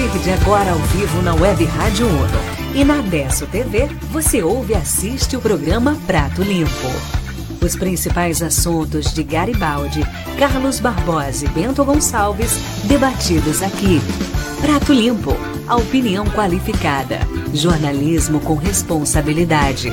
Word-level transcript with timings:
Partir 0.00 0.18
de 0.20 0.30
agora, 0.30 0.70
ao 0.70 0.78
vivo 0.78 1.20
na 1.20 1.34
Web 1.34 1.62
Rádio 1.66 2.06
Uno 2.06 2.74
e 2.74 2.82
na 2.84 3.02
Desso 3.02 3.46
TV, 3.46 3.86
você 4.10 4.42
ouve 4.42 4.72
e 4.72 4.76
assiste 4.76 5.36
o 5.36 5.42
programa 5.42 5.94
Prato 6.06 6.42
Limpo. 6.42 6.70
Os 7.62 7.76
principais 7.76 8.42
assuntos 8.42 9.12
de 9.12 9.22
Garibaldi, 9.22 10.00
Carlos 10.38 10.80
Barbosa 10.80 11.44
e 11.44 11.48
Bento 11.50 11.84
Gonçalves, 11.84 12.52
debatidos 12.84 13.62
aqui. 13.62 14.00
Prato 14.62 14.90
Limpo, 14.94 15.36
a 15.68 15.76
opinião 15.76 16.24
qualificada. 16.30 17.18
Jornalismo 17.52 18.40
com 18.40 18.54
responsabilidade. 18.54 19.90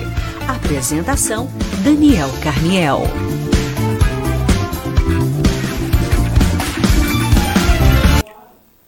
Apresentação: 0.47 1.49
Daniel 1.83 2.29
Carniel. 2.41 3.01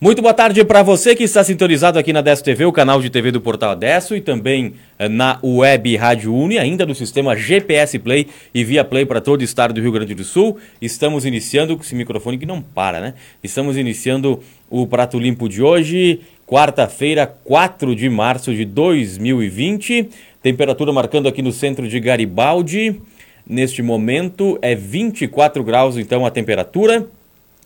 Muito 0.02 0.22
boa 0.22 0.34
tarde 0.34 0.64
para 0.64 0.82
você 0.82 1.14
que 1.14 1.26
está 1.26 1.44
sintonizado 1.44 2.00
aqui 2.00 2.14
na 2.14 2.22
Desso 2.22 2.42
TV, 2.42 2.64
o 2.64 2.72
canal 2.72 3.02
de 3.02 3.10
TV 3.10 3.32
do 3.32 3.42
Portal 3.42 3.76
Desso 3.76 4.16
e 4.16 4.22
também 4.22 4.76
eh, 4.98 5.10
na 5.10 5.38
web 5.44 5.94
Rádio 5.98 6.34
Uni, 6.34 6.58
ainda 6.58 6.86
no 6.86 6.96
sistema 6.96 7.36
GPS 7.36 8.00
Play 8.00 8.28
e 8.56 8.64
via 8.64 8.86
Play 8.86 9.06
para 9.06 9.20
todo 9.20 9.42
o 9.42 9.44
estado 9.44 9.74
do 9.74 9.82
Rio 9.82 9.92
Grande 9.92 10.16
do 10.16 10.24
Sul. 10.24 10.58
Estamos 10.82 11.26
iniciando 11.26 11.76
com 11.76 11.84
esse 11.84 11.96
microfone 11.96 12.38
que 12.38 12.46
não 12.46 12.62
para, 12.62 13.02
né? 13.02 13.14
Estamos 13.44 13.76
iniciando 13.76 14.40
o 14.70 14.88
Prato 14.88 15.20
Limpo 15.20 15.50
de 15.50 15.62
hoje, 15.62 16.22
quarta-feira, 16.48 17.28
4 17.28 17.94
de 17.94 18.10
março 18.10 18.56
de 18.56 18.64
2020. 18.64 20.08
Temperatura 20.42 20.94
marcando 20.94 21.28
aqui 21.28 21.42
no 21.42 21.52
centro 21.52 21.90
de 21.90 22.00
Garibaldi. 22.00 23.02
Neste 23.46 23.82
momento 23.82 24.58
é 24.62 24.74
24 24.76 25.62
graus, 25.62 25.98
então 25.98 26.26
a 26.26 26.32
temperatura. 26.32 27.06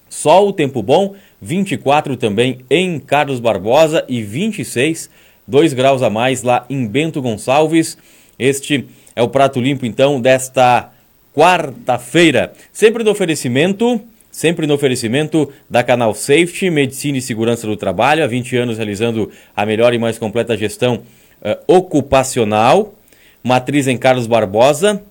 Sol, 0.09 0.53
tempo 0.53 0.83
bom, 0.83 1.15
24 1.43 2.15
também 2.15 2.59
em 2.69 2.97
Carlos 2.99 3.41
Barbosa 3.41 4.05
e 4.07 4.23
26, 4.23 5.09
2 5.45 5.73
graus 5.73 6.01
a 6.01 6.09
mais 6.09 6.41
lá 6.41 6.65
em 6.69 6.87
Bento 6.87 7.21
Gonçalves. 7.21 7.97
Este 8.39 8.87
é 9.13 9.21
o 9.21 9.27
prato 9.27 9.59
limpo 9.59 9.85
então 9.85 10.21
desta 10.21 10.89
quarta-feira. 11.33 12.53
Sempre 12.71 13.03
no 13.03 13.11
oferecimento, 13.11 13.99
sempre 14.31 14.65
no 14.65 14.73
oferecimento 14.73 15.51
da 15.69 15.83
Canal 15.83 16.15
Safety, 16.15 16.69
Medicina 16.69 17.17
e 17.17 17.21
Segurança 17.21 17.67
do 17.67 17.75
Trabalho, 17.75 18.23
há 18.23 18.27
20 18.27 18.55
anos 18.55 18.77
realizando 18.77 19.29
a 19.53 19.65
melhor 19.65 19.93
e 19.93 19.97
mais 19.97 20.17
completa 20.17 20.55
gestão 20.55 21.03
uh, 21.41 21.57
ocupacional. 21.67 22.95
Matriz 23.43 23.89
em 23.89 23.97
Carlos 23.97 24.27
Barbosa, 24.27 25.03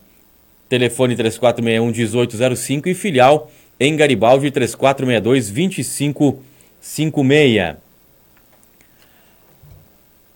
telefone 0.67 1.15
3461 1.15 1.93
1805 1.93 2.89
e 2.89 2.95
filial 2.95 3.51
em 3.83 3.97
Garibaldi 3.97 4.53
3462 4.53 5.51
2556. 5.51 7.77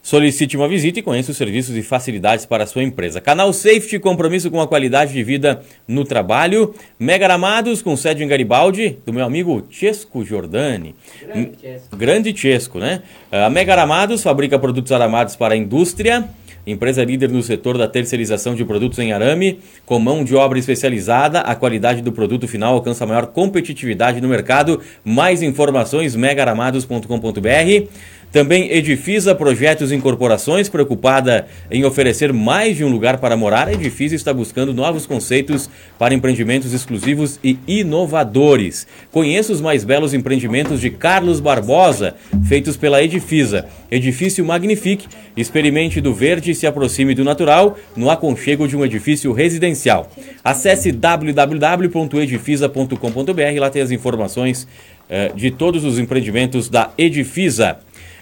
Solicite 0.02 0.56
uma 0.56 0.68
visita 0.68 1.00
e 1.00 1.02
conheça 1.02 1.30
os 1.30 1.36
serviços 1.36 1.76
e 1.76 1.82
facilidades 1.82 2.46
para 2.46 2.64
a 2.64 2.66
sua 2.66 2.82
empresa. 2.82 3.20
Canal 3.20 3.52
Safety, 3.52 3.98
compromisso 3.98 4.50
com 4.50 4.58
a 4.60 4.66
qualidade 4.66 5.12
de 5.12 5.22
vida 5.22 5.62
no 5.86 6.04
trabalho. 6.04 6.74
Mega 6.98 7.26
Aramados, 7.26 7.82
com 7.82 7.96
sede 7.96 8.22
em 8.22 8.28
Garibaldi, 8.28 8.98
do 9.04 9.12
meu 9.12 9.24
amigo 9.24 9.66
Chesco 9.70 10.24
Giordani. 10.24 10.94
Grande 11.20 11.50
Chesco. 11.60 11.96
Grande 11.96 12.36
Chesco, 12.36 12.78
né? 12.78 13.02
A 13.30 13.50
Mega 13.50 13.72
Aramados 13.72 14.22
fabrica 14.22 14.58
produtos 14.58 14.92
aramados 14.92 15.34
para 15.34 15.54
a 15.54 15.56
indústria 15.56 16.28
empresa 16.66 17.04
líder 17.04 17.30
no 17.30 17.42
setor 17.42 17.78
da 17.78 17.86
terceirização 17.86 18.54
de 18.54 18.64
produtos 18.64 18.98
em 18.98 19.12
arame, 19.12 19.60
com 19.84 19.98
mão 19.98 20.24
de 20.24 20.34
obra 20.34 20.58
especializada, 20.58 21.40
a 21.40 21.54
qualidade 21.54 22.02
do 22.02 22.12
produto 22.12 22.48
final 22.48 22.74
alcança 22.74 23.06
maior 23.06 23.26
competitividade 23.26 24.20
no 24.20 24.28
mercado. 24.28 24.80
Mais 25.04 25.42
informações 25.42 26.16
megaramados.com.br. 26.16 27.88
Também 28.32 28.70
Edifisa 28.70 29.34
Projetos 29.34 29.90
e 29.90 29.94
Incorporações, 29.94 30.68
preocupada 30.68 31.46
em 31.70 31.84
oferecer 31.84 32.32
mais 32.32 32.76
de 32.76 32.84
um 32.84 32.88
lugar 32.88 33.18
para 33.18 33.36
morar. 33.36 33.68
A 33.68 33.72
Edifisa 33.72 34.14
está 34.14 34.34
buscando 34.34 34.74
novos 34.74 35.06
conceitos 35.06 35.70
para 35.98 36.14
empreendimentos 36.14 36.72
exclusivos 36.72 37.40
e 37.42 37.58
inovadores. 37.66 38.86
Conheça 39.10 39.52
os 39.52 39.60
mais 39.60 39.84
belos 39.84 40.12
empreendimentos 40.12 40.80
de 40.80 40.90
Carlos 40.90 41.40
Barbosa, 41.40 42.14
feitos 42.46 42.76
pela 42.76 43.02
Edifisa. 43.02 43.66
Edifício 43.90 44.44
Magnifique. 44.44 45.06
Experimente 45.36 46.00
do 46.00 46.14
verde 46.14 46.52
e 46.52 46.54
se 46.54 46.66
aproxime 46.66 47.14
do 47.14 47.22
natural 47.22 47.76
no 47.94 48.10
aconchego 48.10 48.66
de 48.66 48.74
um 48.74 48.82
edifício 48.84 49.30
residencial. 49.32 50.10
Acesse 50.42 50.90
www.edifisa.com.br, 50.90 53.60
lá 53.60 53.68
tem 53.68 53.82
as 53.82 53.90
informações 53.90 54.66
eh, 55.08 55.30
de 55.34 55.50
todos 55.50 55.84
os 55.84 55.98
empreendimentos 55.98 56.70
da 56.70 56.90
Edifisa. 56.96 57.76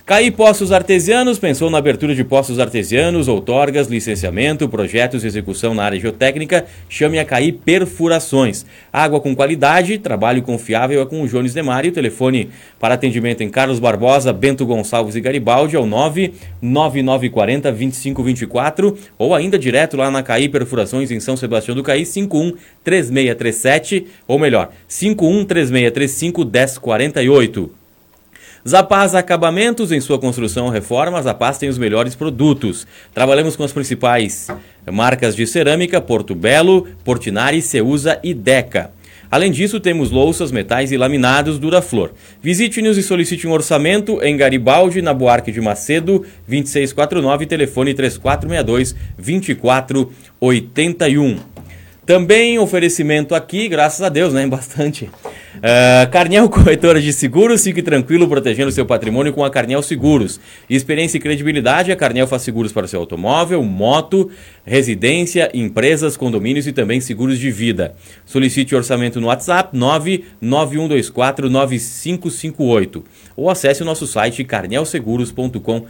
Caí 0.06 0.30
Poços 0.30 0.70
Artesianos 0.70 1.38
pensou 1.38 1.70
na 1.70 1.78
abertura 1.78 2.14
de 2.14 2.22
postos 2.22 2.60
artesianos, 2.60 3.26
outorgas, 3.26 3.86
licenciamento, 3.86 4.68
projetos 4.68 5.24
e 5.24 5.26
execução 5.26 5.72
na 5.72 5.82
área 5.82 5.98
geotécnica. 5.98 6.66
Chame 6.90 7.18
a 7.18 7.24
Caí 7.24 7.50
Perfurações. 7.50 8.66
Água 8.92 9.18
com 9.18 9.34
qualidade, 9.34 9.96
trabalho 9.96 10.42
confiável 10.42 11.00
é 11.00 11.06
com 11.06 11.22
o 11.22 11.26
Jones 11.26 11.54
Demário. 11.54 11.90
Telefone 11.90 12.50
para 12.78 12.92
atendimento 12.92 13.42
em 13.42 13.48
Carlos 13.48 13.78
Barbosa, 13.78 14.30
Bento 14.30 14.66
Gonçalves 14.66 15.16
e 15.16 15.22
Garibaldi 15.22 15.74
é 15.74 15.80
o 15.80 15.86
99940 15.86 17.72
2524 17.72 18.98
ou 19.16 19.34
ainda 19.34 19.58
direto 19.58 19.96
lá 19.96 20.10
na 20.10 20.22
Caí 20.22 20.50
Perfurações 20.50 21.10
em 21.10 21.18
São 21.18 21.34
Sebastião 21.34 21.74
do 21.74 21.82
Caí 21.82 22.04
51 22.04 22.52
3637 22.84 24.06
ou 24.28 24.38
melhor, 24.38 24.68
51 24.86 25.46
3635 25.46 26.44
1048. 26.44 27.83
Zapaz 28.66 29.14
Acabamentos, 29.14 29.92
em 29.92 30.00
sua 30.00 30.18
construção 30.18 30.64
ou 30.64 30.70
reforma, 30.70 31.20
Zapaz 31.20 31.58
tem 31.58 31.68
os 31.68 31.76
melhores 31.76 32.14
produtos. 32.14 32.86
Trabalhamos 33.12 33.56
com 33.56 33.62
as 33.62 33.72
principais 33.72 34.48
marcas 34.90 35.36
de 35.36 35.46
cerâmica, 35.46 36.00
Porto 36.00 36.34
Belo, 36.34 36.88
Portinari, 37.04 37.60
Ceusa 37.60 38.18
e 38.24 38.32
Deca. 38.32 38.90
Além 39.30 39.52
disso, 39.52 39.78
temos 39.80 40.10
louças, 40.10 40.50
metais 40.50 40.90
e 40.92 40.96
laminados 40.96 41.58
Duraflor. 41.58 42.12
Visite-nos 42.42 42.96
e 42.96 43.02
solicite 43.02 43.46
um 43.46 43.52
orçamento 43.52 44.18
em 44.22 44.34
Garibaldi, 44.34 45.02
na 45.02 45.12
Buarque 45.12 45.52
de 45.52 45.60
Macedo, 45.60 46.24
2649, 46.48 47.44
telefone 47.44 47.92
3462 47.92 48.94
2481. 49.18 51.53
Também 52.06 52.58
oferecimento 52.58 53.34
aqui, 53.34 53.68
graças 53.68 54.02
a 54.02 54.08
Deus, 54.08 54.32
né? 54.32 54.46
Bastante 54.46 55.10
Uh, 55.54 56.10
Carniel 56.10 56.48
Corretora 56.48 57.00
de 57.00 57.12
Seguros, 57.12 57.62
fique 57.62 57.80
tranquilo 57.80 58.26
protegendo 58.28 58.72
seu 58.72 58.84
patrimônio 58.84 59.32
com 59.32 59.44
a 59.44 59.50
Carniel 59.50 59.82
Seguros. 59.82 60.40
Experiência 60.68 61.16
e 61.16 61.20
credibilidade, 61.20 61.92
a 61.92 61.96
Carniel 61.96 62.26
faz 62.26 62.42
seguros 62.42 62.72
para 62.72 62.88
seu 62.88 62.98
automóvel, 63.00 63.62
moto, 63.62 64.28
residência, 64.66 65.48
empresas, 65.54 66.16
condomínios 66.16 66.66
e 66.66 66.72
também 66.72 67.00
seguros 67.00 67.38
de 67.38 67.52
vida. 67.52 67.94
Solicite 68.26 68.74
orçamento 68.74 69.20
no 69.20 69.28
WhatsApp 69.28 69.78
991249558 70.42 73.04
ou 73.36 73.48
acesse 73.48 73.82
o 73.82 73.86
nosso 73.86 74.08
site 74.08 74.42
carnelseguros.com.br 74.44 75.86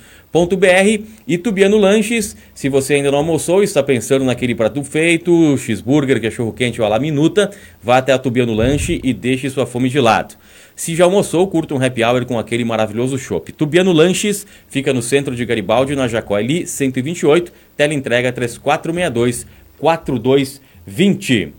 e 1.28 1.38
Tubiano 1.38 1.76
Lanches, 1.76 2.36
se 2.52 2.68
você 2.68 2.94
ainda 2.94 3.08
não 3.08 3.18
almoçou 3.18 3.62
e 3.62 3.64
está 3.64 3.84
pensando 3.84 4.24
naquele 4.24 4.52
prato 4.52 4.82
feito, 4.82 5.56
cheeseburger, 5.56 6.20
cachorro 6.20 6.52
quente 6.52 6.80
ou 6.80 6.86
a 6.86 6.90
la 6.90 6.98
minuta, 6.98 7.52
vá 7.80 7.98
até 7.98 8.12
a 8.12 8.18
Tubiano 8.18 8.52
Lanche 8.52 9.00
e 9.04 9.14
deixe 9.14 9.48
sua 9.48 9.64
fome 9.64 9.88
de 9.88 10.00
lado. 10.00 10.34
Se 10.74 10.92
já 10.96 11.04
almoçou, 11.04 11.46
curta 11.46 11.72
um 11.72 11.80
happy 11.80 12.02
hour 12.02 12.26
com 12.26 12.36
aquele 12.36 12.64
maravilhoso 12.64 13.16
chopp. 13.16 13.52
Tubiano 13.52 13.92
Lanches 13.92 14.44
fica 14.66 14.92
no 14.92 15.02
centro 15.02 15.36
de 15.36 15.44
Garibaldi, 15.44 15.94
na 15.94 16.08
Jacoeli 16.08 16.66
128, 16.66 17.52
tela 17.76 17.94
entrega 17.94 18.32
3462 18.32 19.46
4220 19.78 21.52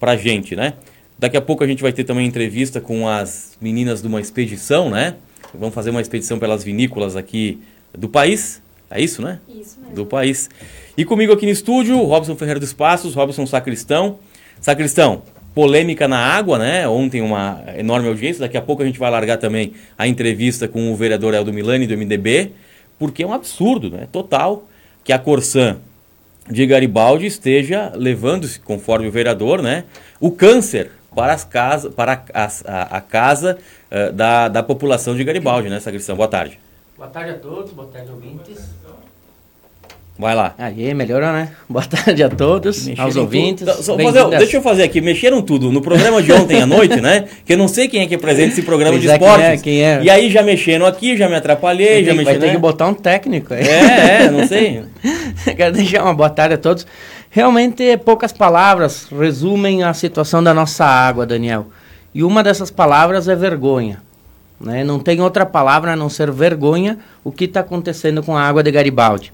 pra 0.00 0.16
gente, 0.16 0.56
né? 0.56 0.72
Daqui 1.18 1.36
a 1.36 1.42
pouco 1.42 1.62
a 1.62 1.66
gente 1.66 1.82
vai 1.82 1.92
ter 1.92 2.04
também 2.04 2.26
entrevista 2.26 2.80
com 2.80 3.06
as 3.06 3.54
meninas 3.60 4.00
de 4.00 4.08
uma 4.08 4.18
expedição, 4.18 4.88
né? 4.88 5.16
Vamos 5.52 5.74
fazer 5.74 5.90
uma 5.90 6.00
expedição 6.00 6.38
pelas 6.38 6.64
vinícolas 6.64 7.16
aqui 7.16 7.60
do 7.92 8.08
país. 8.08 8.62
É 8.90 8.98
isso, 8.98 9.20
né? 9.20 9.40
Isso 9.46 9.78
mesmo. 9.78 9.94
Do 9.94 10.06
país. 10.06 10.48
E 10.96 11.04
comigo 11.04 11.34
aqui 11.34 11.44
no 11.44 11.52
estúdio, 11.52 12.02
Robson 12.02 12.34
Ferreira 12.34 12.58
dos 12.58 12.72
Passos, 12.72 13.14
Robson 13.14 13.44
Sacristão. 13.44 14.20
Sacristão, 14.58 15.22
polêmica 15.54 16.08
na 16.08 16.18
água, 16.18 16.58
né? 16.58 16.88
Ontem 16.88 17.20
uma 17.20 17.62
enorme 17.76 18.08
audiência. 18.08 18.40
Daqui 18.40 18.56
a 18.56 18.62
pouco 18.62 18.82
a 18.82 18.86
gente 18.86 18.98
vai 18.98 19.10
largar 19.10 19.38
também 19.38 19.72
a 19.96 20.06
entrevista 20.08 20.66
com 20.66 20.92
o 20.92 20.96
vereador 20.96 21.32
Eldo 21.32 21.52
Milani 21.52 21.86
do 21.86 21.96
MDB, 21.96 22.52
porque 22.98 23.22
é 23.22 23.26
um 23.26 23.32
absurdo, 23.32 23.90
né? 23.90 24.08
Total 24.10 24.64
que 25.04 25.12
a 25.12 25.18
Corsan 25.18 25.78
de 26.50 26.66
Garibaldi 26.66 27.26
esteja 27.26 27.92
levando-se, 27.94 28.58
conforme 28.58 29.06
o 29.06 29.10
vereador, 29.10 29.62
né? 29.62 29.84
O 30.20 30.30
câncer 30.30 30.90
para, 31.14 31.32
as 31.32 31.44
casa, 31.44 31.90
para 31.90 32.24
a, 32.34 32.48
a, 32.64 32.96
a 32.96 33.00
casa 33.00 33.58
uh, 33.90 34.12
da, 34.12 34.48
da 34.48 34.62
população 34.62 35.14
de 35.14 35.22
Garibaldi, 35.22 35.68
né, 35.68 35.78
Sacristão? 35.78 36.16
Boa 36.16 36.28
tarde. 36.28 36.58
Boa 36.96 37.08
tarde 37.08 37.30
a 37.30 37.38
todos, 37.38 37.72
boa 37.72 37.88
tarde 37.88 38.10
ouvintes. 38.10 38.58
Vai 40.16 40.32
lá. 40.34 40.54
Aí, 40.56 40.94
melhorou, 40.94 41.32
né? 41.32 41.48
Boa 41.68 41.84
tarde 41.84 42.22
a 42.22 42.28
todos, 42.28 42.86
Mexeram 42.86 43.04
aos 43.04 43.16
ouvintes. 43.16 43.66
fazer- 43.66 44.38
deixa 44.38 44.56
eu 44.58 44.62
fazer 44.62 44.84
aqui, 44.84 45.00
mexeram 45.00 45.42
tudo. 45.42 45.72
No 45.72 45.82
programa 45.82 46.22
de 46.22 46.32
ontem 46.32 46.62
à 46.62 46.66
noite, 46.66 47.00
né? 47.00 47.24
Que 47.44 47.54
eu 47.54 47.58
não 47.58 47.66
sei 47.66 47.88
quem 47.88 48.00
é 48.02 48.06
que 48.06 48.14
apresenta 48.14 48.52
esse 48.52 48.62
programa 48.62 48.92
Pois 48.92 49.02
de 49.02 49.08
é, 49.10 49.18
quem 49.18 49.26
esportes. 49.26 49.48
é, 49.48 49.56
quem 49.56 49.82
é? 49.82 50.00
E 50.04 50.08
aí 50.10 50.30
já 50.30 50.40
mexeram 50.42 50.86
aqui, 50.86 51.16
já 51.16 51.28
me 51.28 51.34
atrapalhei, 51.34 52.04
já 52.04 52.14
Vai 52.14 52.18
ter, 52.18 52.30
mexeram. 52.30 52.40
ter 52.40 52.46
que 52.46 52.52
né? 52.54 52.58
botar 52.60 52.86
um 52.86 52.94
técnico 52.94 53.52
aí. 53.54 53.66
É, 53.66 54.22
é, 54.26 54.30
não 54.30 54.46
sei. 54.46 54.84
Quero 55.56 55.74
deixar 55.74 56.04
uma 56.04 56.14
boa 56.14 56.30
tarde 56.30 56.54
a 56.54 56.58
todos. 56.58 56.86
Realmente, 57.28 57.96
poucas 58.04 58.32
palavras 58.32 59.08
resumem 59.10 59.82
a 59.82 59.92
situação 59.92 60.40
da 60.44 60.54
nossa 60.54 60.84
água, 60.84 61.26
Daniel. 61.26 61.66
E 62.14 62.22
uma 62.22 62.44
dessas 62.44 62.70
palavras 62.70 63.26
é 63.26 63.34
vergonha. 63.34 64.00
Né? 64.60 64.84
Não 64.84 65.00
tem 65.00 65.20
outra 65.20 65.44
palavra 65.44 65.94
a 65.94 65.96
não 65.96 66.08
ser 66.08 66.30
vergonha 66.30 66.98
o 67.24 67.32
que 67.32 67.46
está 67.46 67.58
acontecendo 67.58 68.22
com 68.22 68.36
a 68.36 68.42
água 68.42 68.62
de 68.62 68.70
Garibaldi. 68.70 69.32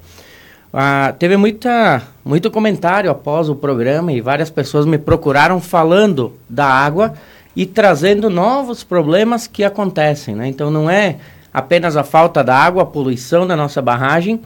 Ah, 0.72 1.12
teve 1.19 1.37
muita, 1.37 2.02
muito 2.25 2.50
comentário 2.50 3.11
após 3.11 3.49
o 3.49 3.56
programa 3.56 4.12
e 4.12 4.20
várias 4.20 4.50
pessoas 4.50 4.87
me 4.87 4.99
procuraram 4.99 5.61
falando 5.61 6.34
da 6.49 6.67
água 6.67 7.14
e 7.56 7.67
trazendo 7.67 8.31
novos 8.31 8.84
problemas 8.84 9.49
que 9.49 9.64
acontecem. 9.64 10.37
Né? 10.37 10.46
Então 10.46 10.70
não 10.70 10.88
é 10.88 11.17
apenas 11.52 11.96
a 11.96 12.05
falta 12.05 12.44
da 12.44 12.55
água, 12.55 12.84
a 12.84 12.87
poluição 12.87 13.46
da 13.46 13.56
nossa 13.56 13.82
barragem 13.82 14.40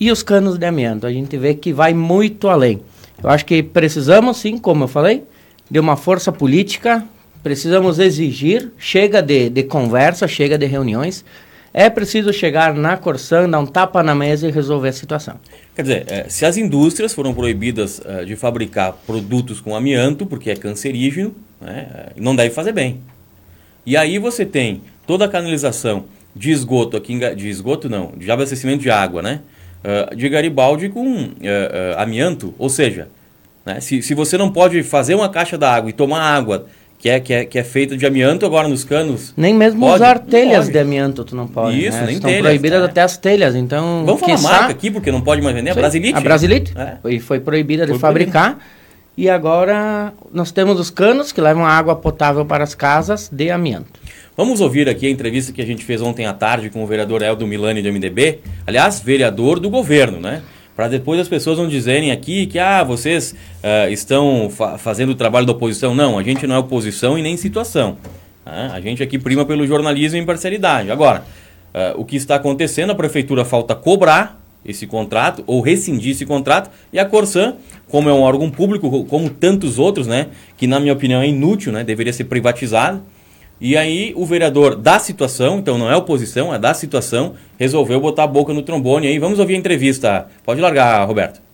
e 0.00 0.10
os 0.10 0.22
canos 0.22 0.56
de 0.56 0.64
amianto. 0.64 1.06
A 1.06 1.12
gente 1.12 1.36
vê 1.36 1.54
que 1.54 1.72
vai 1.72 1.92
muito 1.92 2.48
além. 2.48 2.80
Eu 3.22 3.28
acho 3.28 3.44
que 3.44 3.62
precisamos, 3.62 4.38
sim, 4.38 4.56
como 4.56 4.84
eu 4.84 4.88
falei, 4.88 5.24
de 5.70 5.78
uma 5.78 5.96
força 5.96 6.32
política, 6.32 7.04
precisamos 7.42 7.98
exigir, 7.98 8.72
chega 8.78 9.20
de, 9.20 9.50
de 9.50 9.62
conversa, 9.62 10.26
chega 10.26 10.56
de 10.56 10.66
reuniões. 10.66 11.24
É 11.76 11.90
preciso 11.90 12.32
chegar 12.32 12.72
na 12.72 12.96
Corsan, 12.96 13.50
dar 13.50 13.58
um 13.58 13.66
tapa 13.66 14.00
na 14.00 14.14
mesa 14.14 14.46
e 14.46 14.50
resolver 14.52 14.90
a 14.90 14.92
situação. 14.92 15.40
Quer 15.74 15.82
dizer, 15.82 16.04
eh, 16.06 16.26
se 16.28 16.46
as 16.46 16.56
indústrias 16.56 17.12
foram 17.12 17.34
proibidas 17.34 18.00
eh, 18.04 18.24
de 18.24 18.36
fabricar 18.36 18.92
produtos 19.04 19.60
com 19.60 19.74
amianto, 19.74 20.24
porque 20.24 20.52
é 20.52 20.54
cancerígeno, 20.54 21.34
né, 21.60 21.88
eh, 21.92 22.12
não 22.16 22.36
deve 22.36 22.54
fazer 22.54 22.70
bem. 22.70 23.00
E 23.84 23.96
aí 23.96 24.20
você 24.20 24.46
tem 24.46 24.82
toda 25.04 25.24
a 25.24 25.28
canalização 25.28 26.04
de 26.34 26.52
esgoto 26.52 26.96
aqui, 26.96 27.18
de 27.34 27.48
esgoto 27.48 27.90
não, 27.90 28.12
de 28.16 28.30
abastecimento 28.30 28.80
de 28.80 28.90
água, 28.90 29.20
né? 29.20 29.40
de 30.16 30.30
Garibaldi 30.30 30.88
com 30.88 31.32
amianto, 31.98 32.54
ou 32.58 32.70
seja, 32.70 33.06
né, 33.66 33.80
se, 33.80 34.00
se 34.00 34.14
você 34.14 34.38
não 34.38 34.50
pode 34.50 34.82
fazer 34.82 35.14
uma 35.14 35.28
caixa 35.28 35.58
d'água 35.58 35.90
e 35.90 35.92
tomar 35.92 36.22
água 36.22 36.64
que 36.98 37.08
é, 37.10 37.20
que, 37.20 37.32
é, 37.34 37.44
que 37.44 37.58
é 37.58 37.64
feita 37.64 37.96
de 37.96 38.06
amianto 38.06 38.46
agora 38.46 38.66
nos 38.66 38.82
canos, 38.82 39.34
Nem 39.36 39.52
mesmo 39.52 39.80
Pode? 39.80 39.96
usar 39.96 40.18
telhas 40.20 40.60
pode. 40.60 40.72
de 40.72 40.78
amianto 40.78 41.24
tu 41.24 41.36
não 41.36 41.46
pode. 41.46 41.78
Isso, 41.78 41.98
né? 41.98 42.06
nem 42.06 42.14
Estão 42.16 42.30
telhas, 42.30 42.42
proibidas 42.44 42.78
tá? 42.80 42.84
até 42.86 43.02
as 43.02 43.16
telhas, 43.16 43.54
então... 43.54 44.04
vamos 44.06 44.20
falar 44.20 44.34
quiçá- 44.36 44.50
marca 44.50 44.70
aqui, 44.70 44.90
porque 44.90 45.12
não 45.12 45.20
pode 45.20 45.42
mais 45.42 45.54
vender, 45.54 45.70
a 45.70 45.74
Brasilite. 45.74 46.16
A 46.16 46.20
Brasilite. 46.20 46.74
É. 46.76 47.10
E 47.10 47.20
foi 47.20 47.40
proibida 47.40 47.84
de 47.84 47.92
Foi 47.92 47.98
fabricar. 47.98 48.58
E 49.16 49.28
agora 49.30 50.12
nós 50.32 50.50
temos 50.50 50.80
os 50.80 50.90
canos 50.90 51.30
que 51.30 51.40
levam 51.40 51.64
água 51.64 51.94
potável 51.94 52.44
para 52.44 52.64
as 52.64 52.74
casas 52.74 53.28
de 53.30 53.50
amianto. 53.50 54.00
Vamos 54.36 54.60
ouvir 54.60 54.88
aqui 54.88 55.06
a 55.06 55.10
entrevista 55.10 55.52
que 55.52 55.62
a 55.62 55.66
gente 55.66 55.84
fez 55.84 56.02
ontem 56.02 56.26
à 56.26 56.32
tarde 56.32 56.68
com 56.68 56.82
o 56.82 56.86
vereador 56.86 57.22
Eldo 57.22 57.46
Milani 57.46 57.80
do 57.80 57.92
MDB, 57.92 58.40
aliás, 58.66 58.98
vereador 58.98 59.60
do 59.60 59.70
governo, 59.70 60.18
né? 60.18 60.42
Para 60.76 60.88
depois 60.88 61.20
as 61.20 61.28
pessoas 61.28 61.58
não 61.58 61.68
dizerem 61.68 62.10
aqui 62.10 62.46
que 62.46 62.58
ah, 62.58 62.82
vocês 62.82 63.34
ah, 63.62 63.88
estão 63.90 64.50
fa- 64.50 64.76
fazendo 64.76 65.10
o 65.10 65.14
trabalho 65.14 65.46
da 65.46 65.52
oposição. 65.52 65.94
Não, 65.94 66.18
a 66.18 66.22
gente 66.22 66.46
não 66.46 66.56
é 66.56 66.58
oposição 66.58 67.16
e 67.18 67.22
nem 67.22 67.36
situação. 67.36 67.96
né? 68.44 68.70
A 68.72 68.80
gente 68.80 69.02
aqui 69.02 69.18
prima 69.18 69.44
pelo 69.44 69.66
jornalismo 69.66 70.18
e 70.18 70.20
imparcialidade. 70.20 70.90
Agora, 70.90 71.24
ah, 71.72 71.94
o 71.96 72.04
que 72.04 72.16
está 72.16 72.34
acontecendo, 72.34 72.90
a 72.90 72.94
prefeitura 72.94 73.44
falta 73.44 73.74
cobrar 73.74 74.40
esse 74.64 74.86
contrato 74.86 75.44
ou 75.46 75.60
rescindir 75.60 76.12
esse 76.12 76.24
contrato 76.24 76.70
e 76.92 76.98
a 76.98 77.04
Corsan, 77.04 77.54
como 77.86 78.08
é 78.08 78.12
um 78.12 78.22
órgão 78.22 78.50
público, 78.50 79.04
como 79.04 79.28
tantos 79.28 79.78
outros, 79.78 80.06
né, 80.06 80.28
que 80.56 80.66
na 80.66 80.80
minha 80.80 80.94
opinião 80.94 81.20
é 81.20 81.28
inútil, 81.28 81.70
né, 81.70 81.84
deveria 81.84 82.12
ser 82.14 82.24
privatizado. 82.24 83.02
E 83.60 83.76
aí 83.76 84.12
o 84.16 84.26
vereador 84.26 84.76
da 84.76 84.98
situação, 84.98 85.58
então 85.58 85.78
não 85.78 85.90
é 85.90 85.96
oposição, 85.96 86.52
é 86.52 86.58
da 86.58 86.74
situação, 86.74 87.34
resolveu 87.58 88.00
botar 88.00 88.24
a 88.24 88.26
boca 88.26 88.52
no 88.52 88.62
trombone 88.62 89.06
aí. 89.06 89.18
Vamos 89.18 89.38
ouvir 89.38 89.54
a 89.54 89.58
entrevista. 89.58 90.28
Pode 90.44 90.60
largar, 90.60 91.06
Roberto. 91.06 91.44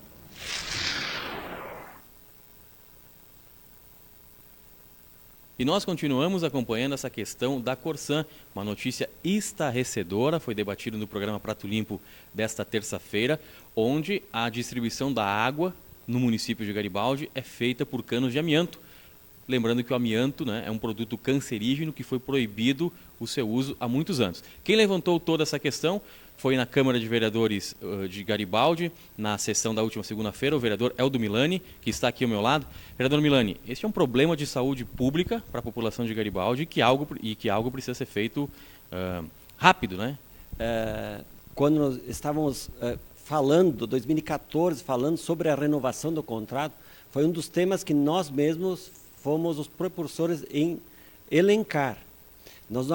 E 5.60 5.64
nós 5.64 5.84
continuamos 5.84 6.42
acompanhando 6.42 6.94
essa 6.94 7.10
questão 7.10 7.60
da 7.60 7.76
Corsan, 7.76 8.24
uma 8.54 8.64
notícia 8.64 9.10
estarrecedora, 9.22 10.40
foi 10.40 10.54
debatida 10.54 10.96
no 10.96 11.06
programa 11.06 11.38
Prato 11.38 11.66
Limpo 11.66 12.00
desta 12.32 12.64
terça-feira, 12.64 13.38
onde 13.76 14.22
a 14.32 14.48
distribuição 14.48 15.12
da 15.12 15.22
água 15.22 15.74
no 16.08 16.18
município 16.18 16.64
de 16.64 16.72
Garibaldi 16.72 17.30
é 17.34 17.42
feita 17.42 17.84
por 17.84 18.02
canos 18.02 18.32
de 18.32 18.38
amianto. 18.38 18.80
Lembrando 19.50 19.82
que 19.82 19.92
o 19.92 19.96
amianto 19.96 20.44
né, 20.44 20.62
é 20.64 20.70
um 20.70 20.78
produto 20.78 21.18
cancerígeno 21.18 21.92
que 21.92 22.04
foi 22.04 22.20
proibido 22.20 22.92
o 23.18 23.26
seu 23.26 23.48
uso 23.48 23.76
há 23.80 23.88
muitos 23.88 24.20
anos. 24.20 24.44
Quem 24.62 24.76
levantou 24.76 25.18
toda 25.18 25.42
essa 25.42 25.58
questão 25.58 26.00
foi 26.36 26.56
na 26.56 26.64
Câmara 26.64 27.00
de 27.00 27.08
Vereadores 27.08 27.74
uh, 27.82 28.08
de 28.08 28.22
Garibaldi, 28.22 28.92
na 29.18 29.36
sessão 29.38 29.74
da 29.74 29.82
última 29.82 30.04
segunda-feira, 30.04 30.56
o 30.56 30.60
vereador 30.60 30.94
Eldo 30.96 31.18
Milani, 31.18 31.60
que 31.82 31.90
está 31.90 32.06
aqui 32.06 32.22
ao 32.22 32.30
meu 32.30 32.40
lado. 32.40 32.64
Vereador 32.96 33.20
Milani, 33.20 33.56
este 33.68 33.84
é 33.84 33.88
um 33.88 33.92
problema 33.92 34.36
de 34.36 34.46
saúde 34.46 34.84
pública 34.84 35.42
para 35.50 35.58
a 35.58 35.62
população 35.62 36.06
de 36.06 36.14
Garibaldi 36.14 36.64
que 36.64 36.80
algo, 36.80 37.08
e 37.20 37.34
que 37.34 37.50
algo 37.50 37.72
precisa 37.72 37.92
ser 37.92 38.06
feito 38.06 38.48
uh, 38.92 39.26
rápido, 39.56 39.96
né? 39.96 40.16
É, 40.60 41.22
quando 41.54 41.78
nós 41.78 42.00
estávamos 42.06 42.70
é, 42.80 42.96
falando, 43.24 43.86
2014, 43.86 44.82
falando 44.82 45.16
sobre 45.16 45.48
a 45.48 45.54
renovação 45.54 46.12
do 46.12 46.22
contrato, 46.22 46.74
foi 47.10 47.24
um 47.24 47.30
dos 47.30 47.48
temas 47.48 47.82
que 47.82 47.92
nós 47.92 48.30
mesmos 48.30 48.90
fomos 49.22 49.58
os 49.58 49.68
propulsores 49.68 50.44
em 50.50 50.80
elencar. 51.30 51.98
Nós, 52.68 52.86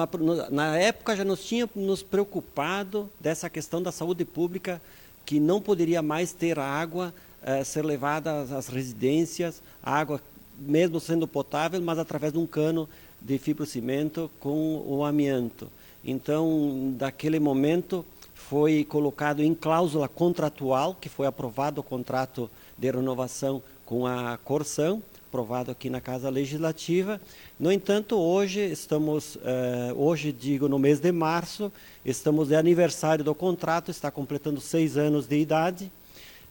na, 0.50 0.78
época, 0.78 1.14
já 1.14 1.24
nos 1.24 1.44
tínhamos 1.44 1.74
nos 1.76 2.02
preocupado 2.02 3.10
dessa 3.20 3.50
questão 3.50 3.82
da 3.82 3.92
saúde 3.92 4.24
pública, 4.24 4.80
que 5.24 5.38
não 5.38 5.60
poderia 5.60 6.00
mais 6.00 6.32
ter 6.32 6.58
água 6.58 7.12
eh, 7.42 7.62
ser 7.62 7.84
levada 7.84 8.40
às 8.40 8.68
residências, 8.68 9.60
água 9.82 10.20
mesmo 10.58 10.98
sendo 10.98 11.28
potável, 11.28 11.80
mas 11.82 11.98
através 11.98 12.32
de 12.32 12.38
um 12.38 12.46
cano 12.46 12.88
de 13.20 13.38
fibrocimento 13.38 14.30
com 14.40 14.82
o 14.86 15.04
amianto. 15.04 15.68
Então, 16.04 16.94
daquele 16.96 17.38
momento, 17.38 18.04
foi 18.34 18.84
colocado 18.84 19.42
em 19.42 19.54
cláusula 19.54 20.08
contratual, 20.08 20.96
que 20.98 21.08
foi 21.08 21.26
aprovado 21.26 21.80
o 21.80 21.84
contrato 21.84 22.48
de 22.78 22.90
renovação 22.90 23.62
com 23.84 24.06
a 24.06 24.38
Corsan, 24.38 25.00
aprovado 25.28 25.70
aqui 25.70 25.90
na 25.90 26.00
Casa 26.00 26.30
Legislativa. 26.30 27.20
No 27.58 27.72
entanto, 27.72 28.16
hoje 28.16 28.60
estamos, 28.60 29.36
eh, 29.44 29.92
hoje 29.96 30.32
digo 30.32 30.68
no 30.68 30.78
mês 30.78 31.00
de 31.00 31.10
março, 31.10 31.70
estamos 32.04 32.48
de 32.48 32.54
aniversário 32.54 33.24
do 33.24 33.34
contrato, 33.34 33.90
está 33.90 34.10
completando 34.10 34.60
seis 34.60 34.96
anos 34.96 35.26
de 35.26 35.36
idade, 35.36 35.90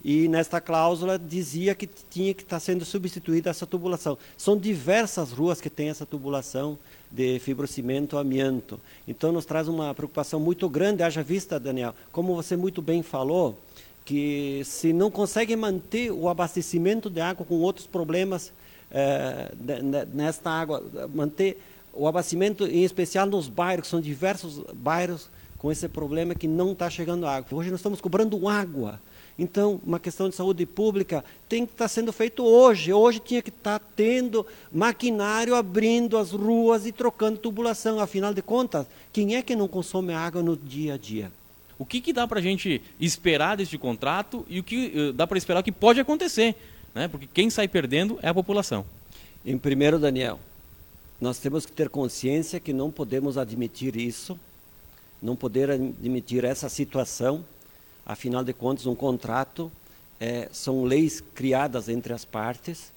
e 0.03 0.27
nesta 0.27 0.61
cláusula 0.61 1.17
dizia 1.17 1.73
que 1.73 1.87
tinha 1.87 2.33
que 2.33 2.43
estar 2.43 2.59
sendo 2.59 2.85
substituída 2.85 3.49
essa 3.49 3.65
tubulação. 3.65 4.17
São 4.37 4.55
diversas 4.55 5.31
ruas 5.31 5.59
que 5.59 5.69
têm 5.69 5.89
essa 5.89 6.05
tubulação 6.05 6.77
de 7.09 7.39
fibrocimento 7.39 8.17
amianto. 8.17 8.79
Então 9.07 9.31
nos 9.31 9.45
traz 9.45 9.67
uma 9.67 9.95
preocupação 9.95 10.39
muito 10.39 10.69
grande, 10.69 11.01
haja 11.01 11.23
vista, 11.23 11.59
Daniel, 11.59 11.95
como 12.11 12.35
você 12.35 12.55
muito 12.55 12.81
bem 12.81 13.01
falou, 13.01 13.57
que 14.03 14.61
se 14.63 14.93
não 14.93 15.09
consegue 15.09 15.55
manter 15.55 16.11
o 16.11 16.29
abastecimento 16.29 17.09
de 17.09 17.21
água 17.21 17.43
com 17.43 17.55
outros 17.61 17.87
problemas 17.87 18.53
eh, 18.97 19.51
nesta 20.13 20.49
água, 20.49 20.81
manter 21.13 21.61
o 21.93 22.07
abastecimento 22.07 22.65
em 22.65 22.83
especial 22.85 23.25
nos 23.25 23.49
bairros, 23.49 23.89
são 23.89 23.99
diversos 23.99 24.63
bairros 24.73 25.29
com 25.57 25.69
esse 25.69 25.89
problema 25.89 26.33
que 26.33 26.47
não 26.47 26.71
está 26.71 26.89
chegando 26.89 27.27
água. 27.27 27.59
Hoje 27.59 27.69
nós 27.69 27.79
estamos 27.79 27.99
cobrando 27.99 28.47
água. 28.47 28.99
Então, 29.37 29.81
uma 29.85 29.99
questão 29.99 30.29
de 30.29 30.35
saúde 30.35 30.65
pública 30.65 31.25
tem 31.49 31.65
que 31.65 31.73
estar 31.73 31.89
sendo 31.89 32.13
feito 32.13 32.45
hoje. 32.45 32.93
Hoje 32.93 33.19
tinha 33.19 33.41
que 33.41 33.49
estar 33.49 33.79
tendo 33.97 34.45
maquinário 34.71 35.55
abrindo 35.55 36.17
as 36.17 36.31
ruas 36.31 36.85
e 36.85 36.91
trocando 36.93 37.37
tubulação. 37.37 37.99
Afinal 37.99 38.33
de 38.33 38.41
contas, 38.41 38.87
quem 39.11 39.35
é 39.35 39.41
que 39.41 39.55
não 39.55 39.67
consome 39.67 40.13
água 40.13 40.41
no 40.41 40.55
dia 40.55 40.93
a 40.93 40.97
dia? 40.97 41.31
O 41.77 41.85
que, 41.85 41.99
que 41.99 42.13
dá 42.13 42.25
para 42.25 42.39
a 42.39 42.41
gente 42.41 42.81
esperar 42.97 43.57
deste 43.57 43.77
contrato 43.77 44.45
e 44.47 44.59
o 44.61 44.63
que 44.63 44.93
uh, 44.95 45.11
dá 45.11 45.27
para 45.27 45.37
esperar 45.37 45.61
que 45.61 45.71
pode 45.71 45.99
acontecer? 45.99 46.55
Né? 46.95 47.07
Porque 47.07 47.27
quem 47.31 47.49
sai 47.49 47.67
perdendo 47.67 48.17
é 48.23 48.29
a 48.29 48.33
população. 48.33 48.85
Em 49.45 49.57
primeiro, 49.57 49.99
Daniel, 49.99 50.39
nós 51.21 51.37
temos 51.37 51.65
que 51.65 51.71
ter 51.71 51.89
consciência 51.89 52.59
que 52.59 52.73
não 52.73 52.89
podemos 52.89 53.37
admitir 53.37 53.95
isso, 53.95 54.39
não 55.21 55.35
poder 55.35 55.69
admitir 55.69 56.43
essa 56.43 56.69
situação 56.69 57.43
Afinal 58.05 58.43
de 58.43 58.53
contas, 58.53 58.85
um 58.85 58.93
contrato 58.93 59.71
é, 60.19 60.47
são 60.51 60.83
leis 60.83 61.23
criadas 61.33 61.89
entre 61.89 62.13
as 62.13 62.23
partes 62.23 62.91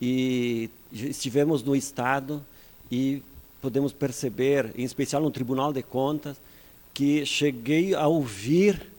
e 0.00 0.70
estivemos 0.90 1.62
no 1.62 1.76
Estado 1.76 2.42
e 2.90 3.22
podemos 3.60 3.92
perceber, 3.92 4.72
em 4.74 4.84
especial 4.84 5.20
no 5.20 5.30
Tribunal 5.30 5.70
de 5.70 5.82
Contas, 5.82 6.38
que 6.94 7.26
cheguei 7.26 7.94
a 7.94 8.06
ouvir 8.06 8.90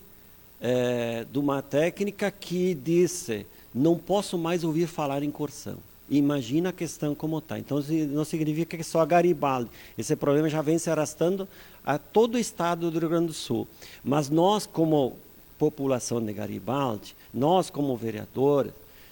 é, 0.62 1.25
de 1.31 1.39
uma 1.39 1.63
técnica 1.63 2.29
que 2.29 2.75
disse: 2.75 3.48
não 3.74 3.98
posso 3.98 4.38
mais 4.38 4.64
ouvir 4.64 4.88
falar 4.88 5.24
em 5.24 5.32
corção. 5.32 5.78
Imagina 6.10 6.70
a 6.70 6.74
questão 6.74 7.14
como 7.14 7.38
está. 7.38 7.60
Então, 7.60 7.84
não 8.10 8.26
significa 8.26 8.76
que 8.76 8.84
só 8.84 9.02
a 9.02 9.06
Garibaldi. 9.06 9.70
Esse 9.98 10.16
problema 10.16 10.50
já 10.50 10.62
vem 10.62 10.80
se 10.80 10.90
arrastando 10.90 11.48
a 11.86 11.98
todo 12.00 12.36
o 12.36 12.40
estado 12.40 12.90
do 12.90 13.00
Rio 13.00 13.10
Grande 13.10 13.28
do 13.28 13.34
Sul. 13.34 13.68
Mas 14.04 14.30
nós, 14.30 14.66
como 14.66 15.16
população 15.60 16.24
de 16.24 16.34
Garibaldi, 16.34 17.16
nós 17.34 17.70
como 17.70 17.96
vereadores, 17.96 18.72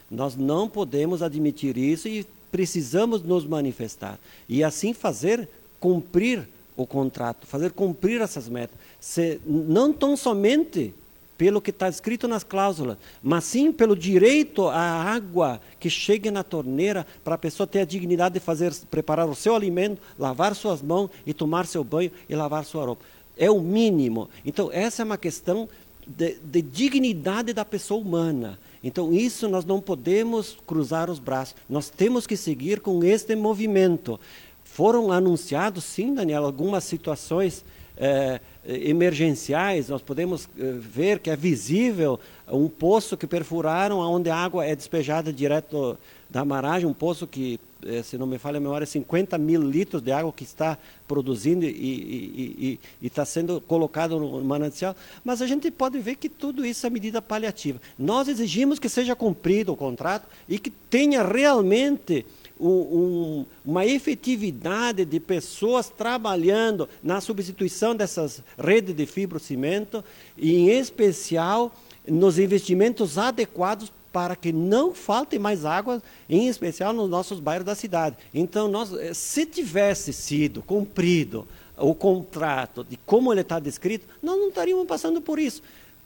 nós 0.10 0.36
não 0.36 0.68
podemos 0.68 1.22
admitir 1.22 1.78
isso 1.78 2.08
e 2.08 2.26
precisamos 2.52 3.22
nos 3.22 3.46
manifestar. 3.46 4.18
E 4.50 4.64
assim 4.64 4.94
fazer 4.94 5.48
cumprir 5.80 6.48
o 6.76 6.88
contrato, 6.88 7.46
fazer 7.46 7.72
cumprir 7.72 8.22
essas 8.22 8.48
metas. 8.48 8.78
Se, 9.00 9.40
não 9.46 9.94
tão 9.94 10.18
somente 10.18 10.94
pelo 11.38 11.62
que 11.62 11.70
está 11.70 11.88
escrito 11.88 12.28
nas 12.28 12.44
cláusulas, 12.44 12.98
mas 13.22 13.44
sim 13.44 13.72
pelo 13.72 13.96
direito 13.96 14.68
à 14.68 15.04
água 15.04 15.62
que 15.80 15.90
chegue 15.90 16.32
na 16.32 16.44
torneira 16.44 17.06
para 17.24 17.36
a 17.36 17.38
pessoa 17.38 17.68
ter 17.68 17.82
a 17.82 17.86
dignidade 17.86 18.34
de 18.34 18.40
fazer, 18.40 18.74
preparar 18.90 19.28
o 19.28 19.36
seu 19.36 19.56
alimento, 19.56 20.02
lavar 20.18 20.56
suas 20.56 20.82
mãos 20.82 21.10
e 21.26 21.34
tomar 21.34 21.68
seu 21.68 21.84
banho 21.84 22.12
e 22.28 22.36
lavar 22.36 22.66
sua 22.66 22.86
roupa. 22.86 23.06
É 23.38 23.52
o 23.52 23.62
mínimo. 23.62 24.30
Então, 24.44 24.72
essa 24.72 25.04
é 25.04 25.06
uma 25.06 25.18
questão 25.18 25.70
de, 26.08 26.38
de, 26.44 26.62
dignidade 26.62 27.54
da 27.54 27.64
pessoa 27.64 28.02
humana. 28.02 28.60
Então, 28.84 29.14
isso 29.14 29.48
nós 29.48 29.64
não 29.64 29.80
podemos 29.80 30.58
cruzar 30.66 31.10
os 31.10 31.20
braços. 31.20 31.56
Nós 31.70 31.90
temos 31.90 32.26
que 32.26 32.36
seguir 32.36 32.80
com 32.80 33.04
este 33.04 33.36
movimento. 33.36 34.20
Foram 34.64 35.12
anunciados, 35.12 35.84
sim, 35.84 36.14
Daniel, 36.14 36.46
algumas 36.46 36.84
situações 36.84 37.64
eh, 37.98 38.40
emergenciais. 38.68 39.90
Nós 39.90 40.02
podemos 40.02 40.50
eh, 40.58 40.76
ver 40.78 41.20
que 41.20 41.30
é 41.30 41.36
visível 41.36 42.20
um 42.48 42.68
poço 42.68 43.16
que 43.16 43.26
perfuraram, 43.26 44.00
onde 44.00 44.30
a 44.30 44.36
água 44.36 44.66
é 44.66 44.76
despejada 44.76 45.32
direto 45.32 45.98
da 46.30 46.44
maragem, 46.44 46.88
um 46.88 46.94
poço 46.94 47.26
que 47.26 47.60
é, 47.86 48.02
se 48.02 48.18
não 48.18 48.26
me 48.26 48.38
falha 48.38 48.58
a 48.58 48.60
memória, 48.60 48.86
50 48.86 49.38
mil 49.38 49.62
litros 49.62 50.02
de 50.02 50.12
água 50.12 50.34
que 50.34 50.44
está 50.44 50.78
produzindo 51.08 51.64
e 51.66 52.80
está 53.02 53.24
sendo 53.24 53.62
colocado 53.62 54.20
no 54.20 54.44
manancial. 54.44 54.96
Mas 55.24 55.42
a 55.42 55.48
gente 55.48 55.70
pode 55.70 56.00
ver 56.00 56.16
que 56.16 56.28
tudo 56.28 56.66
isso 56.66 56.86
é 56.86 56.90
medida 56.90 57.22
paliativa. 57.22 57.80
Nós 57.98 58.28
exigimos 58.28 58.80
que 58.80 58.90
seja 58.90 59.16
cumprido 59.16 59.74
o 59.74 59.78
contrato 59.78 60.28
e 60.50 60.58
que 60.58 60.70
tenha 60.70 61.24
realmente 61.24 62.26
um, 62.60 62.70
um, 62.70 63.46
uma 63.66 63.86
efetividade 63.86 65.06
de 65.06 65.20
pessoas 65.20 65.90
trabalhando 65.90 66.88
na 67.04 67.22
substituição 67.22 67.96
dessas 67.96 68.44
redes 68.58 68.96
de 68.96 69.06
fibrocimento 69.06 70.04
e, 70.38 70.56
em 70.56 70.70
especial, 70.70 71.72
nos 72.08 72.40
investimentos 72.40 73.18
adequados 73.18 73.92
para 74.12 74.36
que 74.36 74.52
não 74.52 74.96
falte 74.96 75.38
mais 75.38 75.66
água, 75.66 76.02
em 76.30 76.48
especial 76.48 76.94
nos 76.94 77.10
nossos 77.10 77.40
bairros 77.40 77.66
da 77.66 77.76
cidade. 77.76 78.16
Então, 78.34 78.68
nós, 78.68 78.92
eh, 78.94 79.14
se 79.14 79.46
tivesse 79.46 80.12
sido 80.12 80.64
cumprido 80.64 81.48
o 81.78 81.94
contrato 81.94 82.84
de 82.84 82.98
como 82.98 83.32
ele 83.32 83.42
está 83.42 83.60
descrito, 83.60 84.08
nós 84.24 84.38
não 84.38 84.50
estaríamos 84.50 84.88
passando 84.88 85.22
por 85.22 85.38
isso. 85.38 85.62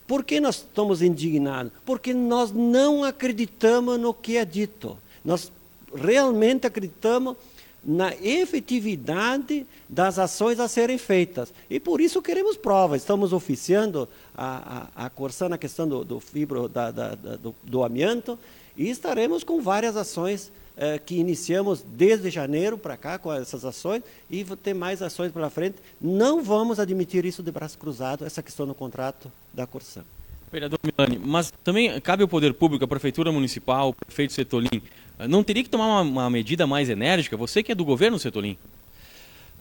Por 0.06 0.24
que 0.24 0.40
nós 0.40 0.56
estamos 0.56 1.00
indignados? 1.00 1.72
Porque 1.86 2.12
nós 2.12 2.52
não 2.52 3.02
acreditamos 3.02 3.98
no 3.98 4.12
que 4.12 4.36
é 4.36 4.44
dito. 4.44 4.98
Nós 5.24 5.50
realmente 5.94 6.66
acreditamos 6.66 7.36
na 7.84 8.14
efetividade 8.14 9.66
das 9.88 10.18
ações 10.18 10.60
a 10.60 10.68
serem 10.68 10.98
feitas. 10.98 11.52
E 11.68 11.80
por 11.80 12.00
isso 12.00 12.22
queremos 12.22 12.56
provas. 12.56 13.02
Estamos 13.02 13.32
oficiando 13.32 14.08
a, 14.34 14.88
a, 14.96 15.06
a 15.06 15.10
Corsã 15.10 15.48
na 15.48 15.58
questão 15.58 15.88
do, 15.88 16.04
do 16.04 16.20
fibro, 16.20 16.68
da, 16.68 16.90
da, 16.90 17.14
da, 17.14 17.36
do, 17.36 17.54
do, 17.62 17.82
amianto, 17.82 18.38
e 18.76 18.88
estaremos 18.88 19.42
com 19.42 19.60
várias 19.60 19.96
ações 19.96 20.52
eh, 20.76 20.98
que 20.98 21.16
iniciamos 21.16 21.84
desde 21.84 22.30
janeiro 22.30 22.78
para 22.78 22.96
cá, 22.96 23.18
com 23.18 23.32
essas 23.32 23.64
ações, 23.64 24.02
e 24.30 24.44
vou 24.44 24.56
ter 24.56 24.74
mais 24.74 25.02
ações 25.02 25.32
pela 25.32 25.50
frente. 25.50 25.76
Não 26.00 26.42
vamos 26.42 26.78
admitir 26.78 27.24
isso 27.24 27.42
de 27.42 27.50
braço 27.50 27.76
cruzado, 27.76 28.24
essa 28.24 28.42
questão 28.42 28.64
no 28.64 28.74
contrato 28.74 29.30
da 29.52 29.66
Corsã. 29.66 30.04
Vereador 30.52 30.78
Milani, 30.82 31.18
mas 31.18 31.50
também 31.64 31.98
cabe 32.02 32.22
ao 32.22 32.28
Poder 32.28 32.52
Público, 32.52 32.84
a 32.84 32.88
Prefeitura 32.88 33.32
Municipal, 33.32 33.88
o 33.88 33.94
prefeito 33.94 34.34
Setolim, 34.34 34.82
não 35.26 35.42
teria 35.42 35.64
que 35.64 35.70
tomar 35.70 35.86
uma, 35.86 36.02
uma 36.02 36.30
medida 36.30 36.66
mais 36.66 36.90
enérgica? 36.90 37.38
Você 37.38 37.62
que 37.62 37.72
é 37.72 37.74
do 37.74 37.86
governo, 37.86 38.18
Setolim? 38.18 38.58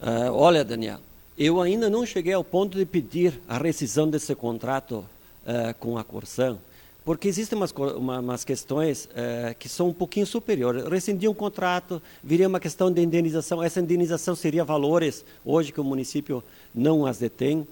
Uh, 0.01 0.33
olha, 0.33 0.65
Daniel, 0.65 0.99
eu 1.37 1.61
ainda 1.61 1.89
não 1.89 2.05
cheguei 2.05 2.33
ao 2.33 2.43
ponto 2.43 2.77
de 2.77 2.85
pedir 2.85 3.39
a 3.47 3.57
rescisão 3.57 4.09
desse 4.09 4.35
contrato 4.35 5.05
uh, 5.45 5.73
com 5.79 5.97
a 5.97 6.03
Corsan, 6.03 6.57
porque 7.05 7.29
existem 7.29 7.57
umas, 7.57 7.71
uma, 7.71 8.19
umas 8.19 8.43
questões 8.43 9.05
uh, 9.05 9.55
que 9.57 9.69
são 9.69 9.89
um 9.89 9.93
pouquinho 9.93 10.25
superiores. 10.25 10.83
Rescindir 10.83 11.31
um 11.31 11.33
contrato 11.33 12.01
viria 12.21 12.49
uma 12.49 12.59
questão 12.59 12.91
de 12.91 13.01
indenização. 13.01 13.63
Essa 13.63 13.79
indenização 13.79 14.35
seria 14.35 14.65
valores 14.65 15.23
hoje 15.45 15.71
que 15.71 15.79
o 15.79 15.85
município 15.85 16.43
não 16.75 17.05
as 17.05 17.17
detém, 17.17 17.65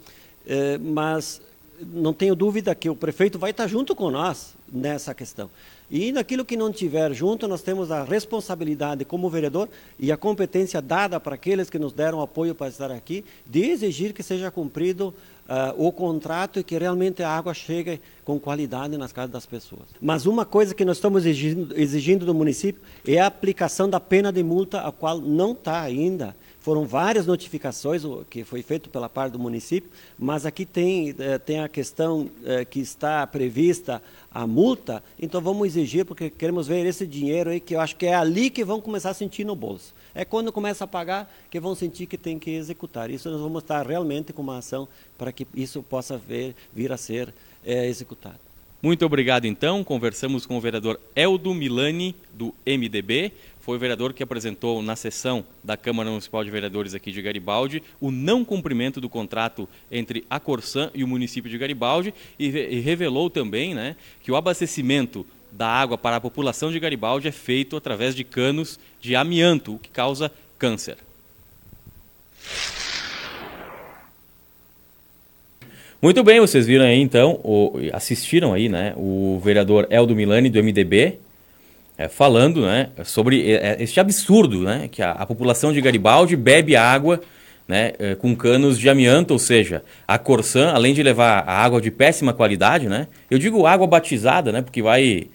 mas 0.82 1.42
não 1.82 2.14
tenho 2.14 2.36
dúvida 2.36 2.76
que 2.76 2.90
o 2.90 2.96
prefeito 2.96 3.40
vai 3.40 3.52
estar 3.52 3.68
junto 3.68 3.96
com 3.96 4.12
nós 4.12 4.56
nessa 4.72 5.14
questão. 5.14 5.50
E 5.90 6.12
naquilo 6.12 6.46
que 6.46 6.56
não 6.56 6.72
tiver 6.72 7.14
junto, 7.14 7.48
nós 7.48 7.62
temos 7.62 7.90
a 7.92 8.04
responsabilidade 8.04 9.04
como 9.04 9.30
vereador 9.30 9.68
e 9.98 10.12
a 10.12 10.18
competência 10.18 10.82
dada 10.82 11.20
para 11.20 11.36
aqueles 11.36 11.70
que 11.70 11.80
nos 11.80 11.94
deram 11.94 12.22
apoio 12.22 12.54
para 12.54 12.68
estar 12.68 12.92
aqui, 12.92 13.26
de 13.46 13.66
exigir 13.66 14.14
que 14.14 14.22
seja 14.22 14.52
cumprido 14.52 15.14
uh, 15.50 15.88
o 15.88 15.92
contrato 15.92 16.60
e 16.60 16.64
que 16.64 16.78
realmente 16.78 17.24
a 17.24 17.30
água 17.30 17.56
chegue 17.56 18.00
com 18.24 18.40
qualidade 18.40 18.98
nas 18.98 19.12
casas 19.12 19.32
das 19.32 19.46
pessoas. 19.48 19.84
Mas 20.00 20.28
uma 20.28 20.46
coisa 20.46 20.76
que 20.76 20.86
nós 20.86 20.98
estamos 20.98 21.26
exigindo, 21.26 21.76
exigindo 21.76 22.26
do 22.26 22.36
município 22.36 22.82
é 23.08 23.20
a 23.20 23.26
aplicação 23.26 23.90
da 23.90 24.00
pena 24.00 24.32
de 24.32 24.44
multa, 24.44 24.82
a 24.82 24.92
qual 24.92 25.20
não 25.20 25.54
está 25.54 25.82
ainda 25.82 26.36
foram 26.60 26.86
várias 26.86 27.25
notificações 27.25 28.04
que 28.30 28.44
foi 28.44 28.62
feito 28.62 28.89
pela 28.89 29.08
parte 29.08 29.34
do 29.34 29.39
município, 29.39 29.89
mas 30.18 30.46
aqui 30.46 30.66
tem, 30.66 31.16
eh, 31.18 31.38
tem 31.38 31.62
a 31.62 31.70
questão 31.70 32.30
eh, 32.46 32.66
que 32.66 32.80
está 32.80 33.25
prevista 33.25 34.01
a 34.32 34.46
multa, 34.46 35.01
então 35.20 35.42
vamos 35.42 35.68
exigir, 35.68 36.06
porque 36.06 36.30
queremos 36.30 36.68
ver 36.68 36.86
esse 36.86 37.08
dinheiro 37.08 37.50
aí, 37.50 37.60
que 37.60 37.75
eu 37.75 37.80
acho 37.80 37.96
que 37.96 38.06
é 38.06 38.13
ali 38.13 38.50
que 38.50 38.63
vão 38.63 38.82
começar 38.82 39.12
a 39.12 39.13
sentir 39.13 39.46
no 39.46 39.56
bolso. 39.56 39.94
É 40.13 40.25
quando 40.25 40.51
começa 40.51 40.84
a 40.84 40.88
pagar 40.88 41.34
que 41.50 41.60
vão 41.60 41.74
sentir 41.75 42.06
que 42.06 42.18
tem 42.18 42.38
que 42.38 42.51
executar. 42.51 43.10
Isso 43.10 43.30
nós 43.30 43.39
vamos 43.39 43.63
estar 43.63 43.86
realmente 43.88 44.34
com 44.34 44.42
uma 44.42 44.58
ação 44.58 44.88
para 45.18 45.32
que 45.32 45.48
isso 45.56 45.82
possa 45.82 46.18
ver, 46.18 46.56
vir 46.74 46.92
a 46.92 46.98
ser 46.98 47.34
é, 47.66 47.88
executado. 47.88 48.39
Muito 48.82 49.06
obrigado, 49.06 49.46
então. 49.46 49.84
Conversamos 49.84 50.46
com 50.46 50.58
o 50.58 50.62
vereador 50.62 51.00
Eldo 51.13 51.54
Milani, 51.54 52.16
do 52.34 52.54
MDB 52.66 53.34
foi 53.60 53.75
o 53.75 53.80
vereador 53.80 54.13
que 54.13 54.24
apresentou 54.24 54.82
na 54.82 54.96
sessão 54.96 55.44
da 55.63 55.75
Câmara 55.75 56.10
Municipal 56.10 56.44
de 56.44 56.50
Vereadores 56.50 56.94
aqui 56.94 57.12
de 57.12 57.22
Garibaldi 57.22 57.84
o 58.00 58.12
não 58.12 58.46
cumprimento 58.46 59.01
do 59.01 59.10
contrato 59.10 59.68
entre 59.92 60.25
a 60.30 60.39
Corsã 60.39 60.89
e 60.94 61.04
o 61.04 61.08
município 61.08 61.50
de 61.50 61.58
Garibaldi 61.58 62.13
e, 62.38 62.50
revelou 62.80 63.30
também 63.30 63.75
né, 63.75 63.96
que 64.22 64.32
o 64.32 64.36
abastecimento 64.36 65.25
da 65.51 65.68
água 65.68 65.98
para 65.98 66.16
a 66.16 66.22
população 66.22 66.72
de 66.72 66.80
Garibaldi 66.80 67.28
é 67.28 67.32
feito 67.32 67.75
através 67.75 68.16
de 68.16 68.24
canos 68.24 68.80
de 69.01 69.16
amianto, 69.16 69.75
o 69.75 69.80
que 69.80 69.89
causa 69.89 70.32
câncer. 70.58 70.98
Muito 76.01 76.24
bem, 76.24 76.39
vocês 76.39 76.66
viram 76.66 76.86
aí 76.86 77.00
então, 77.00 77.42
assistiram 77.92 78.54
aí, 78.54 78.70
né, 78.70 78.94
o 78.96 79.38
vereador 79.44 79.86
Eldo 79.89 80.16
Milani 80.16 80.50
do 80.50 80.63
MDB, 80.63 81.20
é, 82.00 82.08
falando 82.08 82.62
né, 82.62 82.91
sobre 83.03 83.51
é, 83.51 83.72
é, 83.72 83.84
este 83.84 84.00
absurdo, 84.00 84.62
né, 84.62 84.88
que 84.89 85.01
a, 85.01 85.12
a, 85.12 85.25
população 85.25 85.74
de 85.74 85.82
Garibaldi 85.82 86.38
bebe 86.38 86.74
água 86.77 87.20
né, 87.68 87.91
eh, 88.00 88.15
com 88.15 88.34
canos 88.34 88.79
de 88.79 88.89
amianto, 88.89 89.34
ou 89.34 89.38
seja, 89.38 89.84
a 90.08 90.18
Corsan, 90.18 90.72
além 90.72 90.94
de 90.94 91.03
levar 91.03 91.44
a 91.46 91.62
água 91.62 91.82
de 91.82 91.91
péssima 91.91 92.32
qualidade, 92.32 92.88
né, 92.88 93.08
eu 93.29 93.38
digo 93.38 93.68
água 93.68 93.86
batizada, 93.86 94.50
né, 94.50 94.62
porque 94.62 94.82
vai... 94.82 95.27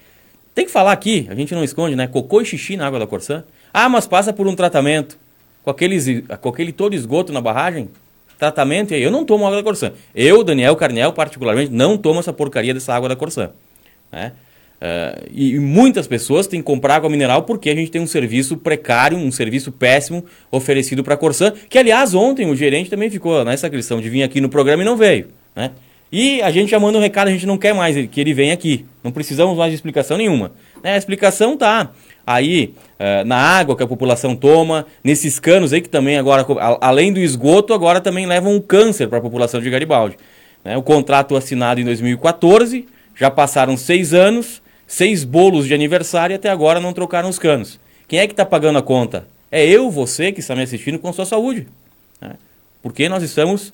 Tem 0.54 0.64
que 0.64 0.70
falar 0.70 0.92
aqui, 0.92 1.26
a 1.30 1.34
gente 1.34 1.54
não 1.54 1.62
esconde, 1.62 1.94
né, 1.94 2.06
cocô 2.06 2.40
e 2.40 2.46
xixi 2.46 2.78
na 2.78 2.86
água 2.86 2.98
da 2.98 3.06
Corsan. 3.06 3.44
Ah, 3.72 3.88
mas 3.90 4.06
passa 4.06 4.32
por 4.32 4.48
um 4.48 4.56
tratamento, 4.56 5.18
com, 5.62 5.70
aqueles, 5.70 6.06
com 6.40 6.48
aquele 6.48 6.72
todo 6.72 6.94
esgoto 6.94 7.30
na 7.30 7.42
barragem, 7.42 7.90
tratamento, 8.38 8.92
e 8.92 8.94
aí 8.94 9.02
eu 9.02 9.10
não 9.10 9.24
tomo 9.24 9.46
água 9.46 9.58
da 9.58 9.62
Corsan. 9.62 9.92
Eu, 10.14 10.42
Daniel 10.42 10.74
Carnel, 10.76 11.12
particularmente, 11.12 11.70
não 11.70 11.98
tomo 11.98 12.20
essa 12.20 12.32
porcaria 12.32 12.72
dessa 12.72 12.94
água 12.94 13.10
da 13.10 13.16
Corsan. 13.16 13.50
Né? 14.10 14.32
Uh, 14.84 15.30
e, 15.32 15.58
muitas 15.58 16.06
pessoas 16.06 16.46
têm 16.46 16.60
que 16.60 16.66
comprar 16.66 16.96
água 16.96 17.08
mineral 17.08 17.44
porque 17.44 17.70
a 17.70 17.74
gente 17.74 17.90
tem 17.90 18.02
um 18.02 18.06
serviço 18.06 18.58
precário, 18.58 19.16
um 19.16 19.32
serviço 19.32 19.72
péssimo 19.72 20.22
oferecido 20.50 21.02
para 21.02 21.14
a 21.14 21.16
Corsan, 21.16 21.54
que 21.70 21.78
aliás 21.78 22.12
ontem 22.12 22.50
o 22.50 22.54
gerente 22.54 22.90
também 22.90 23.08
ficou 23.08 23.42
nessa 23.46 23.70
questão 23.70 23.98
de 23.98 24.10
vir 24.10 24.22
aqui 24.22 24.42
no 24.42 24.48
programa 24.50 24.82
e 24.82 24.84
não 24.84 24.94
veio. 24.94 25.28
Né? 25.56 25.70
E 26.12 26.42
a 26.42 26.50
gente 26.50 26.70
já 26.70 26.78
manda 26.78 26.98
um 26.98 27.00
recado, 27.00 27.28
a 27.28 27.30
gente 27.30 27.46
não 27.46 27.56
quer 27.56 27.72
mais 27.72 27.96
que 28.08 28.20
ele 28.20 28.34
venha 28.34 28.52
aqui. 28.52 28.84
Não 29.02 29.10
precisamos 29.10 29.56
mais 29.56 29.70
de 29.70 29.76
explicação 29.76 30.18
nenhuma. 30.18 30.52
Né? 30.82 30.92
A 30.92 30.98
explicação 30.98 31.56
tá 31.56 31.90
aí 32.26 32.74
uh, 33.00 33.24
na 33.24 33.38
água 33.38 33.74
que 33.74 33.82
a 33.82 33.86
população 33.86 34.36
toma, 34.36 34.84
nesses 35.02 35.40
canos 35.40 35.72
aí 35.72 35.80
que 35.80 35.88
também 35.88 36.18
agora, 36.18 36.44
além 36.82 37.10
do 37.10 37.20
esgoto, 37.20 37.72
agora 37.72 38.02
também 38.02 38.26
levam 38.26 38.54
um 38.54 38.60
câncer 38.60 39.08
para 39.08 39.16
a 39.16 39.22
população 39.22 39.62
de 39.62 39.70
Garibaldi. 39.70 40.18
Né? 40.62 40.76
O 40.76 40.82
contrato 40.82 41.34
assinado 41.36 41.80
em 41.80 41.84
2014, 41.84 42.86
já 43.16 43.30
passaram 43.30 43.78
seis 43.78 44.12
anos, 44.12 44.62
seis 44.86 45.24
bolos 45.24 45.66
de 45.66 45.74
aniversário 45.74 46.34
e 46.34 46.36
até 46.36 46.50
agora 46.50 46.80
não 46.80 46.92
trocaram 46.92 47.28
os 47.28 47.38
canos. 47.38 47.80
Quem 48.06 48.18
é 48.18 48.26
que 48.26 48.32
está 48.32 48.44
pagando 48.44 48.78
a 48.78 48.82
conta? 48.82 49.26
É 49.50 49.64
eu, 49.64 49.90
você 49.90 50.32
que 50.32 50.40
está 50.40 50.54
me 50.54 50.62
assistindo 50.62 50.98
com 50.98 51.12
sua 51.12 51.24
saúde. 51.24 51.66
Né? 52.20 52.34
Porque 52.82 53.08
nós 53.08 53.22
estamos. 53.22 53.72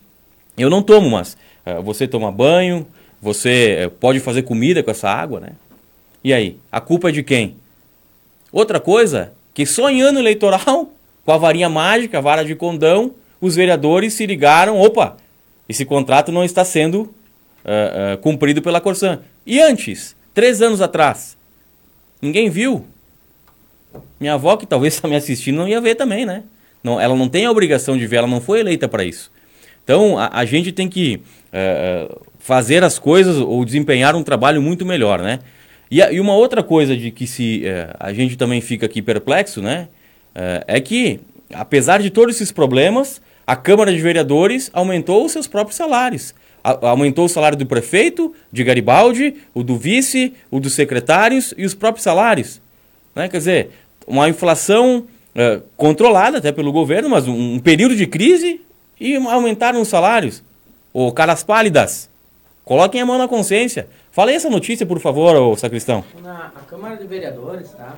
Eu 0.56 0.68
não 0.68 0.82
tomo, 0.82 1.10
mas 1.10 1.36
uh, 1.66 1.82
você 1.82 2.06
toma 2.06 2.30
banho, 2.30 2.86
você 3.20 3.86
uh, 3.86 3.90
pode 3.90 4.20
fazer 4.20 4.42
comida 4.42 4.82
com 4.82 4.90
essa 4.90 5.08
água, 5.08 5.40
né? 5.40 5.52
E 6.22 6.34
aí? 6.34 6.58
A 6.70 6.80
culpa 6.80 7.08
é 7.08 7.12
de 7.12 7.22
quem? 7.22 7.56
Outra 8.52 8.78
coisa, 8.78 9.32
que 9.54 9.64
só 9.64 9.88
em 9.88 10.02
ano 10.02 10.18
eleitoral, 10.18 10.92
com 11.24 11.32
a 11.32 11.38
varinha 11.38 11.68
mágica, 11.68 12.18
a 12.18 12.20
vara 12.20 12.44
de 12.44 12.54
condão, 12.54 13.14
os 13.40 13.56
vereadores 13.56 14.12
se 14.12 14.26
ligaram: 14.26 14.78
opa, 14.78 15.16
esse 15.68 15.84
contrato 15.84 16.30
não 16.30 16.44
está 16.44 16.64
sendo 16.64 17.02
uh, 17.64 18.18
cumprido 18.18 18.60
pela 18.60 18.80
Corsan. 18.80 19.20
E 19.46 19.60
antes? 19.60 20.14
Três 20.40 20.62
anos 20.62 20.80
atrás. 20.80 21.36
Ninguém 22.22 22.48
viu. 22.48 22.86
Minha 24.18 24.32
avó, 24.32 24.56
que 24.56 24.64
talvez 24.64 24.94
está 24.94 25.04
me 25.06 25.14
assistindo, 25.14 25.56
não 25.56 25.68
ia 25.68 25.82
ver 25.82 25.96
também, 25.96 26.24
né? 26.24 26.44
Não, 26.82 26.98
ela 26.98 27.14
não 27.14 27.28
tem 27.28 27.44
a 27.44 27.50
obrigação 27.50 27.94
de 27.94 28.06
ver, 28.06 28.16
ela 28.16 28.26
não 28.26 28.40
foi 28.40 28.60
eleita 28.60 28.88
para 28.88 29.04
isso. 29.04 29.30
Então, 29.84 30.16
a, 30.16 30.30
a, 30.32 30.46
gente 30.46 30.72
tem 30.72 30.88
que 30.88 31.20
uh, 31.52 32.22
fazer 32.38 32.82
as 32.82 32.98
coisas 32.98 33.36
ou 33.36 33.62
desempenhar 33.66 34.16
um 34.16 34.22
trabalho 34.22 34.62
muito 34.62 34.86
melhor, 34.86 35.20
né? 35.20 35.40
E, 35.90 36.00
e 36.00 36.18
uma 36.18 36.32
outra 36.32 36.62
coisa 36.62 36.96
de 36.96 37.10
que 37.10 37.26
se 37.26 37.64
uh, 37.66 37.94
a 38.00 38.10
gente 38.14 38.38
também 38.38 38.62
fica 38.62 38.86
aqui 38.86 39.02
perplexo, 39.02 39.60
né? 39.60 39.88
É 40.66 40.80
que, 40.80 41.20
apesar 41.52 42.00
de 42.00 42.08
todos 42.08 42.36
esses 42.36 42.50
problemas, 42.50 43.20
a 43.46 43.56
Câmara 43.56 43.92
de 43.92 43.98
Vereadores 43.98 44.70
aumentou 44.72 45.22
os 45.22 45.32
seus 45.32 45.46
próprios 45.46 45.76
salários 45.76 46.34
aumentou 46.62 47.24
o 47.24 47.28
salário 47.28 47.56
do 47.56 47.66
prefeito, 47.66 48.34
de 48.52 48.64
Garibaldi, 48.64 49.36
o 49.54 49.62
do 49.62 49.76
vice, 49.76 50.34
o 50.50 50.60
dos 50.60 50.74
secretários 50.74 51.54
e 51.56 51.64
os 51.64 51.74
próprios 51.74 52.04
salários. 52.04 52.60
Né? 53.14 53.28
Quer 53.28 53.38
dizer, 53.38 53.70
uma 54.06 54.28
inflação 54.28 55.04
é, 55.34 55.60
controlada 55.76 56.38
até 56.38 56.52
pelo 56.52 56.72
governo, 56.72 57.08
mas 57.08 57.28
um, 57.28 57.54
um, 57.54 57.58
período 57.58 57.96
de 57.96 58.06
crise 58.06 58.60
e 59.00 59.16
aumentaram 59.16 59.80
os 59.80 59.88
salários. 59.88 60.42
Ô, 60.92 61.10
caras 61.12 61.42
pálidas, 61.42 62.10
coloquem 62.64 63.00
a 63.00 63.06
mão 63.06 63.16
na 63.16 63.26
consciência. 63.28 63.88
Fala 64.10 64.30
aí 64.30 64.36
essa 64.36 64.50
notícia, 64.50 64.84
por 64.84 64.98
favor, 64.98 65.36
ô, 65.36 65.56
sacristão. 65.56 66.04
Na 66.22 66.52
a 66.56 66.60
Câmara 66.68 66.96
de 66.96 67.06
Vereadores, 67.06 67.70
tá? 67.70 67.94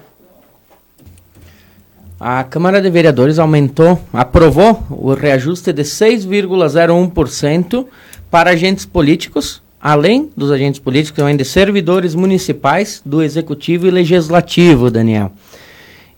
A 2.21 2.45
Câmara 2.45 2.81
de 2.81 2.89
Vereadores 2.89 3.41
aumentou, 3.41 4.01
aprovou 4.13 4.81
o 4.91 5.13
reajuste 5.13 5.73
de 5.73 5.83
6,01% 5.83 7.85
para 8.33 8.53
agentes 8.53 8.87
políticos, 8.87 9.63
além 9.79 10.31
dos 10.35 10.51
agentes 10.51 10.81
políticos, 10.81 11.23
de 11.37 11.45
servidores 11.45 12.15
municipais 12.15 13.03
do 13.05 13.23
Executivo 13.23 13.87
e 13.87 13.91
Legislativo, 13.91 14.91
Daniel. 14.91 15.31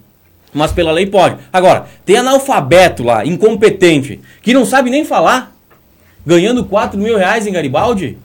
Mas 0.53 0.73
pela 0.73 0.91
lei 0.91 1.05
pode. 1.05 1.37
Agora, 1.53 1.85
tem 2.05 2.17
analfabeto 2.17 3.01
lá, 3.03 3.25
incompetente, 3.25 4.19
que 4.41 4.53
não 4.53 4.65
sabe 4.65 4.89
nem 4.89 5.05
falar, 5.05 5.55
ganhando 6.25 6.65
4 6.65 6.99
mil 6.99 7.17
reais 7.17 7.47
em 7.47 7.53
Garibaldi. 7.53 8.17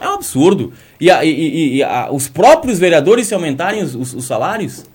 É 0.00 0.08
um 0.08 0.14
absurdo. 0.14 0.72
E, 0.98 1.10
a, 1.10 1.22
e, 1.22 1.30
e, 1.30 1.76
e 1.76 1.82
a, 1.82 2.08
os 2.10 2.26
próprios 2.26 2.78
vereadores 2.78 3.26
se 3.26 3.34
aumentarem 3.34 3.82
os, 3.82 3.94
os, 3.94 4.14
os 4.14 4.24
salários. 4.24 4.86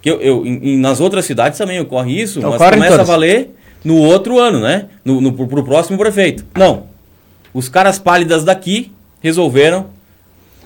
Que 0.00 0.10
eu, 0.10 0.20
eu 0.20 0.46
em, 0.46 0.78
nas 0.78 1.00
outras 1.00 1.24
cidades 1.24 1.58
também 1.58 1.80
ocorre 1.80 2.20
isso, 2.20 2.40
mas 2.40 2.56
começa 2.56 3.00
a 3.00 3.04
valer 3.04 3.50
no 3.84 3.96
outro 3.96 4.38
ano, 4.38 4.60
né? 4.60 4.86
No, 5.04 5.20
no, 5.20 5.32
pro 5.32 5.64
próximo 5.64 5.98
prefeito. 5.98 6.44
Não. 6.56 6.84
Os 7.52 7.68
caras 7.68 7.98
pálidas 7.98 8.44
daqui 8.44 8.92
resolveram 9.20 9.86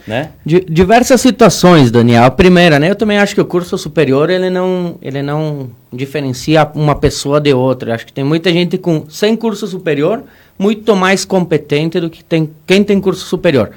né? 0.06 0.32
Diversas 0.44 1.20
situações, 1.20 1.90
Daniel. 1.90 2.24
A 2.24 2.30
primeira, 2.30 2.78
né? 2.78 2.90
Eu 2.90 2.94
também 2.94 3.16
acho 3.16 3.34
que 3.34 3.40
o 3.40 3.44
curso 3.44 3.78
superior 3.78 4.28
ele 4.28 4.50
não, 4.50 4.96
ele 5.00 5.22
não 5.22 5.70
diferencia 5.90 6.70
uma 6.74 6.94
pessoa 6.94 7.40
de 7.40 7.54
outra. 7.54 7.90
Eu 7.90 7.94
acho 7.94 8.04
que 8.04 8.12
tem 8.12 8.22
muita 8.22 8.52
gente 8.52 8.76
com 8.76 9.06
sem 9.08 9.34
curso 9.34 9.66
superior 9.66 10.22
muito 10.58 10.94
mais 10.94 11.24
competente 11.24 11.98
do 11.98 12.10
que 12.10 12.22
tem 12.22 12.50
quem 12.66 12.84
tem 12.84 13.00
curso 13.00 13.24
superior. 13.24 13.70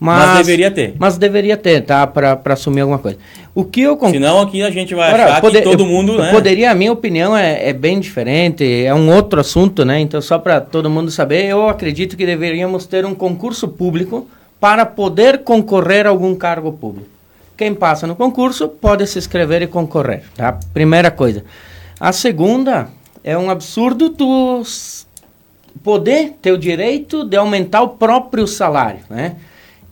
Mas, 0.00 0.28
mas 0.28 0.46
deveria 0.46 0.70
ter. 0.70 0.94
Mas 0.96 1.18
deveria 1.18 1.56
ter, 1.56 1.80
tá? 1.80 2.06
Para 2.06 2.40
assumir 2.46 2.82
alguma 2.82 2.98
coisa. 2.98 3.18
O 3.52 3.64
que 3.64 3.80
eu 3.80 3.96
conc... 3.96 4.12
Senão 4.12 4.40
aqui 4.40 4.62
a 4.62 4.70
gente 4.70 4.94
vai 4.94 5.08
Agora, 5.08 5.24
achar 5.24 5.40
poder, 5.40 5.62
que 5.62 5.64
todo 5.64 5.84
mundo, 5.84 6.12
eu, 6.12 6.18
né? 6.18 6.30
Poderia, 6.30 6.70
a 6.70 6.74
minha 6.74 6.92
opinião 6.92 7.36
é, 7.36 7.68
é 7.68 7.72
bem 7.72 7.98
diferente, 7.98 8.64
é 8.64 8.94
um 8.94 9.12
outro 9.12 9.40
assunto, 9.40 9.84
né? 9.84 9.98
Então, 9.98 10.20
só 10.20 10.38
para 10.38 10.60
todo 10.60 10.88
mundo 10.88 11.10
saber, 11.10 11.46
eu 11.46 11.68
acredito 11.68 12.16
que 12.16 12.24
deveríamos 12.24 12.86
ter 12.86 13.04
um 13.04 13.14
concurso 13.14 13.66
público 13.66 14.28
para 14.60 14.86
poder 14.86 15.38
concorrer 15.38 16.06
a 16.06 16.10
algum 16.10 16.34
cargo 16.36 16.72
público. 16.72 17.08
Quem 17.56 17.74
passa 17.74 18.06
no 18.06 18.14
concurso 18.14 18.68
pode 18.68 19.04
se 19.08 19.18
inscrever 19.18 19.62
e 19.62 19.66
concorrer, 19.66 20.22
tá? 20.36 20.58
Primeira 20.72 21.10
coisa. 21.10 21.44
A 21.98 22.12
segunda, 22.12 22.88
é 23.24 23.36
um 23.36 23.50
absurdo 23.50 24.10
tu 24.10 24.62
poder 25.82 26.36
ter 26.40 26.52
o 26.52 26.58
direito 26.58 27.24
de 27.24 27.36
aumentar 27.36 27.82
o 27.82 27.88
próprio 27.88 28.46
salário, 28.46 29.00
né? 29.10 29.34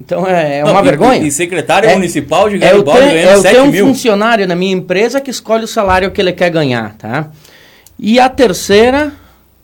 Então 0.01 0.27
é, 0.27 0.59
é 0.59 0.65
Não, 0.65 0.73
uma 0.73 0.81
e, 0.81 0.85
vergonha. 0.85 1.27
E 1.27 1.31
secretário 1.31 1.89
é, 1.89 1.95
municipal 1.95 2.49
de 2.49 2.59
Garibaldi 2.59 3.03
é 3.03 3.13
ganhando 3.13 3.43
7 3.43 3.55
mil. 3.55 3.63
É 3.63 3.85
um 3.85 3.89
funcionário 3.89 4.47
na 4.47 4.55
minha 4.55 4.73
empresa 4.73 5.21
que 5.21 5.31
escolhe 5.31 5.65
o 5.65 5.69
salário 5.69 6.11
que 6.11 6.21
ele 6.21 6.33
quer 6.33 6.51
ganhar, 6.51 6.95
tá? 6.97 7.31
E 7.99 8.21
a 8.21 8.29
terceira 8.29 9.13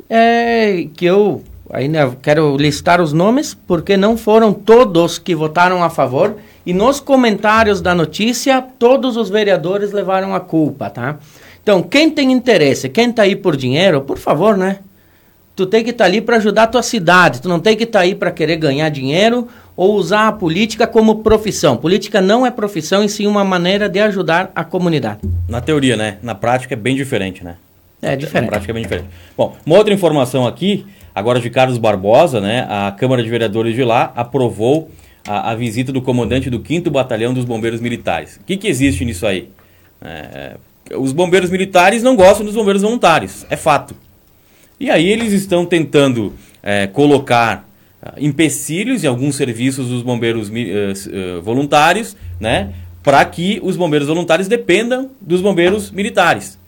é 0.09 0.87
que 0.95 1.05
eu 1.05 1.43
ainda 1.71 2.17
quero 2.23 2.57
listar 2.57 3.01
os 3.01 3.13
nomes, 3.13 3.55
porque 3.55 3.97
não 3.97 4.17
foram 4.17 4.53
todos 4.53 5.19
que 5.19 5.35
votaram 5.35 5.83
a 5.83 5.91
favor. 5.91 6.37
E 6.65 6.73
nos 6.73 7.01
comentários 7.01 7.81
da 7.81 7.95
notícia, 7.95 8.63
todos 8.79 9.17
os 9.17 9.29
vereadores 9.29 9.91
levaram 9.91 10.35
a 10.35 10.41
culpa, 10.41 10.91
tá? 10.91 11.19
Então, 11.63 11.83
quem 11.83 12.11
tem 12.11 12.31
interesse, 12.33 12.89
quem 12.89 13.11
está 13.11 13.23
aí 13.23 13.35
por 13.35 13.57
dinheiro, 13.57 14.01
por 14.03 14.19
favor, 14.19 14.57
né? 14.57 14.79
Tu 15.55 15.67
tem 15.67 15.85
que 15.85 15.91
estar 15.91 16.05
tá 16.05 16.11
ali 16.11 16.21
para 16.21 16.37
ajudar 16.37 16.65
a 16.65 16.67
tua 16.67 16.83
cidade. 16.83 17.41
Tu 17.41 17.49
não 17.49 17.61
tem 17.61 17.77
que 17.77 17.85
estar 17.85 18.01
tá 18.01 18.05
aí 18.05 18.15
para 18.15 18.31
querer 18.31 18.57
ganhar 18.57 18.89
dinheiro 18.89 19.49
ou 19.77 19.95
usar 19.95 20.29
a 20.29 20.33
política 20.33 20.87
como 20.87 21.17
profissão. 21.17 21.77
Política 21.77 22.21
não 22.21 22.45
é 22.45 22.51
profissão, 22.51 23.03
e 23.03 23.09
sim 23.09 23.27
uma 23.27 23.45
maneira 23.45 23.89
de 23.89 24.01
ajudar 24.01 24.51
a 24.55 24.65
comunidade. 24.65 25.21
Na 25.49 25.61
teoria, 25.61 25.97
né? 25.97 26.19
Na 26.23 26.35
prática 26.35 26.75
é 26.75 26.77
bem 26.77 26.95
diferente, 26.95 27.45
né? 27.45 27.57
É 28.01 28.17
diferente. 28.17 28.45
Na 28.45 28.51
prática 28.51 28.73
é 28.73 28.75
bem 28.75 28.83
diferente. 28.83 29.09
Bom, 29.37 29.57
uma 29.65 29.77
outra 29.77 29.95
informação 29.95 30.47
aqui 30.47 30.87
agora 31.15 31.41
de 31.41 31.51
Carlos 31.51 31.79
Barbosa, 31.79 32.41
né, 32.41 32.67
a 32.69 32.91
Câmara 32.93 33.23
de 33.23 33.29
Vereadores 33.29 33.75
de 33.75 33.85
lá 33.85 34.13
aprovou 34.17 34.91
a, 35.27 35.51
a 35.51 35.55
visita 35.55 35.93
do 35.93 36.01
comandante 36.01 36.51
do 36.51 36.63
5 36.67 36.91
Batalhão 36.91 37.35
dos 37.35 37.45
Bombeiros 37.45 37.81
Militares. 37.81 38.37
O 38.37 38.45
que, 38.45 38.57
que 38.57 38.67
existe 38.67 39.05
nisso 39.05 39.27
aí? 39.27 39.49
É, 40.01 40.57
os 40.97 41.13
bombeiros 41.13 41.51
militares 41.51 42.03
não 42.03 42.17
gostam 42.17 42.45
dos 42.45 42.55
bombeiros 42.55 42.83
voluntários, 42.83 43.47
é 43.49 43.57
fato. 43.57 43.95
E 44.81 44.91
aí 44.91 45.09
eles 45.09 45.33
estão 45.33 45.65
tentando 45.65 46.35
é, 46.63 46.87
colocar 46.89 47.69
empecilhos 48.17 49.05
em 49.05 49.07
alguns 49.07 49.37
serviços 49.37 49.89
dos 49.89 50.03
bombeiros 50.03 50.49
uh, 50.49 51.41
voluntários, 51.43 52.17
né, 52.41 52.73
para 53.03 53.25
que 53.25 53.61
os 53.63 53.77
bombeiros 53.77 54.09
voluntários 54.09 54.49
dependam 54.49 55.11
dos 55.21 55.41
bombeiros 55.41 55.91
militares. 55.91 56.59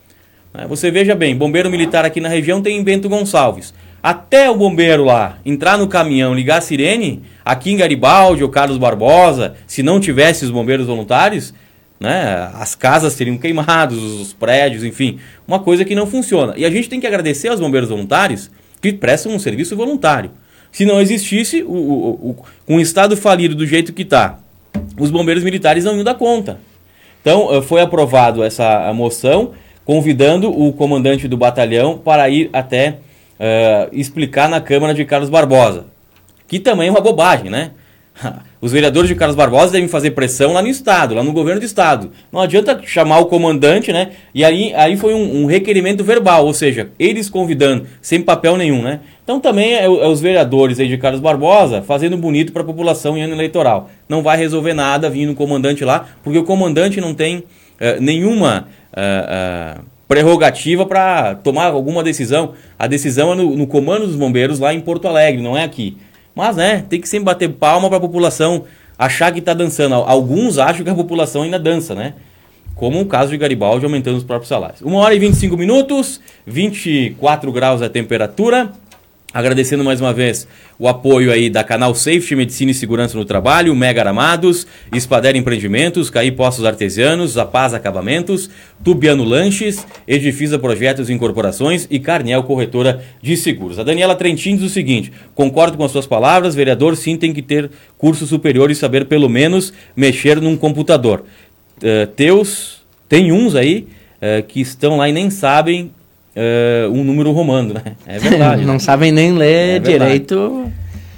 Né, 0.53 0.67
você 0.69 0.91
veja 0.91 1.15
bem, 1.15 1.37
bombeiro 1.37 1.71
militar 1.71 2.05
aqui 2.05 2.21
na 2.21 2.29
região 2.29 2.63
tem 2.63 2.79
em 2.79 2.85
Bento 2.85 3.09
Gonçalves. 3.09 3.75
Até 4.03 4.51
o 4.51 4.55
bombeiro 4.55 5.05
lá 5.05 5.39
entrar 5.45 5.79
no 5.79 5.89
caminhão, 5.89 6.35
ligar 6.35 6.59
a 6.59 6.61
sirene, 6.61 7.23
aqui 7.45 7.73
em 7.73 7.77
Garibaldi 7.77 8.43
ou 8.43 8.51
Carlos 8.51 8.77
Barbosa, 8.77 9.55
se 9.67 9.83
não 9.83 9.99
tivesse 9.99 10.45
os 10.45 10.51
bombeiros 10.51 10.87
voluntários, 10.87 11.55
né, 11.99 12.51
as 12.55 12.75
casas 12.75 13.15
seriam 13.15 13.39
queimadas, 13.39 13.97
os 13.97 14.33
prédios, 14.33 14.85
enfim, 14.85 15.19
uma 15.49 15.59
coisa 15.59 15.85
que 15.85 15.95
não 15.95 16.07
funciona. 16.07 16.55
E 16.57 16.65
a 16.65 16.71
gente 16.71 16.89
tem 16.89 17.01
que 17.01 17.07
agradecer 17.07 17.49
aos 17.49 17.61
bombeiros 17.61 17.89
voluntários 17.89 18.51
que 18.81 18.93
prestam 18.93 19.33
um 19.33 19.39
serviço 19.39 19.75
voluntário. 19.75 20.31
Se 20.75 20.85
não 20.85 21.01
existisse, 21.01 21.63
o, 21.63 21.71
o, 21.71 22.37
o, 22.69 22.75
o 22.75 22.81
estado 22.81 23.17
falido 23.17 23.55
do 23.55 23.65
jeito 23.65 23.93
que 23.93 24.03
está, 24.03 24.41
os 24.99 25.09
bombeiros 25.09 25.45
militares 25.45 25.85
não 25.85 25.95
iam 25.95 26.03
dar 26.03 26.17
conta. 26.17 26.59
Então, 27.21 27.55
eh, 27.55 27.63
foi 27.63 27.81
aprovado 27.81 28.43
essa 28.43 28.93
moção, 28.93 29.53
convidando 29.85 30.51
o 30.51 30.73
comandante 30.73 31.29
do 31.29 31.37
batalhão 31.37 31.97
para 31.97 32.29
ir 32.29 32.51
até 32.53 32.99
uh, 33.39 33.89
explicar 33.93 34.49
na 34.49 34.61
Câmara 34.61 34.93
de 34.93 35.05
Carlos 35.05 35.31
Barbosa. 35.31 35.87
Que 36.49 36.59
também 36.59 36.89
é 36.89 36.91
uma 36.91 37.01
bobagem, 37.01 37.51
né? 37.51 37.71
Os 38.61 38.73
vereadores 38.73 39.09
de 39.09 39.15
Carlos 39.15 39.37
Barbosa 39.37 39.73
devem 39.73 39.89
fazer 39.89 40.13
pressão 40.13 40.53
lá 40.53 40.63
no 40.63 40.69
Estado, 40.69 41.15
lá 41.15 41.23
no 41.23 41.33
governo 41.33 41.61
do 41.61 41.67
Estado. 41.67 42.11
Não 42.33 42.41
adianta 42.41 42.81
chamar 42.85 43.19
o 43.19 43.27
comandante, 43.27 43.93
né? 43.93 44.13
E 44.35 44.45
aí, 44.45 44.73
aí 44.75 44.97
foi 44.97 45.15
um, 45.15 45.43
um 45.43 45.47
requerimento 45.47 46.03
verbal, 46.05 46.47
ou 46.47 46.55
seja, 46.55 46.91
eles 46.99 47.29
convidando, 47.29 47.87
sem 48.01 48.23
papel 48.23 48.57
nenhum, 48.57 48.83
né? 48.83 49.01
Então 49.23 49.41
também 49.41 49.75
é, 49.75 49.85
é 49.85 49.89
os 49.89 50.21
vereadores 50.21 50.79
aí 50.79 50.89
de 50.89 50.99
Carlos 50.99 51.21
Barbosa 51.21 51.83
fazendo 51.83 52.17
bonito 52.17 52.53
para 52.53 52.63
a 52.63 52.67
população 52.67 53.17
em 53.17 53.23
ano 53.23 53.35
eleitoral. 53.35 53.91
Não 54.09 54.23
vai 54.23 54.37
resolver 54.37 54.75
nada 54.75 55.11
vindo 55.11 55.33
o 55.33 55.35
comandante 55.35 55.85
lá, 55.85 56.07
porque 56.23 56.39
o 56.39 56.45
comandante 56.45 57.01
não 57.01 57.15
tem 57.15 57.39
uh, 57.39 57.45
nenhuma. 58.01 58.69
Uh, 58.93 59.81
uh, 59.81 59.95
prerrogativa 60.07 60.85
para 60.87 61.35
tomar 61.37 61.73
alguma 61.73 62.03
decisão. 62.03 62.53
A 62.79 62.87
decisão 62.87 63.33
é 63.33 63.37
no, 63.37 63.57
no, 63.57 63.67
comando 63.67 64.07
dos 64.07 64.15
bombeiros 64.15 64.61
lá 64.61 64.73
em 64.73 64.79
Porto 64.79 65.09
Alegre, 65.09 65.43
não 65.43 65.57
é 65.57 65.65
aqui. 65.65 65.97
Mas, 66.35 66.57
né, 66.57 66.85
tem 66.89 67.01
que 67.01 67.09
sempre 67.09 67.27
bater 67.27 67.49
palma 67.49 67.89
para 67.89 67.99
a 67.99 68.01
população 68.01 68.65
achar 68.99 69.33
que 69.33 69.39
está 69.39 69.55
dançando. 69.55 69.95
Alguns 69.95 70.59
acham 70.59 70.85
que 70.85 70.91
a 70.91 70.95
população 70.95 71.43
ainda 71.43 71.59
dança, 71.59 71.95
né? 71.95 72.15
Como 72.75 73.01
o 73.01 73.07
caso 73.07 73.31
de 73.31 73.37
Garibaldi 73.37 73.85
aumentando 73.85 74.17
os 74.17 74.25
próprios 74.25 74.49
salários. 74.49 74.83
1 74.83 74.95
hora 74.95 75.15
e 75.15 75.19
25 75.19 75.57
minutos, 75.57 76.21
24 76.45 77.53
graus 77.53 77.83
a 77.83 77.89
temperatura. 77.89 78.73
Agradecendo 79.35 79.83
mais 79.83 80.01
uma 80.01 80.13
vez 80.13 80.47
o 80.79 80.87
apoio 80.87 81.33
aí 81.33 81.51
da 81.51 81.65
Canal 81.65 81.93
Safety 81.93 82.37
Medicina 82.37 82.71
e 82.71 82.75
Segurança 82.75 83.19
no 83.19 83.25
Trabalho, 83.25 83.75
Mega 83.75 84.01
Aramados, 84.01 84.65
Espader 84.93 85.35
Empreendimentos, 85.35 86.09
Caí 86.09 86.31
Postos 86.31 86.65
Artesianos, 86.65 87.33
Zapaz 87.33 87.75
Acabamentos, 87.75 88.49
Tubiano 88.85 89.25
Lanches, 89.25 89.85
Edifisa 90.07 90.57
Projetos 90.57 91.11
e 91.11 91.13
Incorporações 91.13 91.89
e 91.91 91.99
Carniel 91.99 92.45
Corretora 92.45 93.03
de 93.21 93.37
Seguros. 93.37 93.81
A 93.81 93.83
Daniela 93.83 94.15
Trentin 94.15 94.55
diz 94.55 94.67
o 94.67 94.73
seguinte: 94.73 95.13
concordo 95.35 95.77
com 95.77 95.85
as 95.85 95.91
suas 95.91 96.07
palavras, 96.07 96.55
vereador 96.55 96.97
sim 96.97 97.17
tem 97.17 97.33
que 97.33 97.43
ter 97.43 97.73
curso 97.99 98.29
superior 98.29 98.71
e 98.71 98.75
saber 98.77 99.07
pelo 99.07 99.29
menos 99.29 99.73
mexer 99.97 100.41
num 100.41 100.57
computador. 100.57 101.25
Uh, 101.79 102.07
teus, 102.15 102.87
tem 103.09 103.33
uns 103.33 103.57
aí 103.57 103.89
uh, 104.23 104.45
que 104.47 104.61
estão 104.61 104.97
lá 104.97 105.09
e 105.09 105.13
nem 105.13 105.29
sabem 105.29 105.91
uh, 106.37 106.93
um 106.93 107.05
número 107.05 107.31
romano, 107.33 107.75
né? 107.75 107.95
É 108.07 108.19
verdade. 108.19 108.65
Não 108.67 108.75
né? 108.75 108.79
sabem 108.79 109.13
nem 109.13 109.33
ler 109.33 109.77
é 109.77 109.79
direito. 109.79 110.71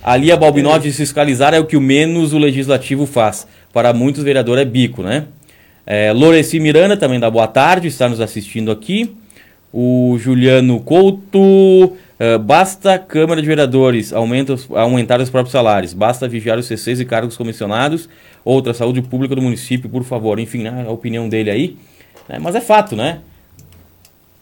Ali 0.03 0.31
a 0.31 0.37
Balbinotti 0.37 0.93
fiscalizar 0.93 1.53
é 1.53 1.59
o 1.59 1.65
que 1.65 1.77
o 1.77 1.81
menos 1.81 2.33
o 2.33 2.39
legislativo 2.39 3.07
faz. 3.07 3.47
Para 3.73 3.93
muitos, 3.93 4.23
vereador 4.23 4.59
é 4.59 4.65
bico, 4.65 5.03
né? 5.03 5.25
É, 5.85 6.13
Loreci 6.13 6.59
Miranda 6.59 6.97
também 6.97 7.19
dá 7.19 7.31
boa 7.31 7.47
tarde, 7.47 7.89
está 7.89 8.09
nos 8.09 8.21
assistindo 8.21 8.71
aqui. 8.71 9.17
O 9.73 10.17
Juliano 10.19 10.81
Couto, 10.81 11.39
uh, 11.39 12.39
basta 12.41 12.99
Câmara 12.99 13.43
de 13.43 13.47
Vereadores 13.47 14.13
aumenta, 14.13 14.57
aumentar 14.71 15.21
os 15.21 15.29
próprios 15.29 15.53
salários, 15.53 15.93
basta 15.93 16.27
vigiar 16.27 16.59
os 16.59 16.67
CCs 16.67 17.01
e 17.01 17.05
cargos 17.05 17.37
comissionados, 17.37 18.09
outra 18.45 18.73
saúde 18.73 19.03
pública 19.03 19.35
do 19.35 19.43
município, 19.43 19.91
por 19.91 20.03
favor. 20.03 20.39
Enfim, 20.39 20.63
né, 20.63 20.87
a 20.89 20.91
opinião 20.91 21.29
dele 21.29 21.51
aí. 21.51 21.77
Né, 22.29 22.39
mas 22.41 22.55
é 22.55 22.61
fato, 22.61 22.97
né? 22.97 23.19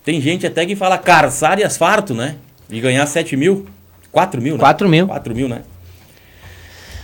Tem 0.05 0.21
gente 0.21 0.47
até 0.47 0.67
que 0.67 0.77
fala 0.77 0.99
carçar 0.99 1.59
e 1.59 1.65
asfarto, 1.65 2.13
né? 2.15 2.37
E 2.69 2.79
ganhar 2.81 3.07
7 3.07 3.37
mil. 3.37 3.67
4 4.13 4.41
mil, 4.41 4.55
né? 4.55 4.61
4 4.61 4.89
mil. 4.89 5.07
4 5.09 5.35
mil, 5.35 5.49
né? 5.49 5.63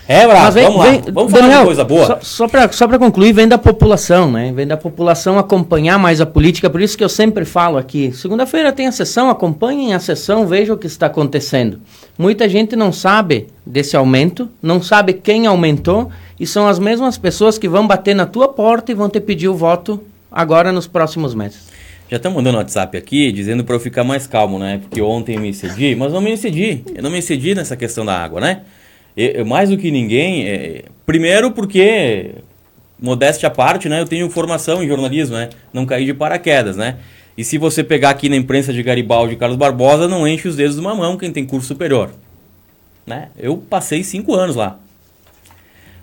É, 0.06 0.26
Brás, 0.26 0.54
vem, 0.54 0.64
vamos 0.64 0.82
vem, 0.82 0.96
lá. 0.96 1.04
Vamos 1.12 1.32
Daniel, 1.32 1.50
falar 1.50 1.60
de 1.60 1.66
coisa 1.66 1.84
boa. 1.84 2.06
Só, 2.06 2.18
só 2.20 2.48
para 2.48 2.72
só 2.72 2.98
concluir, 2.98 3.32
vem 3.32 3.46
da 3.46 3.56
população, 3.56 4.30
né? 4.30 4.52
Vem 4.52 4.66
da 4.66 4.76
população 4.76 5.38
acompanhar 5.38 6.00
mais 6.00 6.20
a 6.20 6.26
política, 6.26 6.68
por 6.68 6.80
isso 6.80 6.98
que 6.98 7.04
eu 7.04 7.08
sempre 7.08 7.44
falo 7.44 7.78
aqui. 7.78 8.10
Segunda-feira 8.12 8.72
tem 8.72 8.88
a 8.88 8.92
sessão, 8.92 9.30
acompanhem 9.30 9.94
a 9.94 10.00
sessão, 10.00 10.48
vejam 10.48 10.74
o 10.74 10.78
que 10.78 10.88
está 10.88 11.06
acontecendo. 11.06 11.80
Muita 12.18 12.48
gente 12.48 12.74
não 12.74 12.92
sabe 12.92 13.46
desse 13.64 13.96
aumento, 13.96 14.48
não 14.60 14.82
sabe 14.82 15.12
quem 15.12 15.46
aumentou, 15.46 16.10
e 16.40 16.46
são 16.46 16.66
as 16.66 16.80
mesmas 16.80 17.16
pessoas 17.16 17.56
que 17.56 17.68
vão 17.68 17.86
bater 17.86 18.14
na 18.14 18.26
tua 18.26 18.48
porta 18.48 18.90
e 18.90 18.96
vão 18.96 19.08
te 19.08 19.20
pedir 19.20 19.48
o 19.48 19.54
voto 19.54 20.00
agora 20.30 20.72
nos 20.72 20.88
próximos 20.88 21.34
meses. 21.36 21.70
Já 22.10 22.16
estão 22.16 22.32
mandando 22.32 22.58
WhatsApp 22.58 22.98
aqui 22.98 23.30
dizendo 23.30 23.64
para 23.64 23.76
eu 23.76 23.80
ficar 23.80 24.02
mais 24.02 24.26
calmo, 24.26 24.58
né? 24.58 24.78
Porque 24.82 25.00
ontem 25.00 25.38
me 25.38 25.50
excedi, 25.50 25.94
mas 25.94 26.12
não 26.12 26.20
me 26.20 26.32
excedi. 26.32 26.82
Eu 26.94 27.02
não 27.02 27.10
me 27.10 27.18
excedi 27.18 27.54
nessa 27.54 27.76
questão 27.76 28.04
da 28.04 28.16
água, 28.16 28.40
né? 28.40 28.62
eu, 29.16 29.44
mais 29.44 29.70
do 29.70 29.76
que 29.76 29.90
ninguém, 29.90 30.48
é, 30.48 30.84
primeiro 31.04 31.50
porque, 31.50 32.32
modéstia 32.98 33.48
à 33.48 33.50
parte, 33.50 33.88
né, 33.88 34.00
eu 34.00 34.06
tenho 34.06 34.28
formação 34.30 34.82
em 34.82 34.88
jornalismo, 34.88 35.36
né, 35.36 35.50
não 35.72 35.84
caí 35.84 36.04
de 36.04 36.14
paraquedas, 36.14 36.76
né, 36.76 36.96
e 37.36 37.44
se 37.44 37.58
você 37.58 37.82
pegar 37.82 38.10
aqui 38.10 38.28
na 38.28 38.36
imprensa 38.36 38.72
de 38.72 38.82
Garibaldi 38.82 39.34
e 39.34 39.36
Carlos 39.36 39.56
Barbosa, 39.56 40.08
não 40.08 40.26
enche 40.26 40.48
os 40.48 40.56
dedos 40.56 40.74
de 40.74 40.80
uma 40.80 40.94
mão 40.94 41.16
quem 41.16 41.32
tem 41.32 41.46
curso 41.46 41.68
superior. 41.68 42.10
Né? 43.06 43.28
Eu 43.38 43.56
passei 43.56 44.04
cinco 44.04 44.34
anos 44.34 44.56
lá. 44.56 44.78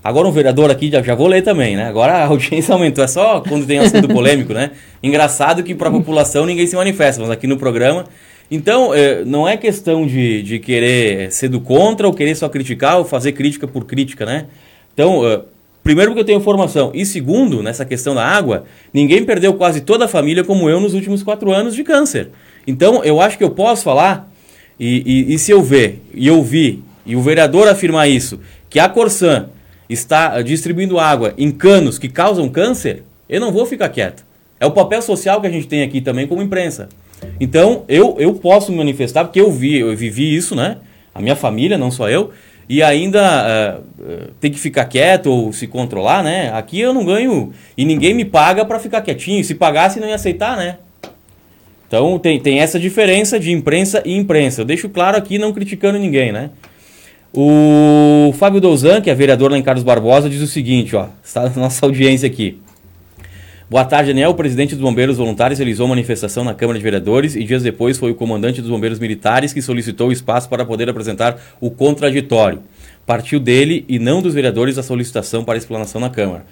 Agora 0.08 0.26
um 0.26 0.32
vereador 0.32 0.72
aqui, 0.72 0.90
já, 0.90 1.02
já 1.02 1.14
vou 1.14 1.28
ler 1.28 1.42
também, 1.42 1.76
né? 1.76 1.86
Agora 1.86 2.14
a 2.14 2.28
audiência 2.28 2.74
aumentou, 2.74 3.04
é 3.04 3.08
só 3.08 3.42
quando 3.42 3.68
tem 3.68 3.78
assunto 3.78 4.08
polêmico, 4.08 4.54
né? 4.54 4.72
Engraçado 5.04 5.62
que 5.64 5.76
para 5.76 5.90
a 5.90 5.92
população 5.92 6.46
ninguém 6.46 6.66
se 6.66 6.78
manifesta, 6.78 7.22
mas 7.22 7.30
aqui 7.30 7.46
no 7.46 7.58
programa... 7.58 8.06
Então, 8.50 8.94
é, 8.94 9.26
não 9.26 9.46
é 9.46 9.58
questão 9.58 10.08
de, 10.08 10.42
de 10.42 10.60
querer 10.60 11.30
ser 11.34 11.50
do 11.50 11.60
contra 11.60 12.08
ou 12.08 12.14
querer 12.14 12.34
só 12.34 12.48
criticar 12.48 12.98
ou 12.98 13.04
fazer 13.04 13.34
crítica 13.34 13.68
por 13.68 13.84
crítica, 13.84 14.26
né? 14.26 14.46
Então, 14.94 15.28
é, 15.28 15.42
primeiro 15.84 16.12
porque 16.12 16.22
eu 16.22 16.26
tenho 16.26 16.40
formação 16.40 16.90
e 16.94 17.06
segundo, 17.06 17.62
nessa 17.62 17.84
questão 17.84 18.16
da 18.16 18.26
água, 18.26 18.64
ninguém 18.94 19.26
perdeu 19.26 19.56
quase 19.56 19.82
toda 19.82 20.06
a 20.06 20.08
família 20.08 20.46
como 20.46 20.70
eu 20.70 20.80
nos 20.80 20.94
últimos 20.94 21.22
quatro 21.22 21.52
anos 21.52 21.76
de 21.76 21.84
câncer. 21.84 22.30
Então, 22.66 23.04
eu 23.04 23.20
acho 23.20 23.38
que 23.38 23.44
eu 23.44 23.50
posso 23.50 23.84
falar, 23.84 24.32
e, 24.80 25.28
e, 25.30 25.34
e 25.34 25.38
se 25.38 25.52
eu 25.52 25.62
ver 25.62 26.02
e 26.14 26.32
ouvir, 26.32 26.82
e 27.06 27.18
o 27.18 27.22
vereador 27.22 27.68
afirmar 27.68 28.08
isso, 28.08 28.40
que 28.70 28.80
a 28.80 28.88
Corsan 28.88 29.50
está 29.90 30.42
distribuindo 30.42 31.00
água 31.00 31.34
em 31.38 31.52
canos 31.52 31.98
que 31.98 32.10
causam 32.10 32.50
câncer, 32.50 33.04
eu 33.30 33.40
não 33.40 33.52
vou 33.52 33.66
ficar 33.66 33.90
quieto. 33.90 34.26
É 34.60 34.66
o 34.66 34.72
papel 34.72 35.02
social 35.02 35.40
que 35.40 35.48
a 35.48 35.52
gente 35.52 35.68
tem 35.68 35.84
aqui 35.84 36.02
também 36.02 36.28
como 36.28 36.42
imprensa. 36.42 36.90
Então, 37.40 37.84
eu, 37.88 38.16
eu 38.20 38.34
posso 38.34 38.72
me 38.72 38.78
manifestar 38.78 39.24
porque 39.24 39.40
eu 39.40 39.52
vi, 39.52 39.80
eu 39.80 39.96
vivi 39.96 40.36
isso, 40.36 40.56
né? 40.56 40.78
A 41.14 41.22
minha 41.22 41.36
família, 41.36 41.78
não 41.78 41.90
só 41.90 42.10
eu, 42.10 42.32
e 42.70 42.84
ainda 42.84 43.82
uh, 44.00 44.32
tem 44.40 44.52
que 44.52 44.60
ficar 44.60 44.86
quieto 44.86 45.28
ou 45.28 45.54
se 45.54 45.68
controlar, 45.68 46.24
né? 46.24 46.52
Aqui 46.54 46.80
eu 46.80 46.94
não 46.94 47.06
ganho 47.06 47.54
e 47.78 47.86
ninguém 47.86 48.14
me 48.14 48.26
paga 48.26 48.66
para 48.66 48.80
ficar 48.80 49.02
quietinho. 49.02 49.44
Se 49.44 49.56
pagasse, 49.56 50.00
não 50.00 50.08
ia 50.08 50.16
aceitar, 50.16 50.58
né? 50.58 50.78
Então 51.88 52.20
tem, 52.20 52.40
tem 52.40 52.60
essa 52.60 52.78
diferença 52.80 53.40
de 53.40 53.52
imprensa 53.52 54.02
e 54.06 54.16
imprensa. 54.16 54.62
Eu 54.62 54.66
deixo 54.66 54.90
claro 54.90 55.16
aqui, 55.16 55.40
não 55.40 55.54
criticando 55.54 55.98
ninguém, 55.98 56.32
né? 56.32 56.50
O 57.34 58.34
Fábio 58.38 58.62
Douzan, 58.62 59.02
que 59.02 59.10
é 59.10 59.16
vereador 59.16 59.52
lá 59.52 59.58
em 59.58 59.62
Carlos 59.62 59.84
Barbosa, 59.84 60.30
diz 60.30 60.42
o 60.42 60.48
seguinte, 60.48 60.96
ó, 60.96 61.08
está 61.24 61.44
na 61.50 61.56
nossa 61.56 61.86
audiência 61.86 62.26
aqui. 62.26 62.60
Boa 63.70 63.84
tarde, 63.84 64.12
Daniel. 64.12 64.30
O 64.30 64.34
presidente 64.34 64.76
dos 64.76 64.82
Bombeiros 64.82 65.18
Voluntários 65.18 65.60
realizou 65.60 65.90
manifestação 65.90 66.46
na 66.46 66.54
Câmara 66.54 66.80
de 66.80 66.84
Vereadores 66.84 67.36
e 67.36 67.44
dias 67.44 67.62
depois 67.62 67.98
foi 67.98 68.12
o 68.12 68.16
comandante 68.16 68.62
dos 68.62 68.70
Bombeiros 68.70 68.98
Militares 68.98 69.52
que 69.52 69.62
solicitou 69.62 70.08
o 70.08 70.12
espaço 70.12 70.48
para 70.48 70.64
poder 70.64 70.90
apresentar 70.90 71.38
o 71.60 71.70
contraditório. 71.70 72.64
Partiu 73.06 73.42
dele 73.42 73.84
e 73.90 74.00
não 74.00 74.22
dos 74.22 74.34
vereadores 74.34 74.78
a 74.78 74.84
solicitação 74.84 75.44
para 75.44 75.58
explanação 75.58 76.00
na 76.00 76.10
Câmara. 76.10 76.46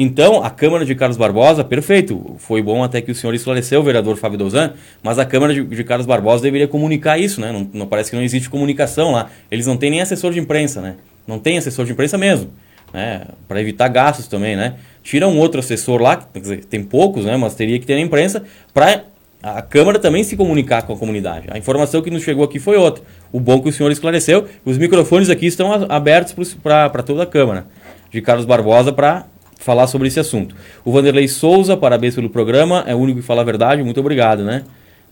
Então, 0.00 0.44
a 0.44 0.48
Câmara 0.48 0.84
de 0.84 0.94
Carlos 0.94 1.16
Barbosa, 1.16 1.64
perfeito. 1.64 2.36
Foi 2.38 2.62
bom 2.62 2.84
até 2.84 3.00
que 3.00 3.10
o 3.10 3.14
senhor 3.16 3.34
esclareceu, 3.34 3.80
o 3.80 3.82
vereador 3.82 4.16
Fábio 4.16 4.38
Dozan, 4.38 4.74
mas 5.02 5.18
a 5.18 5.24
Câmara 5.24 5.52
de, 5.52 5.64
de 5.64 5.82
Carlos 5.82 6.06
Barbosa 6.06 6.40
deveria 6.40 6.68
comunicar 6.68 7.18
isso, 7.18 7.40
né? 7.40 7.50
Não, 7.50 7.68
não, 7.74 7.84
parece 7.84 8.08
que 8.08 8.16
não 8.16 8.22
existe 8.22 8.48
comunicação 8.48 9.10
lá. 9.10 9.28
Eles 9.50 9.66
não 9.66 9.76
têm 9.76 9.90
nem 9.90 10.00
assessor 10.00 10.32
de 10.32 10.38
imprensa, 10.38 10.80
né? 10.80 10.94
Não 11.26 11.40
tem 11.40 11.58
assessor 11.58 11.84
de 11.84 11.90
imprensa 11.90 12.16
mesmo. 12.16 12.52
Né? 12.94 13.22
Para 13.48 13.60
evitar 13.60 13.88
gastos 13.88 14.28
também, 14.28 14.54
né? 14.54 14.76
Tira 15.02 15.26
um 15.26 15.36
outro 15.36 15.58
assessor 15.58 16.00
lá, 16.00 16.14
dizer, 16.32 16.64
tem 16.66 16.80
poucos, 16.80 17.24
né? 17.24 17.36
Mas 17.36 17.56
teria 17.56 17.76
que 17.76 17.84
ter 17.84 17.96
na 17.96 18.00
imprensa 18.00 18.44
para 18.72 19.02
a 19.42 19.60
Câmara 19.62 19.98
também 19.98 20.22
se 20.22 20.36
comunicar 20.36 20.82
com 20.82 20.92
a 20.92 20.96
comunidade. 20.96 21.48
A 21.50 21.58
informação 21.58 22.00
que 22.02 22.10
nos 22.10 22.22
chegou 22.22 22.44
aqui 22.44 22.60
foi 22.60 22.76
outra. 22.76 23.02
O 23.32 23.40
bom 23.40 23.60
que 23.60 23.68
o 23.68 23.72
senhor 23.72 23.90
esclareceu, 23.90 24.46
os 24.64 24.78
microfones 24.78 25.28
aqui 25.28 25.46
estão 25.46 25.72
abertos 25.88 26.54
para 26.62 27.02
toda 27.02 27.24
a 27.24 27.26
Câmara 27.26 27.66
de 28.12 28.22
Carlos 28.22 28.46
Barbosa 28.46 28.92
para 28.92 29.26
falar 29.58 29.88
sobre 29.88 30.08
esse 30.08 30.18
assunto. 30.18 30.54
O 30.84 30.92
Vanderlei 30.92 31.28
Souza, 31.28 31.76
parabéns 31.76 32.14
pelo 32.14 32.30
programa, 32.30 32.84
é 32.86 32.94
o 32.94 32.98
único 32.98 33.20
que 33.20 33.26
fala 33.26 33.42
a 33.42 33.44
verdade, 33.44 33.82
muito 33.82 34.00
obrigado, 34.00 34.44
né? 34.44 34.62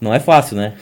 Não 0.01 0.15
é 0.15 0.21
fácil, 0.21 0.57
né? 0.57 0.73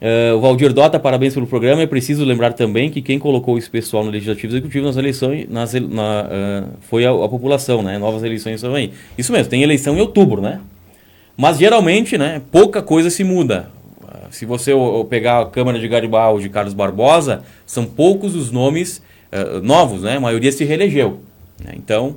Uh, 0.00 0.36
o 0.38 0.40
Valdir 0.40 0.72
Dota, 0.72 0.98
parabéns 0.98 1.34
pelo 1.34 1.46
programa. 1.46 1.82
É 1.82 1.86
preciso 1.86 2.24
lembrar 2.24 2.52
também 2.52 2.88
que 2.88 3.02
quem 3.02 3.18
colocou 3.18 3.58
esse 3.58 3.68
pessoal 3.68 4.04
no 4.04 4.10
Legislativo 4.10 4.52
Executivo 4.52 4.86
nas 4.86 4.96
eleições 4.96 5.48
nas, 5.48 5.74
na, 5.74 5.80
uh, 5.80 6.68
foi 6.82 7.04
a, 7.04 7.10
a, 7.10 7.28
população, 7.28 7.82
né? 7.82 7.98
Novas 7.98 8.22
eleições 8.22 8.60
também. 8.60 8.92
Isso 9.18 9.32
mesmo, 9.32 9.50
tem 9.50 9.62
eleição 9.62 9.96
em 9.96 10.00
outubro, 10.00 10.40
né? 10.40 10.60
Mas 11.36 11.58
geralmente, 11.58 12.16
né, 12.16 12.42
pouca 12.52 12.82
coisa 12.82 13.10
se 13.10 13.24
muda. 13.24 13.70
Uh, 14.02 14.28
se 14.30 14.44
você 14.44 14.72
pegar 15.08 15.40
a 15.40 15.46
Câmara 15.46 15.78
de 15.78 15.88
Garibaldi 15.88 16.44
de 16.44 16.50
Carlos 16.50 16.74
Barbosa, 16.74 17.42
são 17.66 17.84
poucos 17.86 18.36
os 18.36 18.50
nomes 18.50 19.02
novos, 19.62 20.02
né? 20.02 20.18
A 20.18 20.20
maioria 20.20 20.52
se 20.52 20.62
reelegeu. 20.62 21.20
Né? 21.64 21.72
Então, 21.74 22.16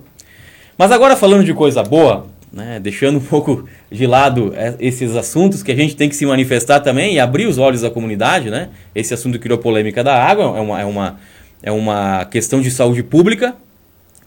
mas 0.77 0.91
agora 0.91 1.15
falando 1.15 1.43
de 1.43 1.53
coisa 1.53 1.83
boa, 1.83 2.27
né, 2.51 2.79
deixando 2.79 3.17
um 3.17 3.21
pouco 3.21 3.67
de 3.91 4.07
lado 4.07 4.53
é, 4.55 4.75
esses 4.79 5.15
assuntos 5.15 5.61
que 5.61 5.71
a 5.71 5.75
gente 5.75 5.95
tem 5.95 6.07
que 6.07 6.15
se 6.15 6.25
manifestar 6.25 6.79
também 6.79 7.15
e 7.15 7.19
abrir 7.19 7.47
os 7.47 7.57
olhos 7.57 7.81
da 7.81 7.89
comunidade, 7.89 8.49
né? 8.49 8.69
Esse 8.93 9.13
assunto 9.13 9.37
criou 9.37 9.57
polêmica 9.57 10.03
da 10.03 10.15
água, 10.15 10.45
é 10.57 10.61
uma, 10.61 10.81
é 10.81 10.85
uma, 10.85 11.19
é 11.61 11.71
uma 11.71 12.25
questão 12.25 12.61
de 12.61 12.71
saúde 12.71 13.03
pública. 13.03 13.55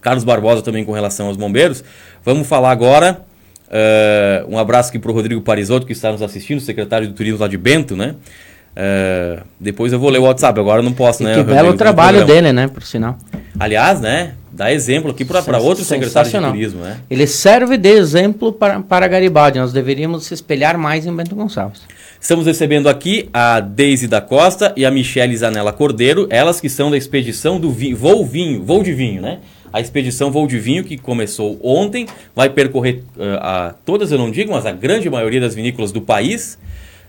Carlos 0.00 0.24
Barbosa 0.24 0.62
também 0.62 0.84
com 0.84 0.92
relação 0.92 1.26
aos 1.28 1.36
bombeiros. 1.36 1.82
Vamos 2.24 2.46
falar 2.46 2.70
agora. 2.70 3.22
Uh, 3.68 4.54
um 4.54 4.58
abraço 4.58 4.90
aqui 4.90 4.98
para 4.98 5.10
o 5.10 5.14
Rodrigo 5.14 5.40
Parisotto, 5.40 5.86
que 5.86 5.92
está 5.92 6.12
nos 6.12 6.22
assistindo, 6.22 6.60
secretário 6.60 7.08
do 7.08 7.14
Turismo 7.14 7.40
lá 7.40 7.48
de 7.48 7.58
Bento, 7.58 7.96
né? 7.96 8.14
Uh, 8.76 9.42
depois 9.58 9.92
eu 9.92 9.98
vou 9.98 10.08
ler 10.08 10.18
o 10.18 10.22
WhatsApp, 10.22 10.58
agora 10.60 10.82
não 10.82 10.92
posso, 10.92 11.22
e 11.22 11.26
né? 11.26 11.34
Que 11.34 11.42
belo 11.42 11.74
trabalho 11.74 12.24
dele, 12.24 12.52
né? 12.52 12.68
Por 12.68 12.82
sinal. 12.82 13.18
Aliás, 13.58 14.00
né? 14.00 14.34
Dá 14.52 14.72
exemplo 14.72 15.10
aqui 15.10 15.24
para 15.24 15.58
outros 15.58 15.86
secretários 15.86 16.32
de 16.32 16.40
turismo, 16.40 16.82
né? 16.82 16.98
Ele 17.08 17.26
serve 17.26 17.76
de 17.76 17.90
exemplo 17.90 18.52
para, 18.52 18.80
para 18.80 19.06
Garibaldi. 19.06 19.58
Nós 19.58 19.72
deveríamos 19.72 20.24
se 20.26 20.34
espelhar 20.34 20.78
mais 20.78 21.06
em 21.06 21.14
Bento 21.14 21.34
Gonçalves. 21.34 21.82
Estamos 22.20 22.46
recebendo 22.46 22.88
aqui 22.88 23.28
a 23.32 23.60
Deise 23.60 24.08
da 24.08 24.20
Costa 24.20 24.72
e 24.76 24.84
a 24.84 24.90
Michele 24.90 25.36
Zanella 25.36 25.72
Cordeiro, 25.72 26.26
elas 26.30 26.60
que 26.60 26.68
são 26.68 26.90
da 26.90 26.96
expedição 26.96 27.60
do 27.60 27.70
vinho, 27.70 27.96
Voo 27.96 28.26
Vinho, 28.26 28.64
Voo 28.64 28.82
de 28.82 28.92
Vinho, 28.92 29.22
né? 29.22 29.38
A 29.72 29.80
expedição 29.80 30.30
Voo 30.30 30.46
de 30.46 30.58
Vinho, 30.58 30.82
que 30.82 30.96
começou 30.96 31.60
ontem, 31.62 32.06
vai 32.34 32.48
percorrer 32.48 33.04
uh, 33.16 33.38
a 33.40 33.74
todas, 33.84 34.10
eu 34.10 34.18
não 34.18 34.30
digo, 34.30 34.52
mas 34.52 34.66
a 34.66 34.72
grande 34.72 35.08
maioria 35.08 35.40
das 35.40 35.54
vinícolas 35.54 35.92
do 35.92 36.00
país 36.00 36.58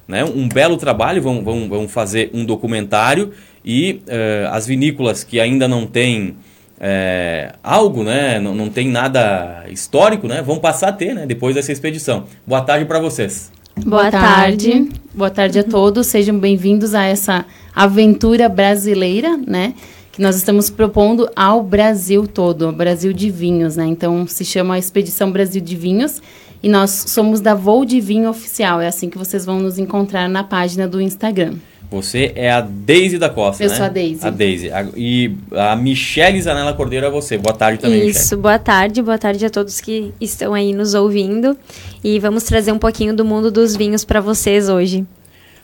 né? 0.09 0.25
Um 0.25 0.49
belo 0.49 0.75
trabalho, 0.75 1.21
vão, 1.21 1.43
vão, 1.43 1.69
vão 1.69 1.87
fazer 1.87 2.31
um 2.33 2.43
documentário 2.43 3.31
e 3.63 4.01
uh, 4.07 4.49
as 4.51 4.65
vinícolas 4.65 5.23
que 5.23 5.39
ainda 5.39 5.67
não 5.67 5.85
têm 5.85 6.35
é, 6.79 7.53
algo, 7.61 8.03
né? 8.03 8.39
Não, 8.39 8.55
não 8.55 8.69
tem 8.69 8.87
nada 8.87 9.65
histórico, 9.69 10.27
né? 10.27 10.41
Vão 10.41 10.59
passar 10.59 10.89
a 10.89 10.93
ter, 10.93 11.13
né? 11.13 11.25
Depois 11.25 11.53
dessa 11.53 11.71
expedição. 11.71 12.23
Boa 12.47 12.61
tarde 12.61 12.85
para 12.85 12.99
vocês. 12.99 13.51
Boa 13.85 14.09
tarde. 14.09 14.89
Boa 15.13 15.29
tarde 15.29 15.59
a 15.59 15.63
todos. 15.63 16.07
Sejam 16.07 16.39
bem-vindos 16.39 16.93
a 16.93 17.03
essa 17.03 17.45
aventura 17.75 18.47
brasileira, 18.47 19.37
né? 19.37 19.73
Que 20.11 20.21
nós 20.21 20.35
estamos 20.35 20.69
propondo 20.69 21.29
ao 21.35 21.63
Brasil 21.63 22.25
todo, 22.27 22.67
ao 22.67 22.71
Brasil 22.71 23.11
de 23.11 23.29
vinhos, 23.29 23.75
né? 23.75 23.85
Então 23.85 24.25
se 24.25 24.45
chama 24.45 24.77
Expedição 24.77 25.31
Brasil 25.31 25.61
de 25.61 25.75
Vinhos 25.75 26.21
e 26.63 26.69
nós 26.69 27.05
somos 27.07 27.41
da 27.41 27.53
Voo 27.53 27.85
de 27.85 27.99
Vinho 27.99 28.29
Oficial. 28.29 28.81
É 28.81 28.87
assim 28.87 29.09
que 29.09 29.17
vocês 29.17 29.45
vão 29.45 29.59
nos 29.59 29.77
encontrar 29.77 30.27
na 30.29 30.43
página 30.43 30.87
do 30.87 31.01
Instagram. 31.01 31.55
Você 31.91 32.31
é 32.35 32.51
a 32.51 32.61
Deise 32.61 33.17
da 33.17 33.29
Costa, 33.29 33.63
Eu 33.63 33.69
né? 33.69 33.75
sou 33.75 33.85
a 33.85 33.89
Deise. 33.89 34.27
A 34.27 34.29
Deise. 34.29 34.69
E 34.95 35.35
a 35.51 35.75
Michele 35.75 36.39
Zanella 36.39 36.73
Cordeiro 36.73 37.05
é 37.07 37.09
você. 37.09 37.35
Boa 37.37 37.55
tarde 37.55 37.79
também, 37.79 38.07
Isso, 38.07 38.19
Michele. 38.19 38.41
boa 38.41 38.59
tarde. 38.59 39.01
Boa 39.01 39.17
tarde 39.17 39.43
a 39.45 39.49
todos 39.49 39.81
que 39.81 40.13
estão 40.21 40.53
aí 40.53 40.71
nos 40.71 40.93
ouvindo. 40.93 41.57
E 42.03 42.19
vamos 42.19 42.43
trazer 42.43 42.71
um 42.71 42.77
pouquinho 42.77 43.15
do 43.15 43.25
mundo 43.25 43.49
dos 43.49 43.75
vinhos 43.75 44.05
para 44.05 44.21
vocês 44.21 44.69
hoje. 44.69 45.03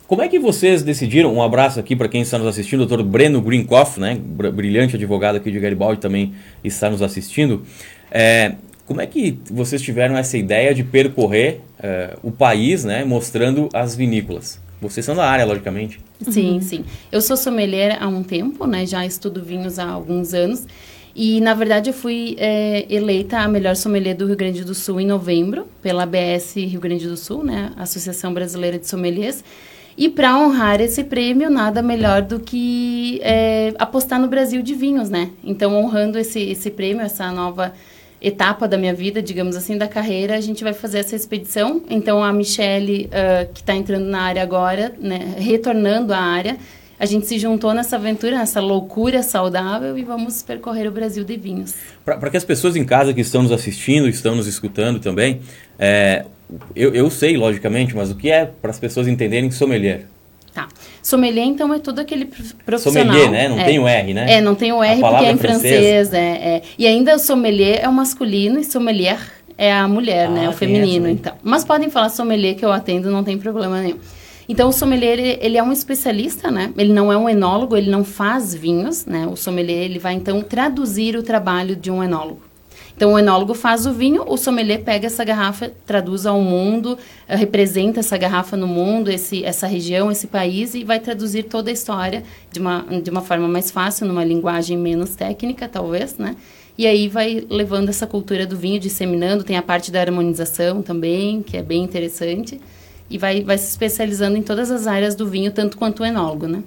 Como 0.08 0.20
é 0.22 0.28
que 0.28 0.38
vocês 0.38 0.82
decidiram? 0.82 1.32
Um 1.32 1.42
abraço 1.42 1.78
aqui 1.78 1.94
para 1.94 2.08
quem 2.08 2.22
está 2.22 2.38
nos 2.38 2.46
assistindo, 2.46 2.82
o 2.82 2.86
doutor 2.86 3.04
Breno 3.04 3.40
Greenkoff, 3.40 4.00
né? 4.00 4.18
Brilhante 4.20 4.96
advogado 4.96 5.36
aqui 5.36 5.50
de 5.50 5.60
Garibaldi 5.60 6.00
também 6.00 6.32
está 6.62 6.90
nos 6.90 7.02
assistindo. 7.02 7.62
É, 8.10 8.54
como 8.86 9.00
é 9.00 9.06
que 9.06 9.38
vocês 9.50 9.82
tiveram 9.82 10.16
essa 10.16 10.38
ideia 10.38 10.72
de 10.72 10.84
percorrer 10.84 11.60
uh, 11.80 12.18
o 12.22 12.30
país, 12.30 12.84
né, 12.84 13.04
mostrando 13.04 13.68
as 13.74 13.96
vinícolas? 13.96 14.60
Vocês 14.80 15.04
são 15.04 15.14
da 15.14 15.28
área, 15.28 15.44
logicamente. 15.44 16.00
Sim, 16.20 16.54
uhum. 16.54 16.60
sim. 16.60 16.84
Eu 17.10 17.22
sou 17.22 17.36
sommelier 17.36 17.96
há 18.00 18.08
um 18.08 18.22
tempo, 18.22 18.66
né? 18.66 18.84
Já 18.84 19.06
estudo 19.06 19.42
vinhos 19.42 19.78
há 19.78 19.88
alguns 19.88 20.34
anos. 20.34 20.66
E, 21.14 21.40
na 21.40 21.54
verdade, 21.54 21.88
eu 21.88 21.94
fui 21.94 22.36
é, 22.38 22.84
eleita 22.90 23.38
a 23.38 23.48
melhor 23.48 23.74
sommelier 23.74 24.14
do 24.14 24.26
Rio 24.26 24.36
Grande 24.36 24.62
do 24.62 24.74
Sul 24.74 25.00
em 25.00 25.06
novembro, 25.06 25.66
pela 25.82 26.02
ABS 26.02 26.56
Rio 26.56 26.78
Grande 26.78 27.08
do 27.08 27.16
Sul, 27.16 27.42
né? 27.42 27.72
Associação 27.76 28.34
Brasileira 28.34 28.78
de 28.78 28.86
Sommeliers. 28.86 29.42
E 29.96 30.10
para 30.10 30.36
honrar 30.36 30.78
esse 30.78 31.02
prêmio, 31.02 31.48
nada 31.48 31.80
melhor 31.80 32.20
do 32.20 32.38
que 32.38 33.18
é, 33.22 33.72
apostar 33.78 34.20
no 34.20 34.28
Brasil 34.28 34.60
de 34.60 34.74
vinhos, 34.74 35.08
né? 35.08 35.30
Então, 35.42 35.74
honrando 35.74 36.18
esse, 36.18 36.38
esse 36.38 36.70
prêmio, 36.70 37.00
essa 37.00 37.32
nova 37.32 37.72
etapa 38.20 38.66
da 38.66 38.78
minha 38.78 38.94
vida, 38.94 39.22
digamos 39.22 39.56
assim, 39.56 39.76
da 39.76 39.86
carreira, 39.86 40.36
a 40.36 40.40
gente 40.40 40.64
vai 40.64 40.72
fazer 40.72 40.98
essa 40.98 41.14
expedição. 41.14 41.82
Então, 41.88 42.22
a 42.22 42.32
Michelle, 42.32 43.06
uh, 43.06 43.52
que 43.52 43.60
está 43.60 43.74
entrando 43.74 44.06
na 44.06 44.22
área 44.22 44.42
agora, 44.42 44.92
né, 44.98 45.34
retornando 45.38 46.12
à 46.12 46.18
área, 46.18 46.56
a 46.98 47.04
gente 47.04 47.26
se 47.26 47.38
juntou 47.38 47.74
nessa 47.74 47.96
aventura, 47.96 48.38
nessa 48.38 48.60
loucura 48.60 49.22
saudável 49.22 49.98
e 49.98 50.02
vamos 50.02 50.42
percorrer 50.42 50.88
o 50.88 50.90
Brasil 50.90 51.24
de 51.24 51.36
vinhos. 51.36 51.74
Para 52.04 52.30
que 52.30 52.36
as 52.36 52.44
pessoas 52.44 52.74
em 52.74 52.84
casa 52.84 53.12
que 53.12 53.20
estão 53.20 53.42
nos 53.42 53.52
assistindo, 53.52 54.08
estão 54.08 54.34
nos 54.34 54.46
escutando 54.46 54.98
também, 54.98 55.40
é, 55.78 56.24
eu, 56.74 56.94
eu 56.94 57.10
sei, 57.10 57.36
logicamente, 57.36 57.94
mas 57.94 58.10
o 58.10 58.14
que 58.14 58.30
é 58.30 58.46
para 58.46 58.70
as 58.70 58.78
pessoas 58.78 59.06
entenderem 59.08 59.50
sommelier? 59.50 60.06
Tá. 60.56 60.68
Sommelier, 61.02 61.44
então, 61.44 61.74
é 61.74 61.78
todo 61.78 61.98
aquele 61.98 62.24
profissional. 62.64 63.04
Sommelier, 63.04 63.30
né? 63.30 63.46
Não 63.46 63.60
é. 63.60 63.64
tem 63.64 63.78
o 63.78 63.86
R, 63.86 64.14
né? 64.14 64.32
É, 64.32 64.40
não 64.40 64.54
tem 64.54 64.72
o 64.72 64.82
R 64.82 65.00
porque 65.02 65.26
é 65.26 65.30
em 65.30 65.36
francês. 65.36 66.14
É, 66.14 66.18
é. 66.18 66.62
E 66.78 66.86
ainda 66.86 67.14
o 67.14 67.18
sommelier 67.18 67.80
é 67.82 67.86
o 67.86 67.92
masculino 67.92 68.58
e 68.58 68.64
sommelier 68.64 69.18
é 69.58 69.70
a 69.70 69.86
mulher, 69.86 70.28
Ah, 70.28 70.30
né? 70.30 70.48
O 70.48 70.52
feminino, 70.52 71.04
essa, 71.04 71.08
né? 71.08 71.10
então. 71.10 71.34
Mas 71.42 71.62
podem 71.62 71.90
falar 71.90 72.08
sommelier 72.08 72.54
que 72.54 72.64
eu 72.64 72.72
atendo, 72.72 73.10
não 73.10 73.22
tem 73.22 73.36
problema 73.36 73.82
nenhum. 73.82 73.98
Então, 74.48 74.70
o 74.70 74.72
sommelier, 74.72 75.18
ele, 75.18 75.38
ele 75.42 75.58
é 75.58 75.62
um 75.62 75.72
especialista, 75.72 76.50
né? 76.50 76.72
Ele 76.74 76.94
não 76.94 77.12
é 77.12 77.18
um 77.18 77.28
enólogo, 77.28 77.76
ele 77.76 77.90
não 77.90 78.02
faz 78.02 78.54
vinhos, 78.54 79.04
né? 79.04 79.26
O 79.30 79.36
sommelier, 79.36 79.84
ele 79.84 79.98
vai, 79.98 80.14
então, 80.14 80.40
traduzir 80.40 81.16
o 81.16 81.22
trabalho 81.22 81.76
de 81.76 81.90
um 81.90 82.02
enólogo. 82.02 82.45
Então, 82.96 83.12
o 83.12 83.18
enólogo 83.18 83.52
faz 83.52 83.84
o 83.84 83.92
vinho, 83.92 84.24
o 84.26 84.38
sommelier 84.38 84.80
pega 84.82 85.06
essa 85.06 85.22
garrafa, 85.22 85.70
traduz 85.84 86.24
ao 86.24 86.40
mundo, 86.40 86.96
eh, 87.28 87.36
representa 87.36 88.00
essa 88.00 88.16
garrafa 88.16 88.56
no 88.56 88.66
mundo, 88.66 89.10
esse, 89.10 89.44
essa 89.44 89.66
região, 89.66 90.10
esse 90.10 90.26
país, 90.26 90.74
e 90.74 90.82
vai 90.82 90.98
traduzir 90.98 91.42
toda 91.42 91.68
a 91.68 91.72
história 91.74 92.22
de 92.50 92.58
uma, 92.58 92.86
de 93.02 93.10
uma 93.10 93.20
forma 93.20 93.46
mais 93.46 93.70
fácil, 93.70 94.06
numa 94.06 94.24
linguagem 94.24 94.78
menos 94.78 95.14
técnica, 95.14 95.68
talvez, 95.68 96.16
né? 96.16 96.36
E 96.78 96.86
aí 96.86 97.06
vai 97.06 97.44
levando 97.50 97.90
essa 97.90 98.06
cultura 98.06 98.46
do 98.46 98.56
vinho, 98.56 98.80
disseminando. 98.80 99.44
Tem 99.44 99.56
a 99.58 99.62
parte 99.62 99.90
da 99.92 100.00
harmonização 100.00 100.80
também, 100.82 101.42
que 101.42 101.56
é 101.58 101.62
bem 101.62 101.82
interessante. 101.82 102.58
E 103.10 103.18
vai, 103.18 103.42
vai 103.42 103.58
se 103.58 103.68
especializando 103.68 104.36
em 104.38 104.42
todas 104.42 104.70
as 104.70 104.86
áreas 104.86 105.14
do 105.14 105.28
vinho, 105.28 105.50
tanto 105.50 105.76
quanto 105.76 106.02
o 106.02 106.06
enólogo, 106.06 106.46
né? 106.46 106.62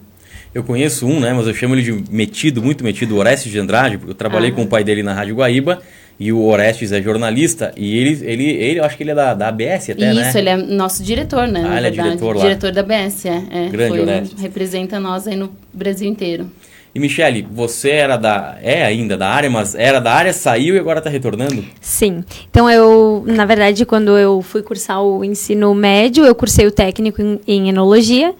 Eu 0.53 0.63
conheço 0.63 1.05
um, 1.05 1.19
né? 1.19 1.33
Mas 1.33 1.47
eu 1.47 1.53
chamo 1.53 1.75
ele 1.75 1.83
de 1.83 2.11
metido, 2.13 2.61
muito 2.61 2.83
metido, 2.83 3.17
Orestes 3.17 3.51
de 3.51 3.59
Andrade, 3.59 3.97
porque 3.97 4.11
eu 4.11 4.15
trabalhei 4.15 4.49
Ah. 4.49 4.53
com 4.53 4.63
o 4.63 4.67
pai 4.67 4.83
dele 4.83 5.03
na 5.03 5.13
Rádio 5.13 5.35
Guaíba. 5.35 5.81
E 6.19 6.33
o 6.33 6.43
Orestes 6.43 6.91
é 6.91 7.01
jornalista 7.01 7.71
e 7.77 7.97
ele, 7.97 8.25
ele, 8.25 8.49
ele 8.49 8.79
eu 8.79 8.83
acho 8.83 8.97
que 8.97 9.03
ele 9.03 9.11
é 9.11 9.15
da, 9.15 9.33
da 9.33 9.47
ABS 9.47 9.91
até, 9.91 10.13
né? 10.13 10.27
Isso, 10.27 10.37
ele 10.37 10.49
é 10.49 10.57
nosso 10.57 11.01
diretor, 11.01 11.47
né? 11.47 11.65
Ah, 11.65 11.77
ele 11.77 11.87
é 11.87 11.91
diretor 11.91 12.35
lá. 12.35 12.41
Diretor 12.41 12.71
da 12.73 12.83
BS, 12.83 13.25
é. 13.25 13.43
é 13.49 13.69
Grande 13.69 13.89
foi, 13.89 14.01
Orestes. 14.01 14.41
Representa 14.41 14.99
nós 14.99 15.27
aí 15.27 15.37
no 15.37 15.49
Brasil 15.73 16.09
inteiro. 16.09 16.51
E 16.93 16.99
Michele, 16.99 17.47
você 17.49 17.91
era 17.91 18.17
da. 18.17 18.57
É 18.61 18.83
ainda 18.83 19.15
da 19.15 19.29
área, 19.29 19.49
mas 19.49 19.75
era 19.75 19.99
da 19.99 20.11
área, 20.11 20.33
saiu 20.33 20.75
e 20.75 20.79
agora 20.79 20.97
está 20.97 21.09
retornando? 21.09 21.63
Sim. 21.79 22.23
Então 22.49 22.69
eu, 22.69 23.23
na 23.25 23.45
verdade, 23.45 23.85
quando 23.85 24.17
eu 24.17 24.41
fui 24.41 24.61
cursar 24.61 25.01
o 25.01 25.23
ensino 25.23 25.73
médio, 25.73 26.25
eu 26.25 26.33
cursei 26.33 26.65
o 26.65 26.71
técnico 26.71 27.21
em, 27.21 27.39
em 27.47 27.69
enologia. 27.69 28.33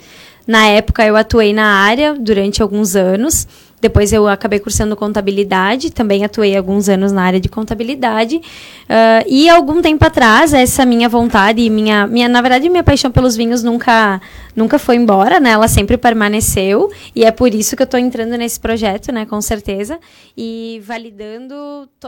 Na 0.48 0.66
época 0.66 1.06
eu 1.06 1.16
atuei 1.16 1.54
na 1.54 1.66
área 1.66 2.16
durante 2.16 2.62
alguns 2.62 2.96
anos. 2.96 3.48
Depois 3.82 4.12
eu 4.12 4.28
acabei 4.28 4.60
cursando 4.60 4.96
contabilidade, 4.96 5.92
também 5.92 6.26
atuei 6.26 6.56
alguns 6.56 6.90
anos 6.90 7.12
na 7.12 7.24
área 7.24 7.40
de 7.40 7.48
contabilidade. 7.48 8.42
Ah, 8.88 9.24
e 9.28 9.48
algum 9.50 9.82
tempo 9.82 10.04
atrás, 10.04 10.54
essa 10.54 10.86
minha 10.86 11.08
vontade 11.08 11.62
e 11.62 11.70
minha, 11.70 12.08
minha, 12.08 12.28
na 12.28 12.42
verdade, 12.42 12.70
minha 12.70 12.84
paixão 12.84 13.12
pelos 13.12 13.36
vinhos 13.36 13.64
nunca, 13.64 14.22
nunca 14.56 14.78
foi 14.78 14.96
embora, 14.96 15.40
né? 15.40 15.52
Ela 15.52 15.68
sempre 15.68 15.98
permaneceu. 15.98 16.92
E 17.16 17.24
é 17.24 17.32
por 17.32 17.54
isso 17.54 17.76
que 17.76 17.82
eu 17.82 17.86
estou 17.86 18.00
entrando 18.00 18.36
nesse 18.38 18.60
projeto, 18.60 19.12
né? 19.12 19.26
Com 19.26 19.42
certeza. 19.42 20.00
E 20.36 20.82
validando 20.86 21.56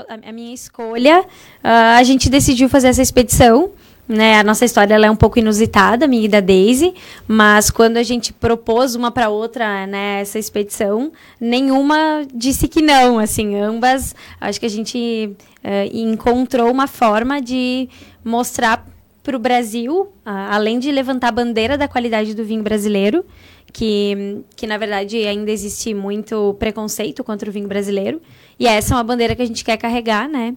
a, 0.10 0.32
minha 0.32 0.54
escolha, 0.54 1.24
ah, 1.64 1.98
a 1.98 2.04
gente 2.04 2.30
decidiu 2.30 2.68
fazer 2.68 2.90
essa 2.90 3.02
expedição. 3.02 3.72
Né, 4.08 4.38
a 4.40 4.44
nossa 4.44 4.66
história 4.66 4.94
ela 4.94 5.06
é 5.06 5.12
um 5.12 5.16
pouco 5.16 5.40
inusitada, 5.40 6.06
minha 6.06 6.26
e 6.26 6.28
da 6.28 6.42
Daisy, 6.42 6.94
mas 7.26 7.70
quando 7.72 7.96
a 7.96 8.04
gente 8.04 8.34
propôs 8.34 8.94
uma 8.94 9.10
para 9.10 9.30
outra 9.30 9.88
né, 9.88 10.20
essa 10.20 10.38
expedição, 10.38 11.14
nenhuma 11.40 12.26
disse 12.34 12.68
que 12.68 12.82
não. 12.82 13.20
Assim, 13.20 13.56
ambas, 13.56 14.14
acho 14.42 14.60
que 14.60 14.66
a 14.66 14.70
gente 14.70 15.32
eh, 15.64 15.90
encontrou 15.94 16.70
uma 16.70 16.88
forma 16.88 17.42
de 17.42 17.88
mostrar 18.26 18.86
para 19.24 19.36
o 19.38 19.40
Brasil, 19.40 20.12
a- 20.26 20.56
além 20.56 20.78
de 20.78 20.92
levantar 20.92 21.30
a 21.30 21.32
bandeira 21.32 21.78
da 21.78 21.88
qualidade 21.88 22.34
do 22.34 22.44
vinho 22.44 22.64
brasileiro, 22.64 23.24
que, 23.72 24.42
que 24.58 24.68
na 24.68 24.78
verdade 24.78 25.16
ainda 25.26 25.52
existe 25.52 25.94
muito 25.94 26.54
preconceito 26.60 27.24
contra 27.24 27.50
o 27.50 27.54
vinho 27.54 27.68
brasileiro, 27.68 28.22
e 28.60 28.68
essa 28.68 28.94
é 28.94 28.98
uma 28.98 29.04
bandeira 29.06 29.36
que 29.36 29.42
a 29.42 29.46
gente 29.46 29.64
quer 29.64 29.78
carregar, 29.78 30.28
né? 30.28 30.54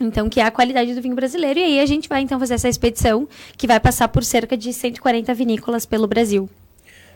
Então, 0.00 0.28
que 0.28 0.40
é 0.40 0.44
a 0.44 0.50
qualidade 0.50 0.92
do 0.94 1.00
vinho 1.00 1.14
brasileiro. 1.14 1.58
E 1.60 1.62
aí 1.62 1.80
a 1.80 1.86
gente 1.86 2.08
vai 2.08 2.20
então 2.20 2.38
fazer 2.38 2.54
essa 2.54 2.68
expedição 2.68 3.28
que 3.56 3.66
vai 3.66 3.78
passar 3.78 4.08
por 4.08 4.24
cerca 4.24 4.56
de 4.56 4.72
140 4.72 5.32
vinícolas 5.34 5.86
pelo 5.86 6.06
Brasil. 6.06 6.48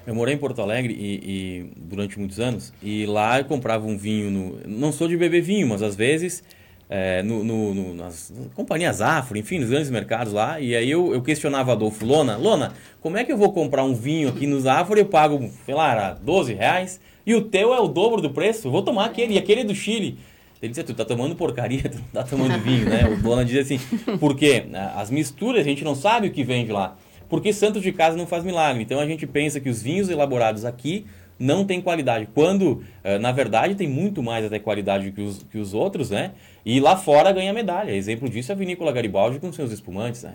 Eu 0.07 0.15
morei 0.15 0.35
em 0.35 0.39
Porto 0.39 0.63
Alegre 0.63 0.95
e, 0.95 1.15
e 1.17 1.71
durante 1.77 2.19
muitos 2.19 2.41
anos 2.41 2.73
e 2.83 3.05
lá 3.05 3.39
eu 3.41 3.45
comprava 3.45 3.87
um 3.87 3.99
vinho 3.99 4.31
no, 4.31 4.61
não 4.67 4.91
sou 4.91 5.07
de 5.07 5.17
beber 5.19 5.43
vinho, 5.43 5.69
mas 5.69 5.83
às 5.83 5.95
vezes 5.95 6.43
é, 6.89 7.23
no, 7.23 7.45
no- 7.45 7.75
no- 7.75 7.95
nas 7.95 8.33
companhias 8.55 9.03
Afro, 9.03 9.37
enfim, 9.37 9.59
nos 9.59 9.69
grandes 9.69 9.91
mercados 9.91 10.33
lá 10.33 10.59
e 10.61 10.75
aí 10.75 10.91
eu, 10.91 11.13
eu 11.13 11.21
questionava 11.21 11.73
Adolfo 11.73 12.07
Lona, 12.07 12.39
Lona, 12.39 12.73
como 13.03 13.19
é 13.19 13.25
que 13.25 13.31
eu 13.31 13.37
vou 13.37 13.53
comprar 13.53 13.85
um 13.85 13.95
vinho 13.95 14.31
aqui 14.31 14.47
nos 14.47 14.65
Afro 14.67 14.97
e 14.97 15.01
eu 15.03 15.07
pago, 15.07 15.51
sei 15.67 15.75
lá, 15.75 15.91
era 15.93 16.13
12 16.15 16.55
reais 16.55 16.99
e 17.27 17.35
o 17.35 17.43
teu 17.43 17.75
é 17.75 17.81
o 17.81 17.87
dobro 17.89 18.23
do 18.23 18.31
preço, 18.31 18.71
vou 18.71 18.81
tomar 18.83 19.05
aquele 19.05 19.35
e 19.35 19.39
aquele 19.39 19.61
é 19.61 19.65
do 19.65 19.75
Chile. 19.75 20.19
Ele 20.61 20.71
disse, 20.71 20.83
tu 20.83 20.95
tá 20.95 21.05
tomando 21.05 21.35
porcaria, 21.37 21.83
tu 21.89 21.97
não 21.99 22.05
tá 22.13 22.25
tomando 22.25 22.59
vinho, 22.63 22.89
né? 22.89 23.05
O 23.07 23.27
Lona 23.27 23.45
dizia 23.45 23.63
assim, 23.63 23.79
porque 24.19 24.65
as 24.97 25.11
misturas 25.11 25.61
a 25.61 25.65
gente 25.65 25.85
não 25.85 25.95
sabe 25.95 26.29
o 26.29 26.31
que 26.33 26.43
vem 26.45 26.67
de 26.67 26.73
lá. 26.73 26.97
Porque 27.29 27.53
santo 27.53 27.81
de 27.81 27.93
casa 27.93 28.17
não 28.17 28.27
faz 28.27 28.43
milagre. 28.43 28.83
Então 28.83 28.99
a 28.99 29.07
gente 29.07 29.27
pensa 29.27 29.61
que 29.61 29.69
os 29.69 29.83
vinhos 29.83 30.09
elaborados 30.09 30.65
aqui 30.65 31.07
não 31.39 31.65
têm 31.65 31.81
qualidade. 31.81 32.27
Quando, 32.35 32.83
eh, 33.05 33.19
na 33.19 33.31
verdade, 33.31 33.75
tem 33.75 33.87
muito 33.87 34.23
mais 34.23 34.45
até 34.45 34.59
qualidade 34.59 35.13
que 35.13 35.21
os, 35.21 35.43
que 35.45 35.59
os 35.59 35.73
outros, 35.75 36.11
né? 36.11 36.33
E 36.65 36.81
lá 36.81 36.97
fora 36.97 37.31
ganha 37.31 37.53
medalha. 37.53 37.93
Exemplo 37.93 38.29
disso 38.29 38.51
é 38.51 38.55
a 38.55 38.59
Vinícola 38.59 38.91
Garibaldi 38.91 39.39
com 39.39 39.53
seus 39.53 39.71
espumantes, 39.71 40.23
né? 40.25 40.35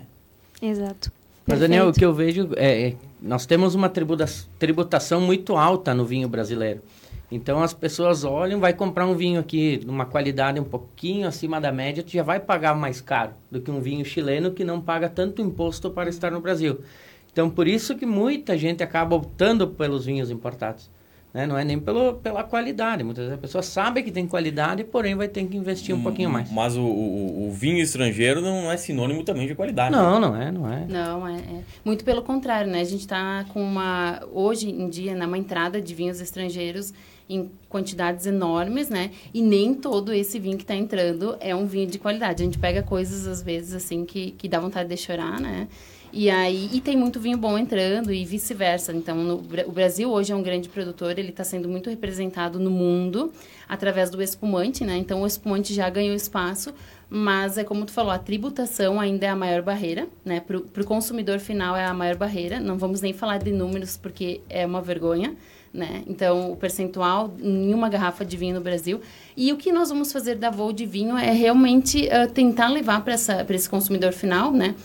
Exato. 0.62 1.12
Mas, 1.46 1.60
Daniel, 1.60 1.88
o 1.88 1.92
que 1.92 2.04
eu 2.04 2.14
vejo 2.14 2.48
é, 2.56 2.88
é 2.88 2.94
nós 3.20 3.44
temos 3.44 3.74
uma 3.74 3.88
tributa- 3.90 4.24
tributação 4.58 5.20
muito 5.20 5.56
alta 5.56 5.92
no 5.92 6.06
vinho 6.06 6.26
brasileiro. 6.28 6.80
Então 7.34 7.60
as 7.60 7.74
pessoas 7.74 8.22
olham, 8.22 8.60
vai 8.60 8.72
comprar 8.72 9.04
um 9.08 9.16
vinho 9.16 9.40
aqui 9.40 9.80
numa 9.84 10.06
qualidade 10.06 10.60
um 10.60 10.64
pouquinho 10.64 11.26
acima 11.26 11.60
da 11.60 11.72
média, 11.72 12.00
tu 12.00 12.12
já 12.12 12.22
vai 12.22 12.38
pagar 12.38 12.76
mais 12.76 13.00
caro 13.00 13.32
do 13.50 13.60
que 13.60 13.72
um 13.72 13.80
vinho 13.80 14.04
chileno 14.04 14.52
que 14.52 14.62
não 14.62 14.80
paga 14.80 15.08
tanto 15.08 15.42
imposto 15.42 15.90
para 15.90 16.08
estar 16.08 16.30
no 16.30 16.40
Brasil. 16.40 16.78
Então 17.32 17.50
por 17.50 17.66
isso 17.66 17.96
que 17.96 18.06
muita 18.06 18.56
gente 18.56 18.84
acaba 18.84 19.16
optando 19.16 19.66
pelos 19.66 20.06
vinhos 20.06 20.30
importados. 20.30 20.88
Né? 21.34 21.46
Não 21.48 21.58
é 21.58 21.64
nem 21.64 21.80
pelo, 21.80 22.14
pela 22.14 22.44
qualidade. 22.44 23.02
Muitas 23.02 23.24
vezes 23.24 23.36
a 23.36 23.40
pessoa 23.40 23.60
sabe 23.60 24.04
que 24.04 24.12
tem 24.12 24.24
qualidade, 24.24 24.84
porém 24.84 25.16
vai 25.16 25.26
ter 25.26 25.44
que 25.44 25.56
investir 25.56 25.92
um 25.92 26.00
pouquinho 26.00 26.30
mais. 26.30 26.48
Mas 26.52 26.76
o, 26.76 26.82
o, 26.82 27.48
o 27.48 27.50
vinho 27.50 27.78
estrangeiro 27.78 28.40
não 28.40 28.70
é 28.70 28.76
sinônimo 28.76 29.24
também 29.24 29.48
de 29.48 29.54
qualidade. 29.56 29.90
né? 29.90 30.00
Não, 30.00 30.20
não 30.20 30.40
é, 30.40 30.52
não 30.52 30.72
é. 30.72 30.86
Não, 30.88 31.26
é, 31.26 31.38
é. 31.38 31.60
Muito 31.84 32.04
pelo 32.04 32.22
contrário, 32.22 32.70
né? 32.70 32.80
A 32.80 32.84
gente 32.84 33.00
está 33.00 33.44
com 33.52 33.60
uma, 33.60 34.22
hoje 34.32 34.70
em 34.70 34.88
dia, 34.88 35.16
né, 35.16 35.26
uma 35.26 35.36
entrada 35.36 35.80
de 35.80 35.92
vinhos 35.92 36.20
estrangeiros 36.20 36.94
em 37.28 37.50
quantidades 37.68 38.26
enormes, 38.26 38.88
né? 38.88 39.10
E 39.32 39.42
nem 39.42 39.74
todo 39.74 40.12
esse 40.12 40.38
vinho 40.38 40.56
que 40.56 40.62
está 40.62 40.76
entrando 40.76 41.36
é 41.40 41.54
um 41.54 41.66
vinho 41.66 41.88
de 41.88 41.98
qualidade. 41.98 42.42
A 42.42 42.44
gente 42.44 42.58
pega 42.58 42.82
coisas, 42.82 43.26
às 43.26 43.42
vezes, 43.42 43.74
assim, 43.74 44.04
que, 44.04 44.32
que 44.32 44.46
dá 44.46 44.60
vontade 44.60 44.88
de 44.88 44.96
chorar, 44.96 45.40
né? 45.40 45.66
E 46.16 46.30
aí, 46.30 46.70
e 46.72 46.80
tem 46.80 46.96
muito 46.96 47.18
vinho 47.18 47.36
bom 47.36 47.58
entrando 47.58 48.12
e 48.12 48.24
vice-versa. 48.24 48.92
Então, 48.92 49.16
no 49.16 49.34
o 49.66 49.72
Brasil 49.72 50.08
hoje 50.08 50.32
é 50.32 50.36
um 50.36 50.44
grande 50.44 50.68
produtor, 50.68 51.18
ele 51.18 51.30
está 51.30 51.42
sendo 51.42 51.68
muito 51.68 51.90
representado 51.90 52.60
no 52.60 52.70
mundo 52.70 53.32
através 53.68 54.10
do 54.10 54.22
espumante, 54.22 54.84
né? 54.84 54.96
Então, 54.96 55.22
o 55.22 55.26
espumante 55.26 55.74
já 55.74 55.90
ganhou 55.90 56.14
espaço, 56.14 56.72
mas 57.10 57.58
é 57.58 57.64
como 57.64 57.84
tu 57.84 57.90
falou, 57.90 58.12
a 58.12 58.18
tributação 58.18 59.00
ainda 59.00 59.26
é 59.26 59.28
a 59.28 59.34
maior 59.34 59.60
barreira, 59.60 60.06
né? 60.24 60.38
Para 60.38 60.56
o 60.56 60.86
consumidor 60.86 61.40
final 61.40 61.76
é 61.76 61.84
a 61.84 61.92
maior 61.92 62.14
barreira. 62.14 62.60
Não 62.60 62.78
vamos 62.78 63.00
nem 63.00 63.12
falar 63.12 63.38
de 63.38 63.50
números 63.50 63.96
porque 63.96 64.40
é 64.48 64.64
uma 64.64 64.80
vergonha, 64.80 65.34
né? 65.72 66.04
Então, 66.06 66.52
o 66.52 66.56
percentual 66.56 67.34
em 67.42 67.74
uma 67.74 67.88
garrafa 67.88 68.24
de 68.24 68.36
vinho 68.36 68.54
no 68.54 68.60
Brasil. 68.60 69.00
E 69.36 69.52
o 69.52 69.56
que 69.56 69.72
nós 69.72 69.88
vamos 69.88 70.12
fazer 70.12 70.36
da 70.36 70.48
Voo 70.48 70.72
de 70.72 70.86
Vinho 70.86 71.18
é 71.18 71.32
realmente 71.32 72.08
ah, 72.08 72.28
tentar 72.28 72.68
levar 72.68 73.02
para 73.02 73.14
esse 73.14 73.68
consumidor 73.68 74.12
final, 74.12 74.52
né? 74.52 74.76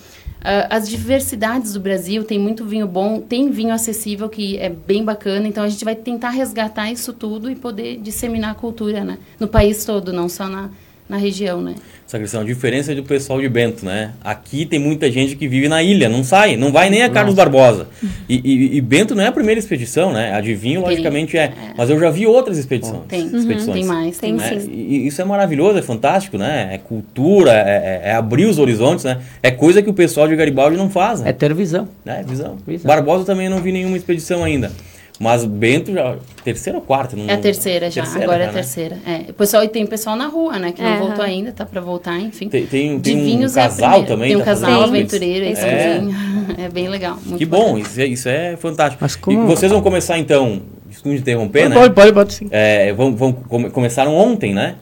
Ah, 0.41 0.67
as 0.69 0.87
diversidades 0.87 1.73
do 1.73 1.79
Brasil, 1.79 2.23
tem 2.23 2.39
muito 2.39 2.65
vinho 2.65 2.87
bom, 2.87 3.19
tem 3.19 3.51
vinho 3.51 3.73
acessível 3.73 4.29
que 4.29 4.57
é 4.57 4.69
bem 4.69 5.03
bacana, 5.03 5.47
então 5.47 5.63
a 5.63 5.69
gente 5.69 5.83
vai 5.83 5.95
tentar 5.95 6.29
resgatar 6.29 6.91
isso 6.91 7.11
tudo 7.13 7.49
e 7.49 7.55
poder 7.55 7.97
disseminar 7.97 8.51
a 8.51 8.55
cultura, 8.55 9.03
né? 9.03 9.17
No 9.39 9.47
país 9.47 9.83
todo, 9.83 10.13
não 10.13 10.29
só 10.29 10.47
na, 10.47 10.69
na 11.09 11.17
região, 11.17 11.59
né? 11.61 11.73
Sacristão, 12.05 12.41
a 12.41 12.43
diferença 12.43 12.91
é 12.91 12.95
do 12.95 13.03
pessoal 13.03 13.39
de 13.41 13.49
Bento, 13.49 13.83
né? 13.85 14.11
Aqui 14.23 14.65
tem 14.65 14.79
muita 14.79 15.11
gente 15.11 15.35
que 15.35 15.47
vive 15.47 15.67
na 15.67 15.81
ilha, 15.83 16.07
não 16.09 16.23
sai, 16.23 16.55
não 16.55 16.71
vai 16.71 16.89
nem 16.89 17.03
a 17.03 17.09
Carlos 17.09 17.35
Barbosa. 17.35 17.87
E, 18.27 18.35
e- 18.43 18.77
e 18.77 18.81
Bento 18.81 19.13
não 19.15 19.23
é 19.23 19.27
a 19.27 19.31
primeira 19.31 19.59
expedição, 19.59 20.13
né? 20.13 20.33
A 20.33 20.41
de 20.41 20.53
vinho, 20.55 20.81
Tem, 20.81 20.89
logicamente, 20.91 21.37
é. 21.37 21.41
é. 21.45 21.53
Mas 21.77 21.89
eu 21.89 21.99
já 21.99 22.09
vi 22.09 22.25
outras 22.25 22.57
expedições. 22.57 23.01
Tem, 23.07 23.25
expedições. 23.25 23.73
tem 23.73 23.85
mais, 23.85 24.17
tem, 24.17 24.33
né? 24.33 24.57
E 24.67 25.05
isso 25.07 25.21
é 25.21 25.25
maravilhoso, 25.25 25.77
é 25.79 25.81
fantástico, 25.81 26.37
né? 26.37 26.69
É 26.73 26.77
cultura, 26.77 27.51
é, 27.53 28.01
é- 28.05 28.09
é 28.09 28.13
abrir 28.13 28.45
os 28.45 28.57
horizontes, 28.59 29.03
né? 29.05 29.19
É 29.43 29.51
coisa 29.51 29.81
que 29.81 29.89
o 29.89 29.93
pessoal 29.93 30.27
de 30.27 30.35
Garibaldi 30.35 30.77
não 30.77 30.89
faz, 30.89 31.21
né? 31.21 31.29
É 31.29 31.33
ter 31.33 31.53
visão. 31.53 31.87
É, 32.05 32.23
visão. 32.23 32.57
Visão. 32.67 32.87
Barbosa 32.87 33.25
também 33.25 33.49
não 33.49 33.61
vi 33.61 33.71
nenhuma 33.71 33.97
expedição 33.97 34.43
ainda. 34.43 34.71
Mas 35.19 35.43
Bento 35.43 35.91
já. 35.91 36.15
Terceira 36.45 36.77
ou 36.79 36.81
quarta? 36.83 37.15
Não, 37.17 37.29
É 37.29 37.33
a 37.33 37.37
terceira 37.37 37.91
já, 37.91 38.03
terceira 38.03 38.25
agora 38.25 38.43
é 38.43 38.45
já, 38.45 38.49
a 38.49 38.53
né? 38.53 38.59
terceira. 38.61 38.97
É. 39.05 39.31
O 39.31 39.33
pessoal, 39.33 39.63
e 39.63 39.67
tem 39.67 39.85
pessoal 39.85 40.15
na 40.15 40.27
rua, 40.27 40.57
né? 40.57 40.71
Que 40.71 40.81
não 40.81 40.89
É, 40.93 40.97
voltou 40.97 41.23
ainda, 41.25 41.51
tá 41.51 41.65
pra 41.65 41.81
voltar, 41.81 42.17
enfim. 42.19 42.47
Tem, 42.47 42.65
tem, 42.65 42.99
tem 43.01 43.37
um 43.37 43.41
é 43.41 43.45
a 43.45 43.49
casal 43.49 43.89
primeira. 43.89 44.07
também. 44.07 44.27
Tem 44.29 44.35
um 44.37 44.39
tá 44.39 44.45
casal 44.45 44.69
fazendo 44.71 44.83
aventureiro 44.85 45.45
é. 45.45 45.49
É, 45.51 46.63
é 46.65 46.69
bem 46.69 46.87
legal. 46.87 47.17
muito 47.25 47.37
que 47.37 47.45
bom, 47.45 47.73
bacana. 47.73 47.79
isso 47.81 47.99
é, 47.99 48.05
isso 48.05 48.29
é 48.29 48.55
fantástico. 48.55 48.99
Mas 49.01 49.15
como- 49.17 49.43
E 49.43 49.45
vocês 49.45 49.69
vão 49.69 49.81
começar 49.81 50.17
então, 50.17 50.61
desculpe 50.87 51.09
me 51.09 51.19
interromper, 51.19 51.67
né? 51.69 51.75
Pode, 51.75 51.93
pode, 51.93 52.13
pode 52.13 52.33
sim. 52.33 52.47
É, 52.49 52.93
vão, 52.93 53.13
vão, 53.13 53.33
come- 53.33 53.69
começaram 53.69 54.15
ontem, 54.15 54.53
né? 54.53 54.75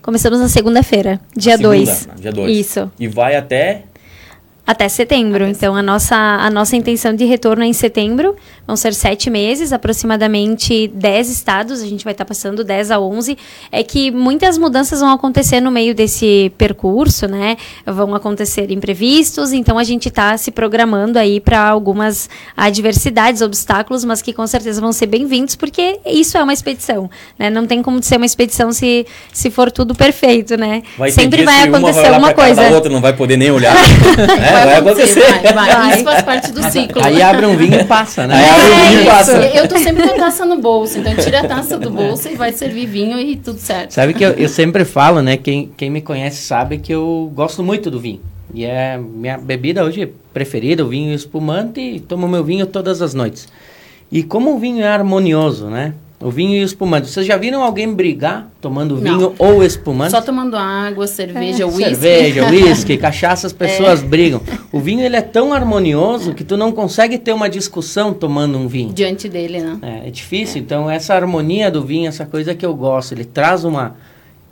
Começamos 0.00 0.38
na 0.40 0.48
segunda-feira, 0.48 1.20
dia 1.36 1.56
Segunda, 1.58 1.76
2. 1.76 2.08
Dia 2.20 2.32
2. 2.32 2.56
Isso. 2.58 2.90
E 2.98 3.06
vai 3.08 3.36
até. 3.36 3.82
Até 4.66 4.88
setembro. 4.88 5.46
Então, 5.46 5.76
a 5.76 5.82
nossa, 5.82 6.16
a 6.16 6.48
nossa 6.48 6.74
intenção 6.74 7.14
de 7.14 7.26
retorno 7.26 7.62
é 7.62 7.66
em 7.66 7.72
setembro. 7.74 8.34
Vão 8.66 8.76
ser 8.76 8.94
sete 8.94 9.28
meses, 9.28 9.74
aproximadamente 9.74 10.88
10 10.88 11.28
estados. 11.28 11.82
A 11.82 11.86
gente 11.86 12.02
vai 12.02 12.12
estar 12.14 12.24
passando 12.24 12.64
10 12.64 12.90
a 12.90 12.98
11. 12.98 13.36
É 13.70 13.82
que 13.82 14.10
muitas 14.10 14.56
mudanças 14.56 15.00
vão 15.00 15.10
acontecer 15.10 15.60
no 15.60 15.70
meio 15.70 15.94
desse 15.94 16.50
percurso, 16.56 17.26
né? 17.28 17.58
Vão 17.84 18.14
acontecer 18.14 18.70
imprevistos. 18.70 19.52
Então, 19.52 19.78
a 19.78 19.84
gente 19.84 20.08
está 20.08 20.34
se 20.38 20.50
programando 20.50 21.18
aí 21.18 21.40
para 21.40 21.60
algumas 21.68 22.30
adversidades, 22.56 23.42
obstáculos, 23.42 24.02
mas 24.02 24.22
que 24.22 24.32
com 24.32 24.46
certeza 24.46 24.80
vão 24.80 24.92
ser 24.92 25.06
bem-vindos, 25.06 25.56
porque 25.56 26.00
isso 26.06 26.38
é 26.38 26.42
uma 26.42 26.54
expedição. 26.54 27.10
Né? 27.38 27.50
Não 27.50 27.66
tem 27.66 27.82
como 27.82 28.02
ser 28.02 28.16
uma 28.16 28.24
expedição 28.24 28.72
se, 28.72 29.06
se 29.30 29.50
for 29.50 29.70
tudo 29.70 29.94
perfeito, 29.94 30.56
né? 30.56 30.82
Vai 30.96 31.10
ter 31.10 31.20
Sempre 31.20 31.44
vai 31.44 31.64
que 31.64 31.68
uma 31.68 31.78
acontecer 31.78 32.10
vai 32.10 32.20
cara 32.20 32.34
coisa. 32.34 32.70
outra, 32.70 32.90
não 32.90 33.02
vai 33.02 33.12
poder 33.12 33.36
nem 33.36 33.50
olhar. 33.50 33.74
É, 34.53 34.53
vai 34.64 34.76
acontecer. 34.76 35.20
Vai, 35.20 35.52
vai. 35.52 35.74
Vai. 35.74 35.94
Isso 35.94 36.04
faz 36.04 36.22
parte 36.22 36.52
do 36.52 36.62
ciclo. 36.70 37.02
Aí 37.04 37.22
abre 37.22 37.46
um 37.46 37.56
vinho 37.56 37.80
e 37.80 37.84
passa, 37.84 38.26
né? 38.26 38.34
Aí 38.36 38.48
abre 38.48 38.72
um 38.72 38.88
vinho 38.88 39.00
e 39.00 39.06
É 39.06 39.10
passa. 39.10 39.46
isso. 39.46 39.56
Eu 39.56 39.68
tô 39.68 39.78
sempre 39.78 40.02
com 40.08 40.14
a 40.14 40.18
taça 40.18 40.44
no 40.44 40.58
bolso, 40.58 40.98
então 40.98 41.14
tira 41.16 41.40
a 41.40 41.48
taça 41.48 41.78
do 41.78 41.90
bolso 41.90 42.28
e 42.28 42.34
vai 42.36 42.52
servir 42.52 42.86
vinho 42.86 43.18
e 43.18 43.36
tudo 43.36 43.58
certo. 43.58 43.92
Sabe 43.92 44.14
que 44.14 44.24
eu, 44.24 44.30
eu 44.32 44.48
sempre 44.48 44.84
falo, 44.84 45.20
né? 45.22 45.36
Quem, 45.36 45.70
quem 45.76 45.90
me 45.90 46.00
conhece 46.00 46.42
sabe 46.42 46.78
que 46.78 46.92
eu 46.92 47.30
gosto 47.34 47.62
muito 47.62 47.90
do 47.90 47.98
vinho. 48.00 48.20
E 48.52 48.64
é 48.64 48.96
minha 48.96 49.36
bebida 49.36 49.84
hoje 49.84 50.12
preferida, 50.32 50.84
o 50.84 50.88
vinho 50.88 51.12
espumante, 51.14 51.80
e 51.80 51.98
tomo 52.00 52.28
meu 52.28 52.44
vinho 52.44 52.66
todas 52.66 53.02
as 53.02 53.12
noites. 53.14 53.48
E 54.12 54.22
como 54.22 54.54
o 54.54 54.58
vinho 54.58 54.84
é 54.84 54.88
harmonioso, 54.88 55.66
né? 55.66 55.94
O 56.24 56.30
vinho 56.30 56.56
e 56.56 56.62
o 56.62 56.64
espumante. 56.64 57.06
Vocês 57.06 57.26
já 57.26 57.36
viram 57.36 57.62
alguém 57.62 57.92
brigar 57.92 58.50
tomando 58.58 58.98
Não. 58.98 59.02
vinho 59.02 59.34
ou 59.38 59.62
espumante? 59.62 60.10
Só 60.10 60.22
tomando 60.22 60.56
água, 60.56 61.06
cerveja, 61.06 61.66
uísque. 61.66 61.84
Cerveja, 61.84 62.48
uísque, 62.50 62.96
cachaça, 62.96 63.46
as 63.46 63.52
pessoas 63.52 64.02
brigam. 64.02 64.40
O 64.72 64.80
vinho 64.80 65.02
ele 65.02 65.16
é 65.16 65.20
tão 65.20 65.52
harmonioso 65.52 66.32
que 66.32 66.42
tu 66.42 66.56
não 66.56 66.72
consegue 66.72 67.18
ter 67.18 67.34
uma 67.34 67.50
discussão 67.50 68.14
tomando 68.14 68.56
um 68.56 68.66
vinho. 68.66 68.90
diante 68.94 69.28
dele, 69.28 69.60
né? 69.60 69.78
É, 69.82 70.08
é 70.08 70.10
difícil, 70.10 70.62
então 70.62 70.88
essa 70.88 71.14
harmonia 71.14 71.70
do 71.70 71.84
vinho, 71.84 72.08
essa 72.08 72.24
coisa 72.24 72.54
que 72.54 72.64
eu 72.64 72.74
gosto, 72.74 73.12
ele 73.12 73.26
traz 73.26 73.62
uma, 73.62 73.94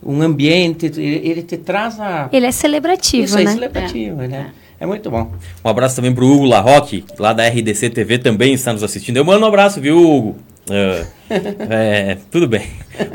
um 0.04 0.20
ambiente, 0.20 0.84
ele, 0.84 1.22
ele 1.26 1.42
te 1.42 1.56
traz 1.56 1.98
a... 1.98 2.28
Ele 2.30 2.44
é 2.44 2.52
celebrativo, 2.52 3.24
Isso 3.24 3.38
aí, 3.38 3.46
né? 3.46 3.52
celebrativo, 3.52 4.16
né? 4.16 4.50
É 4.78 4.84
muito 4.84 5.10
bom. 5.10 5.32
Um 5.64 5.68
abraço 5.70 5.96
também 5.96 6.12
pro 6.12 6.26
Hugo 6.26 6.44
Larroque, 6.44 7.02
lá 7.18 7.32
da 7.32 7.48
RDC 7.48 7.88
TV, 7.88 8.18
também 8.18 8.52
está 8.52 8.74
nos 8.74 8.82
assistindo. 8.82 9.16
Eu 9.16 9.24
mando 9.24 9.46
um 9.46 9.48
abraço, 9.48 9.80
viu, 9.80 9.96
Hugo? 9.96 10.36
É, 10.70 11.06
é, 12.12 12.18
tudo 12.30 12.46
bem. 12.46 12.66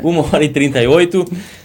Uma 0.02 0.22
hora 0.22 0.44
e 0.44 0.48
38. 0.48 1.24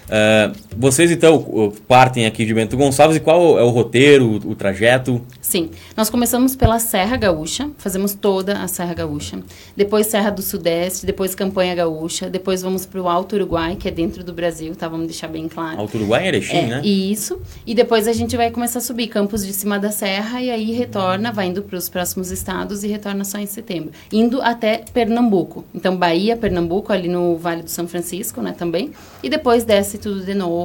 É, 0.10 0.52
vocês 0.78 1.12
então 1.12 1.74
partem 1.88 2.26
aqui 2.26 2.46
de 2.46 2.54
Bento 2.54 2.76
Gonçalves 2.78 3.18
e 3.18 3.20
qual 3.20 3.60
é 3.60 3.64
o 3.64 3.70
roteiro, 3.70 4.26
o, 4.26 4.52
o 4.52 4.56
trajeto? 4.56 5.22
Sim, 5.42 5.70
nós 5.96 6.10
começamos 6.10 6.56
pela 6.56 6.80
Serra 6.80 7.18
Gaúcha, 7.18 7.70
fazemos 7.78 8.14
toda 8.14 8.60
a 8.60 8.68
Serra 8.68 8.94
Gaúcha. 8.94 9.40
Depois 9.76 10.08
Serra 10.08 10.30
do 10.30 10.42
Sudeste, 10.42 11.06
depois 11.06 11.36
Campanha 11.36 11.76
Gaúcha, 11.76 12.30
depois 12.30 12.62
vamos 12.62 12.86
para 12.86 13.02
o 13.02 13.08
Alto 13.10 13.36
Uruguai, 13.36 13.76
que 13.76 13.88
é 13.88 13.92
dentro 13.92 14.24
do 14.24 14.34
Brasil, 14.34 14.76
tá? 14.76 14.88
Vamos 14.88 15.08
deixar 15.08 15.28
bem 15.28 15.48
claro. 15.48 15.80
Alto 15.80 15.98
Uruguai 15.98 16.26
e 16.26 16.28
Erechim, 16.28 16.56
É, 16.58 16.66
né? 16.68 16.82
Isso. 16.84 17.40
E 17.66 17.76
depois 17.76 18.08
a 18.08 18.14
gente 18.14 18.36
vai 18.38 18.50
começar 18.52 18.80
a 18.80 18.82
subir 18.82 19.08
campos 19.08 19.46
de 19.46 19.54
cima 19.54 19.78
da 19.78 19.92
serra 19.92 20.42
e 20.42 20.50
aí 20.50 20.72
retorna, 20.72 21.32
vai 21.32 21.48
indo 21.48 21.62
para 21.62 21.78
os 21.78 21.90
próximos 21.90 22.32
estados 22.32 22.84
e 22.84 22.88
retorna 22.88 23.24
só 23.24 23.38
em 23.38 23.46
setembro. 23.46 23.92
Indo 24.12 24.42
até 24.42 24.84
Pernambuco. 24.94 25.66
Então, 25.74 25.96
Bahia, 25.98 26.38
Pernambuco, 26.38 26.92
ali 26.94 27.08
no 27.08 27.38
Vale 27.38 27.64
do 27.64 27.70
São 27.70 27.88
Francisco, 27.88 28.42
né, 28.42 28.54
também. 28.58 28.92
E 29.22 29.30
depois 29.30 29.64
desce 29.64 29.98
tudo 29.98 30.24
de 30.24 30.34
novo, 30.34 30.63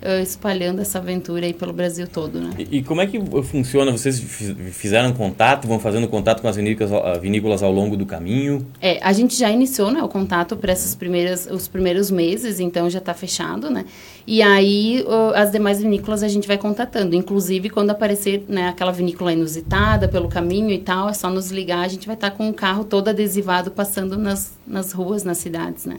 eh, 0.00 0.22
espalhando 0.22 0.80
essa 0.80 0.98
aventura 0.98 1.44
aí 1.44 1.52
pelo 1.52 1.72
Brasil 1.72 2.06
todo, 2.06 2.40
né? 2.40 2.50
E, 2.58 2.78
e 2.78 2.82
como 2.82 3.00
é 3.00 3.06
que 3.06 3.18
funciona? 3.42 3.90
Vocês 3.90 4.20
fi- 4.20 4.54
fizeram 4.70 5.12
contato, 5.12 5.66
vão 5.66 5.80
fazendo 5.80 6.06
contato 6.06 6.40
com 6.40 6.46
as 6.48 6.54
vinícolas, 6.54 6.92
ah, 6.92 7.18
vinícolas 7.18 7.62
ao 7.64 7.72
longo 7.72 7.96
do 7.96 8.06
caminho? 8.06 8.64
É, 8.80 9.00
a 9.02 9.12
gente 9.12 9.36
já 9.36 9.50
iniciou 9.50 9.90
né, 9.90 10.00
o 10.02 10.08
contato 10.08 10.56
para 10.56 10.70
essas 10.70 10.94
primeiras, 10.94 11.48
os 11.50 11.66
primeiros 11.66 12.10
meses, 12.12 12.60
então 12.60 12.88
já 12.88 12.98
está 13.00 13.12
fechado, 13.12 13.70
né? 13.70 13.84
E 14.26 14.40
aí 14.42 15.04
as 15.34 15.50
demais 15.50 15.80
vinícolas 15.80 16.22
a 16.22 16.28
gente 16.28 16.46
vai 16.46 16.58
contatando. 16.58 17.16
Inclusive, 17.16 17.68
quando 17.70 17.90
aparecer 17.90 18.44
né, 18.48 18.68
aquela 18.68 18.92
vinícola 18.92 19.32
inusitada 19.32 20.06
pelo 20.06 20.28
caminho 20.28 20.70
e 20.70 20.78
tal, 20.78 21.08
é 21.08 21.12
só 21.14 21.28
nos 21.30 21.50
ligar, 21.50 21.80
a 21.80 21.88
gente 21.88 22.06
vai 22.06 22.14
estar 22.14 22.30
com 22.32 22.48
o 22.48 22.52
carro 22.54 22.84
todo 22.84 23.08
adesivado 23.08 23.70
passando 23.70 24.16
nas, 24.16 24.52
nas 24.66 24.92
ruas, 24.92 25.24
nas 25.24 25.38
cidades, 25.38 25.86
né? 25.86 25.96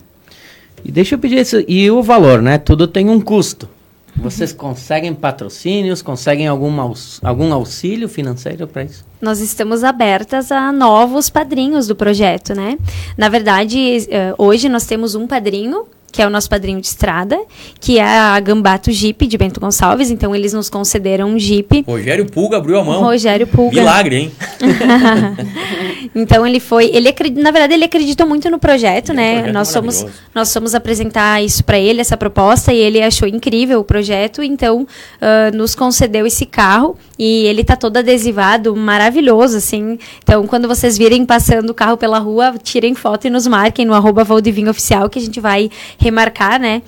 E 0.84 0.92
deixa 0.92 1.16
eu 1.16 1.20
pedir 1.20 1.40
isso, 1.40 1.64
e 1.68 1.90
o 1.92 2.02
valor, 2.02 2.42
né? 2.42 2.58
Tudo 2.58 2.88
tem 2.88 3.10
um 3.10 3.20
custo. 3.20 3.68
Vocês 4.16 4.52
conseguem 4.52 5.14
patrocínios, 5.14 6.02
conseguem 6.02 6.48
algum, 6.48 6.76
algum 7.22 7.54
auxílio 7.54 8.10
financeiro 8.10 8.68
para 8.68 8.84
isso? 8.84 9.06
Nós 9.22 9.40
estamos 9.40 9.84
abertas 9.84 10.52
a 10.52 10.72
novos 10.72 11.30
padrinhos 11.30 11.88
do 11.88 11.96
projeto, 11.96 12.54
né? 12.54 12.78
Na 13.18 13.30
verdade, 13.30 14.08
eh, 14.10 14.34
hoje 14.38 14.68
nós 14.68 14.86
temos 14.86 15.16
um 15.16 15.26
padrinho, 15.26 15.86
que 16.12 16.22
é 16.22 16.28
o 16.28 16.30
nosso 16.30 16.50
padrinho 16.50 16.80
de 16.82 16.88
estrada, 16.88 17.40
que 17.80 18.00
é 18.00 18.04
a 18.18 18.40
Gambato 18.40 18.92
Jeep 18.92 19.28
de 19.28 19.38
Bento 19.38 19.60
Gonçalves. 19.60 20.10
Então, 20.10 20.36
eles 20.36 20.54
nos 20.54 20.70
concederam 20.70 21.30
um 21.30 21.40
Jeep. 21.40 21.84
Rogério 21.88 22.26
Pulga 22.26 22.58
abriu 22.58 22.80
a 22.80 22.84
mão. 22.84 23.04
Rogério 23.04 23.48
Pulga. 23.48 23.80
Milagre, 23.80 24.16
hein? 24.16 24.32
então 26.16 26.46
ele 26.46 26.60
foi, 26.60 26.92
ele 26.94 27.14
na 27.36 27.52
verdade 27.52 27.74
ele 27.74 27.86
acreditou 27.86 28.28
muito 28.28 28.50
no 28.50 28.60
projeto, 28.60 29.12
Ele 29.12 29.22
é 29.22 29.24
um 29.24 29.26
né? 29.26 29.34
projeto 29.36 29.54
nós 29.54 29.68
somos 29.68 30.06
nós 30.34 30.54
fomos 30.54 30.76
apresentar 30.76 31.44
isso 31.44 31.64
para 31.64 31.78
ele 31.78 32.02
essa 32.02 32.18
proposta 32.18 32.74
e 32.74 32.78
ele 32.78 33.02
achou 33.02 33.28
incrível 33.28 33.80
o 33.80 33.84
projeto, 33.84 34.42
então 34.42 34.88
ah, 35.22 35.52
nos 35.54 35.76
concedeu 35.76 36.26
esse 36.26 36.46
carro 36.46 36.98
e 37.18 37.46
ele 37.46 37.64
tá 37.64 37.76
todo 37.76 37.98
adesivado, 37.98 38.76
maravilhoso 38.76 39.58
assim. 39.58 39.98
Então 40.24 40.46
quando 40.48 40.68
vocês 40.68 40.98
virem 40.98 41.26
passando 41.26 41.70
o 41.70 41.74
carro 41.74 41.98
pela 41.98 42.20
rua, 42.20 42.56
tirem 42.62 42.96
foto 42.96 43.28
e 43.28 43.30
nos 43.30 43.48
marquem 43.48 43.86
no 43.86 43.94
arroba 43.94 44.24
Valdivinho 44.24 44.70
Oficial 44.70 45.10
que 45.10 45.20
a 45.20 45.22
gente 45.22 45.40
vai 45.40 45.70
remarcar, 46.00 46.60
né? 46.60 46.82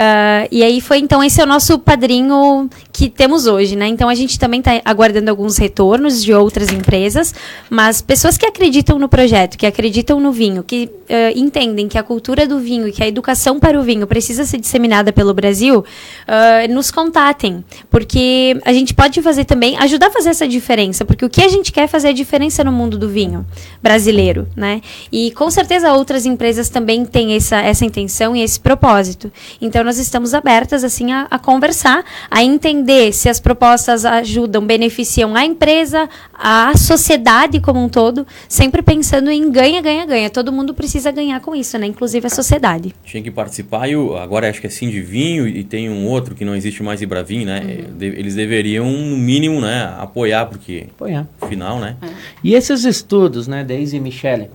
Ah, 0.00 0.46
e 0.52 0.62
aí 0.62 0.80
foi 0.80 0.98
então 0.98 1.24
esse 1.24 1.40
é 1.40 1.44
o 1.44 1.46
nosso 1.46 1.76
padrinho 1.76 2.70
que 2.92 3.08
temos 3.08 3.48
hoje, 3.48 3.74
né? 3.74 3.88
Então 3.88 4.08
a 4.08 4.14
gente 4.14 4.38
também 4.38 4.60
está 4.60 4.80
aguardando 4.84 5.28
alguns 5.28 5.56
retornos 5.56 6.22
de 6.22 6.32
outras 6.32 6.70
empresas, 6.70 7.34
mas 7.68 8.00
pessoas 8.00 8.38
que 8.38 8.46
acreditam 8.46 8.96
no 8.96 9.08
projeto, 9.08 9.58
que 9.58 9.66
acreditam 9.66 10.20
no 10.20 10.30
vinho, 10.30 10.62
que 10.62 10.88
ah, 11.10 11.32
entendem 11.34 11.88
que 11.88 11.98
a 11.98 12.04
cultura 12.04 12.46
do 12.46 12.60
vinho 12.60 12.86
e 12.86 12.92
que 12.92 13.02
a 13.02 13.08
educação 13.08 13.58
para 13.58 13.76
o 13.76 13.82
vinho 13.82 14.06
precisa 14.06 14.44
ser 14.44 14.58
disseminada 14.58 15.12
pelo 15.12 15.34
Brasil, 15.34 15.84
ah, 16.28 16.68
nos 16.70 16.92
contatem, 16.92 17.64
porque 17.90 18.56
a 18.64 18.72
gente 18.72 18.94
pode 18.94 19.20
fazer 19.20 19.46
também 19.46 19.76
ajudar 19.78 20.06
a 20.06 20.10
fazer 20.12 20.30
essa 20.30 20.46
diferença, 20.46 21.04
porque 21.04 21.24
o 21.24 21.28
que 21.28 21.42
a 21.42 21.48
gente 21.48 21.72
quer 21.72 21.82
é 21.82 21.88
fazer 21.88 22.08
a 22.08 22.12
diferença 22.12 22.62
no 22.62 22.70
mundo 22.70 22.96
do 22.96 23.08
vinho 23.08 23.44
brasileiro, 23.82 24.46
né? 24.54 24.80
E 25.10 25.32
com 25.32 25.50
certeza 25.50 25.92
outras 25.92 26.24
empresas 26.24 26.68
também 26.68 27.04
têm 27.04 27.34
essa, 27.34 27.56
essa 27.56 27.84
intenção 27.84 28.36
e 28.36 28.42
esse 28.42 28.60
propósito. 28.60 29.32
Então 29.60 29.87
nós 29.88 29.96
estamos 29.98 30.34
abertas 30.34 30.84
assim 30.84 31.12
a, 31.12 31.26
a 31.30 31.38
conversar, 31.38 32.04
a 32.30 32.44
entender 32.44 33.10
se 33.14 33.26
as 33.26 33.40
propostas 33.40 34.04
ajudam, 34.04 34.66
beneficiam 34.66 35.34
a 35.34 35.46
empresa, 35.46 36.06
a 36.34 36.76
sociedade 36.76 37.58
como 37.58 37.82
um 37.82 37.88
todo, 37.88 38.26
sempre 38.46 38.82
pensando 38.82 39.30
em 39.30 39.50
ganha, 39.50 39.80
ganha, 39.80 40.04
ganha. 40.04 40.28
Todo 40.28 40.52
mundo 40.52 40.74
precisa 40.74 41.10
ganhar 41.10 41.40
com 41.40 41.56
isso, 41.56 41.78
né? 41.78 41.86
Inclusive 41.86 42.26
a 42.26 42.30
sociedade. 42.30 42.94
Tinha 43.02 43.22
que 43.22 43.30
participar 43.30 43.88
e 43.88 43.96
o- 43.96 44.14
agora 44.18 44.50
acho 44.50 44.60
que 44.60 44.66
é 44.66 44.70
Sim 44.70 44.90
de 44.90 45.00
Vinho 45.00 45.48
e 45.48 45.64
tem 45.64 45.88
um 45.88 46.06
outro 46.06 46.34
que 46.34 46.44
não 46.44 46.54
existe 46.54 46.82
mais 46.82 47.00
Ibravin, 47.00 47.46
né? 47.46 47.60
Uhum. 47.88 47.96
Eles 48.02 48.34
deveriam, 48.34 48.84
no 48.90 49.16
mínimo, 49.16 49.58
né, 49.58 49.90
apoiar, 49.98 50.44
porque 50.46 50.88
Apoiar. 50.94 51.26
final, 51.48 51.78
né? 51.80 51.96
E 52.44 52.52
esses 52.54 52.84
estudos, 52.84 53.48
né, 53.48 53.64
Deise 53.64 53.96
e 53.96 54.00
Michele, 54.00 54.50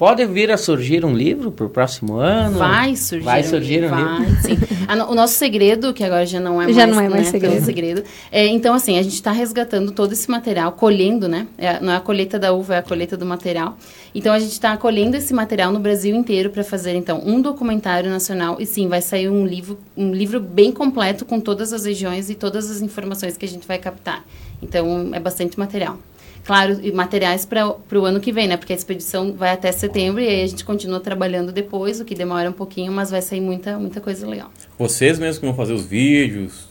pode 0.00 0.24
vir 0.24 0.50
a 0.50 0.56
surgir 0.56 1.04
um 1.04 1.14
livro 1.14 1.52
para 1.52 1.66
o 1.66 1.68
próximo 1.68 2.16
ano? 2.16 2.56
Vai 2.56 2.96
surgir. 2.96 3.22
Vai 3.22 3.42
surgir 3.42 3.84
um 3.84 3.90
vai, 3.90 4.20
livro? 4.20 4.40
sim. 4.40 4.56
A 4.88 5.10
o 5.10 5.14
nosso 5.14 5.34
segredo, 5.34 5.92
que 5.92 6.02
agora 6.02 6.24
já 6.24 6.40
não 6.40 6.60
é 6.60 6.72
Já 6.72 6.86
mais, 6.86 6.96
não 6.96 7.02
é 7.02 7.08
mais 7.10 7.24
né, 7.26 7.30
segredo. 7.30 7.64
segredo. 7.66 8.04
É, 8.32 8.46
então, 8.46 8.72
assim, 8.72 8.98
a 8.98 9.02
gente 9.02 9.12
está 9.12 9.30
resgatando 9.30 9.92
todo 9.92 10.12
esse 10.12 10.30
material, 10.30 10.72
colhendo, 10.72 11.28
né? 11.28 11.46
É, 11.58 11.78
não 11.80 11.92
é 11.92 11.96
a 11.96 12.00
colheita 12.00 12.38
da 12.38 12.50
uva, 12.50 12.76
é 12.76 12.78
a 12.78 12.82
colheita 12.82 13.14
do 13.14 13.26
material. 13.26 13.76
Então, 14.14 14.32
a 14.32 14.38
gente 14.38 14.52
está 14.52 14.74
colhendo 14.74 15.18
esse 15.18 15.34
material 15.34 15.70
no 15.70 15.78
Brasil 15.78 16.16
inteiro 16.16 16.48
para 16.48 16.64
fazer, 16.64 16.94
então, 16.94 17.22
um 17.22 17.38
documentário 17.42 18.08
nacional. 18.08 18.56
E 18.58 18.64
sim, 18.64 18.88
vai 18.88 19.02
sair 19.02 19.28
um 19.28 19.44
livro, 19.44 19.78
um 19.94 20.14
livro 20.14 20.40
bem 20.40 20.72
completo 20.72 21.26
com 21.26 21.38
todas 21.38 21.74
as 21.74 21.84
regiões 21.84 22.30
e 22.30 22.34
todas 22.34 22.70
as 22.70 22.80
informações 22.80 23.36
que 23.36 23.44
a 23.44 23.48
gente 23.48 23.68
vai 23.68 23.76
captar. 23.76 24.24
Então, 24.62 25.10
é 25.12 25.20
bastante 25.20 25.58
material. 25.58 25.98
Claro, 26.44 26.80
e 26.82 26.90
materiais 26.90 27.44
para 27.44 27.68
o 27.68 28.04
ano 28.04 28.20
que 28.20 28.32
vem, 28.32 28.48
né? 28.48 28.56
Porque 28.56 28.72
a 28.72 28.76
expedição 28.76 29.32
vai 29.32 29.50
até 29.50 29.70
setembro 29.70 30.20
e 30.20 30.28
aí 30.28 30.42
a 30.42 30.46
gente 30.46 30.64
continua 30.64 30.98
trabalhando 30.98 31.52
depois, 31.52 32.00
o 32.00 32.04
que 32.04 32.14
demora 32.14 32.48
um 32.48 32.52
pouquinho, 32.52 32.92
mas 32.92 33.10
vai 33.10 33.22
sair 33.22 33.40
muita, 33.40 33.78
muita 33.78 34.00
coisa 34.00 34.26
legal. 34.26 34.50
Vocês 34.78 35.18
mesmos 35.18 35.38
que 35.38 35.46
vão 35.46 35.54
fazer 35.54 35.72
os 35.72 35.84
vídeos? 35.84 36.68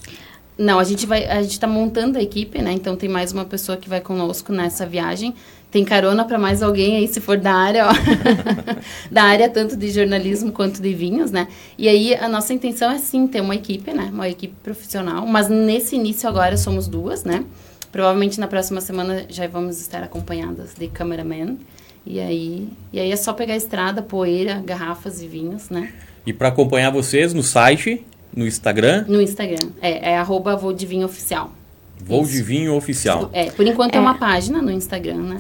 Não, 0.58 0.78
a 0.78 0.84
gente 0.84 1.06
vai, 1.06 1.26
a 1.26 1.42
gente 1.42 1.54
está 1.54 1.68
montando 1.68 2.18
a 2.18 2.22
equipe, 2.22 2.62
né? 2.62 2.74
Então 2.74 2.94
tem 2.98 3.08
mais 3.08 3.32
uma 3.32 3.46
pessoa 3.46 3.78
que 3.78 3.88
vai 3.88 4.02
conosco 4.02 4.52
nessa 4.52 4.86
viagem. 4.86 5.34
Tem 5.72 5.86
carona 5.86 6.26
para 6.26 6.38
mais 6.38 6.62
alguém 6.62 6.98
aí, 6.98 7.08
se 7.08 7.22
for 7.22 7.38
da 7.38 7.54
área, 7.54 7.88
ó. 7.88 7.94
da 9.10 9.24
área 9.24 9.48
tanto 9.48 9.78
de 9.78 9.90
jornalismo 9.90 10.52
quanto 10.52 10.82
de 10.82 10.94
vinhos, 10.94 11.32
né? 11.32 11.48
E 11.78 11.88
aí 11.88 12.14
a 12.14 12.28
nossa 12.28 12.54
intenção 12.54 12.92
é 12.92 12.98
sim 12.98 13.26
ter 13.26 13.40
uma 13.40 13.56
equipe, 13.56 13.94
né? 13.94 14.10
Uma 14.12 14.28
equipe 14.28 14.54
profissional. 14.62 15.26
Mas 15.26 15.48
nesse 15.48 15.96
início 15.96 16.28
agora 16.28 16.58
somos 16.58 16.90
duas, 16.90 17.24
né? 17.24 17.46
Provavelmente 17.92 18.40
na 18.40 18.48
próxima 18.48 18.82
semana 18.82 19.26
já 19.30 19.48
vamos 19.48 19.80
estar 19.80 20.04
acompanhadas 20.04 20.74
de 20.78 20.88
cameraman. 20.88 21.58
E 22.06 22.20
aí, 22.20 22.70
e 22.94 23.00
aí 23.00 23.12
é 23.12 23.16
só 23.16 23.34
pegar 23.34 23.54
a 23.54 23.58
estrada, 23.58 24.02
poeira, 24.02 24.62
garrafas 24.66 25.22
e 25.22 25.28
vinhos, 25.28 25.70
né? 25.70 25.92
E 26.26 26.34
para 26.34 26.48
acompanhar 26.48 26.92
vocês 26.92 27.34
no 27.34 27.44
site, 27.44 28.06
no 28.36 28.48
Instagram? 28.48 29.06
No 29.08 29.22
Instagram. 29.22 29.70
É, 29.82 30.12
é 30.12 30.18
arroba 30.18 30.56
Voo 30.56 30.74
de 30.74 30.86
Vinho 30.86 31.06
Oficial. 31.06 31.52
Voo 32.00 32.26
de 32.26 32.42
Vinho 32.42 32.76
Oficial. 32.76 33.30
É, 33.34 33.52
por 33.52 33.66
enquanto 33.66 33.96
é. 33.96 33.98
é 33.98 34.02
uma 34.02 34.18
página 34.18 34.62
no 34.62 34.72
Instagram, 34.72 35.18
né? 35.18 35.38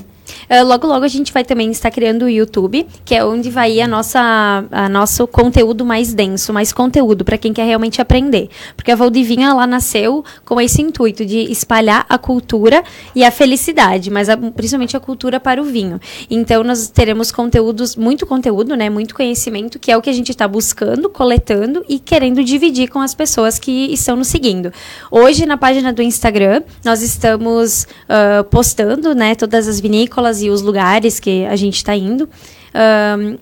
Uh, 0.49 0.65
logo, 0.65 0.87
logo 0.87 1.05
a 1.05 1.07
gente 1.07 1.31
vai 1.31 1.43
também 1.43 1.69
estar 1.69 1.91
criando 1.91 2.23
o 2.23 2.29
YouTube, 2.29 2.87
que 3.05 3.13
é 3.13 3.23
onde 3.23 3.51
vai 3.51 3.79
a 3.79 3.87
nossa, 3.87 4.65
a 4.71 4.89
nosso 4.89 5.27
conteúdo 5.27 5.85
mais 5.85 6.11
denso, 6.11 6.51
mais 6.51 6.73
conteúdo 6.73 7.23
para 7.23 7.37
quem 7.37 7.53
quer 7.53 7.65
realmente 7.65 8.01
aprender. 8.01 8.49
Porque 8.75 8.91
a 8.91 8.95
Valdivinha 8.95 9.53
lá 9.53 9.67
nasceu 9.67 10.25
com 10.43 10.59
esse 10.59 10.81
intuito 10.81 11.23
de 11.23 11.51
espalhar 11.51 12.03
a 12.09 12.17
cultura 12.17 12.83
e 13.13 13.23
a 13.23 13.29
felicidade, 13.29 14.09
mas 14.09 14.27
a, 14.27 14.35
principalmente 14.35 14.97
a 14.97 14.99
cultura 14.99 15.39
para 15.39 15.61
o 15.61 15.65
vinho. 15.65 15.99
Então 16.31 16.63
nós 16.63 16.87
teremos 16.87 17.31
conteúdos, 17.31 17.95
muito 17.95 18.25
conteúdo, 18.25 18.75
né, 18.75 18.89
muito 18.89 19.13
conhecimento, 19.13 19.77
que 19.77 19.91
é 19.91 19.97
o 19.97 20.01
que 20.01 20.09
a 20.09 20.13
gente 20.13 20.31
está 20.31 20.47
buscando, 20.47 21.09
coletando 21.09 21.85
e 21.87 21.99
querendo 21.99 22.43
dividir 22.43 22.89
com 22.89 22.99
as 22.99 23.13
pessoas 23.13 23.59
que 23.59 23.93
estão 23.93 24.15
nos 24.15 24.27
seguindo. 24.27 24.73
Hoje 25.11 25.45
na 25.45 25.57
página 25.57 25.93
do 25.93 26.01
Instagram 26.01 26.63
nós 26.83 27.03
estamos 27.03 27.83
uh, 27.83 28.43
postando, 28.45 29.13
né, 29.13 29.35
todas 29.35 29.67
as 29.67 29.79
vinícolas 29.79 30.38
e 30.41 30.49
os 30.49 30.61
lugares 30.61 31.19
que 31.19 31.45
a 31.45 31.55
gente 31.55 31.75
está 31.75 31.95
indo. 31.95 32.29
Um, 32.73 33.37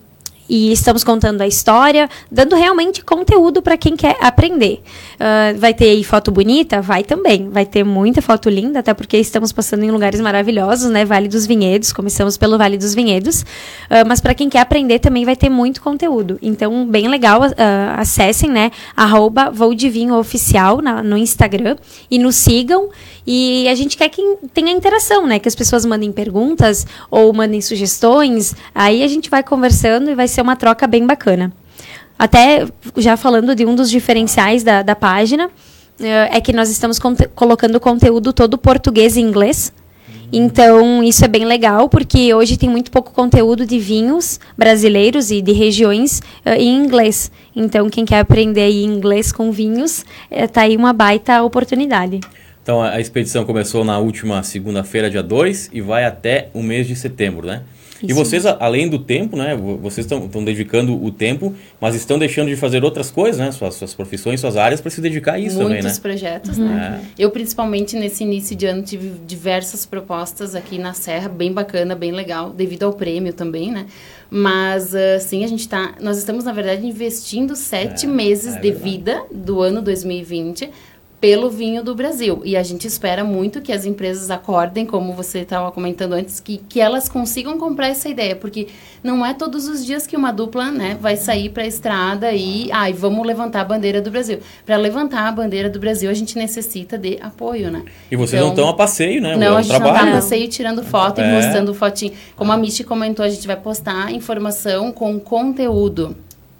e 0.50 0.72
estamos 0.72 1.04
contando 1.04 1.42
a 1.42 1.48
história, 1.48 2.10
dando 2.32 2.56
realmente 2.56 3.04
conteúdo 3.04 3.62
para 3.62 3.76
quem 3.76 3.96
quer 3.96 4.16
aprender. 4.22 4.82
Uh, 5.16 5.58
vai 5.60 5.74
ter 5.74 5.90
aí 5.90 6.04
foto 6.04 6.32
bonita? 6.32 6.82
Vai 6.82 7.04
também. 7.04 7.50
Vai 7.50 7.66
ter 7.66 7.84
muita 7.84 8.22
foto 8.22 8.50
linda, 8.50 8.80
até 8.80 8.94
porque 8.94 9.18
estamos 9.18 9.52
passando 9.52 9.84
em 9.84 9.92
lugares 9.92 10.22
maravilhosos, 10.22 10.90
né? 10.90 11.04
Vale 11.04 11.28
dos 11.28 11.46
Vinhedos, 11.46 11.92
começamos 11.92 12.38
pelo 12.38 12.58
Vale 12.58 12.78
dos 12.78 12.96
Vinhedos. 12.96 13.42
Uh, 13.42 14.08
mas 14.08 14.22
para 14.22 14.34
quem 14.34 14.50
quer 14.50 14.62
aprender 14.62 15.00
também 15.00 15.26
vai 15.26 15.36
ter 15.36 15.50
muito 15.50 15.82
conteúdo. 15.82 16.40
Então, 16.42 16.86
bem 16.88 17.08
legal, 17.10 17.42
uh, 17.42 17.54
acessem, 17.98 18.50
né? 18.50 18.72
Arroba 18.96 19.52
Vinho 19.52 20.16
Oficial 20.16 20.82
na, 20.82 21.04
no 21.04 21.18
Instagram 21.18 21.76
e 22.10 22.18
nos 22.18 22.36
sigam. 22.36 22.90
E 23.30 23.68
a 23.68 23.76
gente 23.76 23.98
quer 23.98 24.08
que 24.08 24.22
tenha 24.54 24.72
interação, 24.72 25.28
né? 25.28 25.38
Que 25.38 25.50
as 25.50 25.56
pessoas 25.56 25.86
mandem 25.86 26.14
perguntas 26.14 26.88
ou 27.12 27.34
mandem 27.34 27.60
sugestões. 27.60 28.56
Aí 28.74 29.04
a 29.04 29.08
gente 29.10 29.30
vai 29.30 29.44
conversando 29.44 30.10
e 30.10 30.16
vai 30.16 30.30
ser 30.30 30.40
uma 30.40 30.56
troca 30.56 30.88
bem 30.88 31.06
bacana. 31.06 31.52
Até 32.18 32.66
já 32.96 33.18
falando 33.18 33.54
de 33.54 33.66
um 33.66 33.76
dos 33.76 33.90
diferenciais 33.90 34.64
da, 34.64 34.82
da 34.82 34.96
página, 34.96 35.52
eh, 36.00 36.38
é 36.38 36.42
que 36.42 36.54
nós 36.54 36.70
estamos 36.70 37.00
colocando 37.36 37.80
conteúdo 37.82 38.32
todo 38.32 38.58
português 38.58 39.18
e 39.18 39.22
inglês. 39.22 39.74
Então, 40.32 41.04
isso 41.04 41.24
é 41.24 41.28
bem 41.28 41.46
legal, 41.46 41.88
porque 41.88 42.34
hoje 42.34 42.58
tem 42.58 42.70
muito 42.70 42.92
pouco 42.92 43.12
conteúdo 43.12 43.66
de 43.66 43.80
vinhos 43.80 44.40
brasileiros 44.58 45.32
e 45.32 45.42
de 45.42 45.54
regiões 45.54 46.20
uh, 46.46 46.50
em 46.58 46.76
inglês. 46.76 47.32
Então, 47.56 47.90
quem 47.90 48.04
quer 48.04 48.20
aprender 48.20 48.70
inglês 48.70 49.32
com 49.32 49.52
vinhos, 49.52 50.06
está 50.30 50.64
eh, 50.64 50.66
aí 50.66 50.78
uma 50.78 50.92
baita 50.92 51.42
oportunidade. 51.44 52.20
Então 52.68 52.82
a 52.82 53.00
expedição 53.00 53.46
começou 53.46 53.86
na 53.86 53.98
última 53.98 54.44
segunda-feira, 54.44 55.10
dia 55.10 55.24
2, 55.24 55.70
e 55.72 55.80
vai 55.80 56.04
até 56.04 56.50
o 56.54 56.62
mês 56.62 56.86
de 56.86 56.98
setembro, 56.98 57.48
né? 57.48 57.64
Isso. 57.96 58.12
E 58.12 58.14
vocês, 58.14 58.46
além 58.46 58.90
do 58.90 59.00
tempo, 59.00 59.38
né? 59.38 59.56
Vocês 59.82 60.06
estão 60.06 60.44
dedicando 60.44 61.02
o 61.02 61.10
tempo, 61.10 61.56
mas 61.80 61.96
estão 61.96 62.20
deixando 62.20 62.50
de 62.50 62.58
fazer 62.58 62.84
outras 62.84 63.10
coisas, 63.10 63.40
né? 63.40 63.54
Suas, 63.54 63.76
suas 63.76 63.94
profissões, 63.94 64.42
suas 64.42 64.58
áreas, 64.58 64.82
para 64.82 64.92
se 64.92 65.00
dedicar 65.00 65.36
a 65.36 65.40
isso 65.40 65.56
Muitos 65.56 65.64
também, 65.64 65.78
né? 65.78 65.82
Muitos 65.84 66.00
projetos, 66.00 66.58
né? 66.58 67.02
É. 67.18 67.24
Eu, 67.24 67.32
principalmente, 67.32 67.96
nesse 67.96 68.26
início 68.26 68.54
de 68.54 68.66
ano, 68.66 68.84
tive 68.84 69.14
diversas 69.26 69.86
propostas 69.86 70.54
aqui 70.54 70.78
na 70.78 70.94
Serra, 70.94 71.30
bem 71.30 71.54
bacana, 71.54 71.96
bem 71.96 72.12
legal, 72.12 72.50
devido 72.50 72.84
ao 72.84 72.92
prêmio 72.92 73.32
também, 73.32 73.72
né? 73.72 73.86
Mas, 74.30 74.94
assim, 74.94 75.46
a 75.46 75.48
gente 75.48 75.70
tá... 75.70 75.96
Nós 76.02 76.18
estamos, 76.18 76.44
na 76.44 76.52
verdade, 76.52 76.86
investindo 76.86 77.56
sete 77.56 78.06
é, 78.06 78.10
meses 78.10 78.58
é 78.58 78.60
de 78.60 78.72
vida 78.74 79.24
do 79.32 79.62
ano 79.62 79.82
2020 79.82 80.70
pelo 81.20 81.50
vinho 81.50 81.84
do 81.84 81.96
Brasil. 81.96 82.42
E 82.46 82.56
a 82.56 82.62
gente 82.62 82.86
espera 82.88 83.24
muito 83.24 83.62
que 83.62 83.72
as 83.72 83.86
empresas 83.86 84.30
acordem, 84.30 84.86
como 84.86 85.14
você 85.14 85.40
estava 85.40 85.72
comentando 85.72 86.14
antes, 86.14 86.40
que, 86.40 86.58
que 86.58 86.80
elas 86.80 87.10
consigam 87.10 87.58
comprar 87.58 87.88
essa 87.88 88.08
ideia, 88.08 88.36
porque 88.36 88.68
não 89.04 89.26
é 89.26 89.34
todos 89.34 89.68
os 89.68 89.84
dias 89.84 90.06
que 90.06 90.16
uma 90.16 90.32
dupla 90.32 90.72
né, 90.72 90.96
vai 91.02 91.18
sair 91.18 91.50
para 91.50 91.64
a 91.64 91.68
estrada 91.68 92.32
e, 92.34 92.72
ai, 92.72 92.94
vamos 92.94 93.26
levantar 93.26 93.62
a 93.62 93.66
bandeira 93.66 94.00
do 94.00 94.12
Brasil. 94.12 94.40
Para 94.66 94.78
levantar 94.78 95.28
a 95.28 95.32
bandeira 95.32 95.70
do 95.70 95.80
Brasil, 95.80 96.10
a 96.10 96.14
gente 96.14 96.38
necessita 96.38 96.98
de 96.98 97.18
apoio, 97.20 97.72
né? 97.72 97.84
E 98.12 98.16
vocês 98.16 98.34
então, 98.34 98.48
não 98.48 98.54
estão 98.54 98.70
a 98.70 98.74
passeio, 98.76 99.20
né? 99.20 99.36
Não, 99.36 99.48
é 99.48 99.52
um 99.52 99.58
a 99.58 99.62
gente 99.62 99.70
trabalho. 99.70 99.94
não 99.94 100.02
está 100.02 100.12
a 100.12 100.22
passeio 100.22 100.48
tirando 100.50 100.84
foto 100.84 101.20
é. 101.20 101.28
e 101.28 101.42
postando 101.42 101.74
fotinho. 101.74 102.14
Como 102.36 102.52
a 102.52 102.58
Michi 102.58 102.84
comentou, 102.84 103.26
a 103.26 103.30
gente 103.30 103.48
vai 103.48 103.58
postar 103.58 104.12
informação 104.12 104.92
com 104.92 105.20
conteúdo. 105.20 106.16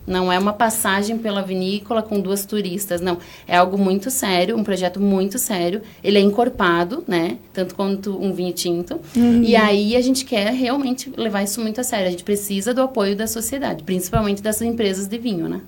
Não 0.08 0.32
é 0.32 0.40
uma 0.40 0.54
passagem 0.54 1.18
pela 1.18 1.42
vinícola 1.42 2.02
com 2.02 2.20
duas 2.22 2.46
turistas, 2.46 3.02
não. 3.02 3.18
É 3.46 3.58
algo 3.58 3.78
muito 3.78 4.10
sério, 4.10 4.58
um 4.58 4.64
projeto 4.64 5.02
muito 5.02 5.38
sério. 5.38 5.82
Ele 6.02 6.18
é 6.18 6.22
encorpado, 6.22 7.04
né? 7.06 7.38
Tanto 7.52 7.76
quanto 7.76 8.18
um 8.18 8.32
vinho 8.32 8.54
tinto. 8.54 9.02
Uhum. 9.16 9.44
E 9.44 9.54
aí 9.56 9.98
a 9.98 10.02
gente 10.02 10.24
quer 10.24 10.54
realmente 10.54 11.12
levar 11.18 11.44
isso 11.44 11.60
muito 11.60 11.82
a 11.82 11.84
sério. 11.84 12.08
A 12.08 12.12
gente 12.12 12.24
precisa 12.24 12.74
do 12.74 12.82
apoio 12.82 13.18
da 13.18 13.28
sociedade, 13.28 13.84
principalmente 13.84 14.42
das 14.42 14.62
empresas 14.62 15.08
de 15.08 15.18
vinho, 15.18 15.50
né? 15.50 15.62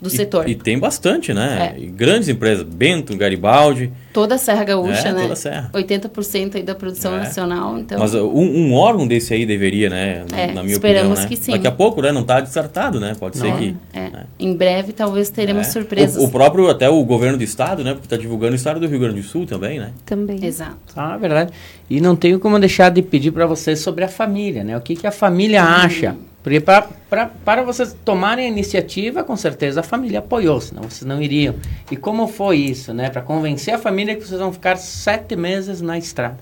Do 0.00 0.08
e, 0.08 0.10
setor. 0.10 0.48
E 0.48 0.54
tem 0.54 0.78
bastante, 0.78 1.32
né? 1.32 1.74
É. 1.76 1.86
grandes 1.86 2.28
empresas, 2.28 2.64
Bento, 2.64 3.16
Garibaldi. 3.16 3.92
Toda 4.12 4.34
a 4.34 4.38
Serra 4.38 4.64
Gaúcha, 4.64 5.08
é, 5.08 5.12
né? 5.12 5.22
Toda 5.22 5.32
a 5.32 5.36
Serra. 5.36 5.70
80% 5.72 6.56
aí 6.56 6.62
da 6.62 6.74
produção 6.74 7.14
é. 7.14 7.20
nacional, 7.20 7.78
então... 7.78 7.98
Mas 7.98 8.14
uh, 8.14 8.24
um, 8.24 8.68
um, 8.68 8.74
órgão 8.74 9.06
desse 9.06 9.34
aí 9.34 9.46
deveria, 9.46 9.88
né? 9.88 10.24
É, 10.32 10.52
na 10.52 10.62
minha 10.62 10.74
esperamos 10.74 11.18
opinião, 11.18 11.22
né? 11.22 11.28
que 11.28 11.36
sim. 11.36 11.52
Daqui 11.52 11.66
a 11.66 11.72
pouco, 11.72 12.02
né? 12.02 12.12
Não 12.12 12.20
está 12.22 12.40
descartado, 12.40 13.00
né? 13.00 13.14
Pode 13.18 13.38
Não, 13.38 13.46
ser 13.46 13.58
que... 13.58 13.76
É. 13.92 14.10
Né? 14.10 14.26
Em 14.38 14.54
breve, 14.54 14.92
talvez 14.92 15.30
teremos 15.30 15.68
é. 15.68 15.70
surpresas. 15.70 16.22
O, 16.22 16.26
o, 16.26 16.30
próprio, 16.30 16.68
até 16.68 16.88
o 16.88 17.02
governo 17.04 17.38
do 17.38 17.44
estado, 17.44 17.82
né? 17.82 17.92
Porque 17.92 18.06
está 18.06 18.16
divulgando 18.16 18.52
o 18.52 18.56
estado 18.56 18.80
do 18.80 18.86
Rio 18.86 18.98
Grande 18.98 19.20
do 19.20 19.26
Sul 19.26 19.46
também, 19.46 19.78
né? 19.78 19.92
Também. 20.04 20.44
Exato. 20.44 20.76
Ah, 20.96 21.16
verdade. 21.16 21.52
E 21.88 22.00
não 22.00 22.16
tenho 22.16 22.38
como 22.38 22.58
deixar 22.58 22.90
de 22.90 23.02
pedir 23.02 23.30
para 23.30 23.46
vocês 23.46 23.80
sobre 23.80 24.04
a 24.04 24.08
família, 24.08 24.64
né? 24.64 24.76
O 24.76 24.80
que, 24.80 24.96
que 24.96 25.06
a 25.06 25.12
família 25.12 25.62
acha 25.62 26.16
porque 26.44 26.60
pra, 26.60 26.86
pra, 27.08 27.30
para 27.42 27.62
vocês 27.62 27.96
tomarem 28.04 28.44
a 28.44 28.48
iniciativa, 28.48 29.24
com 29.24 29.34
certeza 29.34 29.80
a 29.80 29.82
família 29.82 30.18
apoiou, 30.18 30.60
senão 30.60 30.82
vocês 30.82 31.02
não 31.02 31.22
iriam. 31.22 31.54
E 31.90 31.96
como 31.96 32.28
foi 32.28 32.58
isso, 32.58 32.92
né? 32.92 33.08
Para 33.08 33.22
convencer 33.22 33.72
a 33.72 33.78
família 33.78 34.14
que 34.14 34.20
vocês 34.28 34.38
vão 34.38 34.52
ficar 34.52 34.76
sete 34.76 35.34
meses 35.36 35.80
na 35.80 35.96
estrada? 35.96 36.36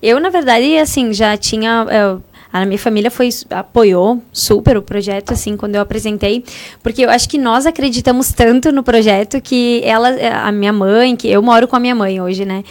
Eu, 0.00 0.20
na 0.20 0.30
verdade, 0.30 0.78
assim, 0.78 1.12
já 1.12 1.36
tinha. 1.36 1.84
Eu 1.90 2.22
a 2.54 2.64
minha 2.64 2.78
família 2.78 3.10
foi 3.10 3.30
apoiou 3.50 4.22
super 4.32 4.76
o 4.76 4.82
projeto 4.82 5.32
assim 5.32 5.56
quando 5.56 5.74
eu 5.74 5.80
apresentei, 5.80 6.44
porque 6.84 7.04
eu 7.04 7.10
acho 7.10 7.28
que 7.28 7.36
nós 7.36 7.66
acreditamos 7.66 8.32
tanto 8.32 8.70
no 8.70 8.84
projeto 8.84 9.40
que 9.40 9.82
ela, 9.84 10.10
a 10.44 10.52
minha 10.52 10.72
mãe, 10.72 11.16
que 11.16 11.28
eu 11.28 11.42
moro 11.42 11.66
com 11.66 11.74
a 11.74 11.80
minha 11.80 11.96
mãe 11.96 12.20
hoje, 12.20 12.44
né? 12.44 12.62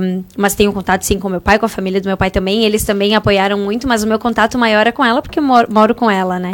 Um, 0.00 0.24
mas 0.36 0.56
tenho 0.56 0.72
contato 0.72 1.02
sim 1.02 1.20
com 1.20 1.28
meu 1.28 1.40
pai, 1.40 1.60
com 1.60 1.66
a 1.66 1.68
família 1.68 2.00
do 2.00 2.06
meu 2.08 2.16
pai 2.16 2.28
também. 2.28 2.64
Eles 2.64 2.82
também 2.82 3.14
apoiaram 3.14 3.56
muito, 3.56 3.86
mas 3.86 4.02
o 4.02 4.06
meu 4.08 4.18
contato 4.18 4.58
maior 4.58 4.84
é 4.84 4.90
com 4.90 5.04
ela 5.04 5.22
porque 5.22 5.38
eu 5.38 5.44
moro, 5.44 5.72
moro 5.72 5.94
com 5.94 6.10
ela, 6.10 6.40
né? 6.40 6.50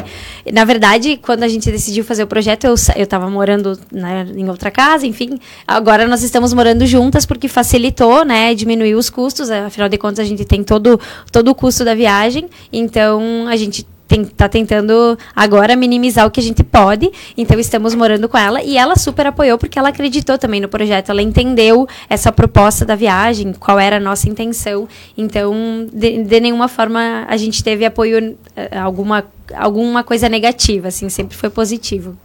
Na 0.52 0.66
verdade, 0.66 1.16
quando 1.16 1.44
a 1.44 1.48
gente 1.48 1.70
decidiu 1.70 2.04
fazer 2.04 2.24
o 2.24 2.26
projeto, 2.26 2.64
eu 2.64 2.74
eu 2.94 3.04
estava 3.04 3.30
morando 3.30 3.78
né, 3.90 4.26
em 4.36 4.50
outra 4.50 4.70
casa, 4.70 5.06
enfim. 5.06 5.38
Agora 5.66 6.06
nós 6.06 6.22
estamos 6.22 6.52
morando 6.52 6.84
juntas 6.84 7.24
porque 7.24 7.48
facilitou, 7.48 8.22
né? 8.22 8.54
Diminuiu 8.54 8.98
os 8.98 9.08
custos. 9.08 9.50
Afinal 9.50 9.88
de 9.88 9.96
contas, 9.96 10.18
a 10.18 10.28
gente 10.28 10.44
tem 10.44 10.62
todo 10.62 11.00
todo 11.32 11.48
o 11.48 11.54
custo 11.54 11.86
da 11.86 11.94
viagem. 11.94 12.49
Então, 12.72 13.46
a 13.48 13.56
gente 13.56 13.86
está 14.16 14.48
tentando 14.48 15.16
agora 15.34 15.76
minimizar 15.76 16.26
o 16.26 16.30
que 16.30 16.40
a 16.40 16.42
gente 16.42 16.64
pode. 16.64 17.10
Então, 17.36 17.58
estamos 17.58 17.94
morando 17.94 18.28
com 18.28 18.36
ela 18.36 18.62
e 18.62 18.76
ela 18.76 18.96
super 18.96 19.26
apoiou 19.26 19.58
porque 19.58 19.78
ela 19.78 19.90
acreditou 19.90 20.36
também 20.38 20.60
no 20.60 20.68
projeto. 20.68 21.10
Ela 21.10 21.22
entendeu 21.22 21.86
essa 22.08 22.32
proposta 22.32 22.84
da 22.84 22.96
viagem, 22.96 23.52
qual 23.52 23.78
era 23.78 23.96
a 23.96 24.00
nossa 24.00 24.28
intenção. 24.28 24.88
Então, 25.16 25.86
de, 25.92 26.24
de 26.24 26.40
nenhuma 26.40 26.68
forma 26.68 27.24
a 27.28 27.36
gente 27.36 27.62
teve 27.62 27.84
apoio, 27.84 28.36
eh, 28.56 28.78
alguma, 28.78 29.24
alguma 29.54 30.02
coisa 30.02 30.28
negativa, 30.28 30.88
assim, 30.88 31.08
sempre 31.08 31.36
foi 31.36 31.50
positivo. 31.50 32.16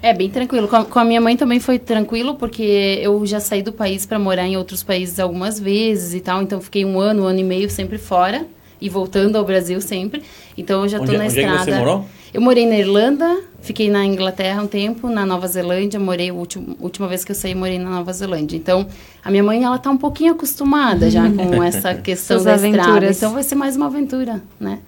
É 0.00 0.14
bem 0.14 0.30
tranquilo. 0.30 0.68
Com 0.68 0.76
a, 0.76 0.84
com 0.84 0.98
a, 1.00 1.04
minha 1.04 1.20
mãe 1.20 1.36
também 1.36 1.58
foi 1.58 1.76
tranquilo, 1.76 2.36
porque 2.36 3.00
eu 3.02 3.26
já 3.26 3.40
saí 3.40 3.62
do 3.62 3.72
país 3.72 4.06
para 4.06 4.16
morar 4.16 4.46
em 4.46 4.56
outros 4.56 4.84
países 4.84 5.18
algumas 5.18 5.58
vezes 5.58 6.14
e 6.14 6.20
tal. 6.20 6.40
Então 6.40 6.60
fiquei 6.60 6.84
um 6.84 7.00
ano, 7.00 7.24
um 7.24 7.26
ano 7.26 7.40
e 7.40 7.44
meio 7.44 7.68
sempre 7.68 7.98
fora 7.98 8.46
e 8.80 8.88
voltando 8.88 9.36
ao 9.36 9.44
Brasil 9.44 9.80
sempre. 9.80 10.22
Então 10.56 10.82
eu 10.82 10.88
já 10.88 10.98
estou 10.98 11.16
na 11.16 11.24
onde 11.24 11.38
estrada. 11.38 11.60
Onde 11.62 11.70
é 11.70 11.74
você 11.74 11.78
morou? 11.78 12.04
Eu 12.32 12.42
morei 12.42 12.66
na 12.66 12.76
Irlanda, 12.76 13.40
fiquei 13.62 13.90
na 13.90 14.04
Inglaterra 14.04 14.62
um 14.62 14.66
tempo, 14.66 15.08
na 15.08 15.24
Nova 15.24 15.46
Zelândia, 15.48 15.98
morei 15.98 16.28
a 16.28 16.34
última, 16.34 16.76
última 16.78 17.08
vez 17.08 17.24
que 17.24 17.32
eu 17.32 17.34
saí, 17.34 17.54
morei 17.54 17.78
na 17.78 17.88
Nova 17.88 18.12
Zelândia. 18.12 18.56
Então, 18.56 18.86
a 19.24 19.30
minha 19.30 19.42
mãe, 19.42 19.64
ela 19.64 19.78
tá 19.78 19.90
um 19.90 19.96
pouquinho 19.96 20.32
acostumada 20.32 21.10
já 21.10 21.22
com 21.32 21.62
essa 21.62 21.94
questão 21.94 22.42
da 22.44 22.54
aventuras. 22.54 22.84
estrada. 22.86 23.10
Então, 23.10 23.32
vai 23.32 23.42
ser 23.42 23.54
mais 23.54 23.76
uma 23.76 23.86
aventura, 23.86 24.42
né? 24.60 24.78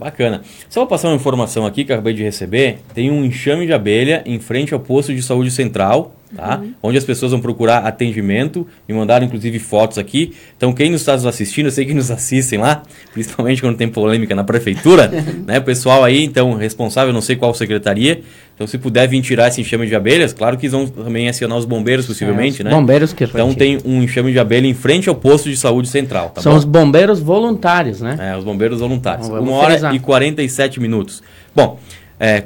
Bacana. 0.00 0.40
Só 0.70 0.80
vou 0.80 0.86
passar 0.86 1.08
uma 1.08 1.16
informação 1.16 1.66
aqui 1.66 1.84
que 1.84 1.92
eu 1.92 1.96
acabei 1.96 2.14
de 2.14 2.22
receber. 2.22 2.78
Tem 2.94 3.10
um 3.10 3.22
enxame 3.22 3.66
de 3.66 3.72
abelha 3.74 4.22
em 4.24 4.40
frente 4.40 4.72
ao 4.72 4.80
posto 4.80 5.14
de 5.14 5.22
saúde 5.22 5.50
central, 5.50 6.16
tá? 6.34 6.58
Uhum. 6.58 6.72
Onde 6.82 6.96
as 6.96 7.04
pessoas 7.04 7.32
vão 7.32 7.40
procurar 7.40 7.84
atendimento. 7.86 8.66
Me 8.88 8.94
mandaram, 8.94 9.26
inclusive, 9.26 9.58
fotos 9.58 9.98
aqui. 9.98 10.32
Então, 10.56 10.72
quem 10.72 10.90
nos 10.90 11.02
está 11.02 11.12
assistindo, 11.12 11.66
eu 11.66 11.70
sei 11.70 11.84
que 11.84 11.92
nos 11.92 12.10
assistem 12.10 12.58
lá, 12.58 12.82
principalmente 13.12 13.60
quando 13.60 13.76
tem 13.76 13.88
polêmica 13.88 14.34
na 14.34 14.42
prefeitura, 14.42 15.08
né? 15.46 15.58
O 15.58 15.62
pessoal 15.62 16.02
aí, 16.02 16.24
então, 16.24 16.54
responsável, 16.54 17.12
não 17.12 17.20
sei 17.20 17.36
qual 17.36 17.52
secretaria. 17.52 18.22
Então, 18.60 18.66
se 18.68 18.76
puder 18.76 19.08
vir 19.08 19.22
tirar 19.22 19.48
esse 19.48 19.58
enxame 19.62 19.86
de 19.86 19.94
abelhas, 19.96 20.34
claro 20.34 20.58
que 20.58 20.68
vão 20.68 20.86
também 20.86 21.26
acionar 21.30 21.56
os 21.56 21.64
bombeiros, 21.64 22.04
possivelmente, 22.04 22.60
é, 22.60 22.64
né? 22.66 22.70
Bombeiros 22.70 23.10
que 23.10 23.24
Então, 23.24 23.54
tem 23.54 23.78
um 23.86 24.02
enxame 24.02 24.32
de 24.32 24.38
abelha 24.38 24.66
em 24.66 24.74
frente 24.74 25.08
ao 25.08 25.14
posto 25.14 25.48
de 25.48 25.56
saúde 25.56 25.88
central, 25.88 26.28
tá 26.28 26.42
São 26.42 26.52
bom? 26.52 26.58
os 26.58 26.64
bombeiros 26.66 27.20
voluntários, 27.20 28.02
né? 28.02 28.18
É, 28.20 28.36
os 28.36 28.44
bombeiros 28.44 28.80
voluntários. 28.80 29.28
Vamos 29.28 29.48
Uma 29.48 29.56
hora 29.56 29.70
frisar. 29.70 29.94
e 29.94 29.98
47 29.98 30.78
minutos. 30.78 31.22
Bom, 31.56 31.78
é, 32.18 32.44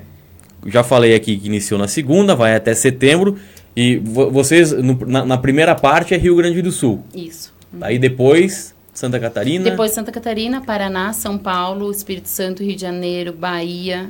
já 0.65 0.85
falei 0.85 1.17
aqui 1.17 1.37
que 1.37 1.49
iniciou 1.49 1.81
na 1.81 1.89
segunda, 1.89 2.37
vai 2.37 2.55
até 2.55 2.75
setembro. 2.75 3.37
E 3.77 3.97
vo- 3.97 4.31
vocês, 4.31 4.71
no- 4.71 4.97
na, 5.05 5.27
na 5.27 5.37
primeira 5.37 5.75
parte, 5.75 6.15
é 6.15 6.17
Rio 6.17 6.37
Grande 6.37 6.63
do 6.63 6.71
Sul. 6.71 7.03
Isso. 7.13 7.53
Aí 7.81 7.99
depois, 7.99 8.73
Santa 8.95 9.19
Catarina. 9.19 9.65
Depois 9.69 9.91
Santa 9.93 10.13
Catarina, 10.13 10.61
Paraná, 10.61 11.13
São 11.13 11.37
Paulo, 11.37 11.91
Espírito 11.91 12.29
Santo, 12.29 12.63
Rio 12.63 12.77
de 12.77 12.81
Janeiro, 12.83 13.33
Bahia, 13.33 14.09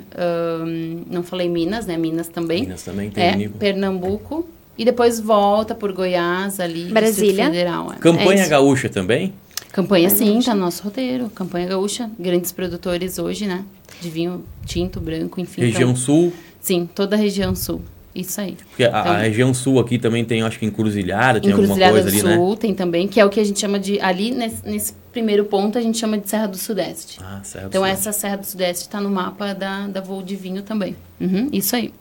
não 1.11 1.23
falei 1.23 1.49
Minas, 1.49 1.87
né? 1.87 1.97
Minas 1.97 2.29
também. 2.29 2.63
Minas 2.63 2.83
também 2.83 3.11
tem 3.11 3.25
É, 3.25 3.35
nível. 3.37 3.57
Pernambuco. 3.59 4.47
E 4.77 4.85
depois 4.85 5.21
volta 5.21 5.75
por 5.75 5.93
Goiás, 5.93 6.59
ali, 6.59 6.73
Distrito 6.75 6.93
Brasília. 6.95 7.45
Federal. 7.47 7.93
é. 7.93 7.97
É 7.97 7.99
Campanha 7.99 8.41
isso. 8.43 8.51
Gaúcha 8.51 8.89
também? 8.89 9.33
Campanha 9.73 10.11
sim, 10.11 10.41
tá 10.41 10.55
no 10.55 10.61
nosso 10.63 10.83
roteiro. 10.83 11.31
Campanha 11.31 11.67
gaúcha, 11.69 12.11
grandes 12.19 12.51
produtores 12.53 13.19
hoje, 13.19 13.47
né? 13.47 13.65
De 14.01 14.11
vinho 14.11 14.45
tinto, 14.67 15.01
branco, 15.01 15.41
enfim. 15.41 15.61
Região 15.63 15.91
então- 15.91 15.97
Sul. 15.97 16.33
sim, 16.61 16.89
toda 16.93 17.15
a 17.17 17.19
região 17.19 17.55
sul. 17.55 17.81
Isso 18.15 18.41
aí. 18.41 18.57
Porque 18.71 18.85
a, 18.85 18.89
Então- 18.89 19.13
a 19.13 19.17
região 19.19 19.53
Sul 19.53 19.81
aqui 19.81 19.99
também 19.99 20.25
tem, 20.25 20.43
acho 20.43 20.59
que 20.59 20.65
Encruzilhada, 20.65 21.41
tem 21.41 21.51
alguma 21.51 21.65
Encruzilhada 21.65 21.93
coisa 21.95 22.09
do 22.11 22.13
ali, 22.27 22.37
Sul 22.37 22.51
né? 22.51 22.57
tem 22.61 22.75
também, 22.75 23.09
que 23.09 23.19
é 23.19 23.25
o 23.25 23.29
que 23.29 23.41
a 23.41 23.45
gente 23.45 23.59
chama 23.59 23.79
de. 23.79 24.01
Ali, 24.01 24.31
nesse, 24.31 24.65
nesse 24.65 24.95
primeiro 25.13 25.45
ponto, 25.47 25.77
a 25.77 25.81
gente 25.81 25.99
chama 25.99 26.17
de 26.19 26.29
Serra 26.29 26.47
do 26.47 26.57
Sudeste. 26.57 27.19
Ah, 27.23 27.41
certo. 27.43 27.67
então, 27.67 27.83
certo. 27.83 27.93
essa 27.99 28.13
Serra 28.13 28.37
do 28.37 28.47
Sudeste 28.47 28.83
está 28.85 29.01
no 29.01 29.11
mapa 29.11 29.53
da, 29.53 29.89
da 29.89 30.01
Voo 30.01 30.23
de 30.23 30.37
Vinho 30.37 30.63
também. 30.63 30.95
Uhum, 31.21 31.49
isso 31.53 31.75
aí. 31.75 31.93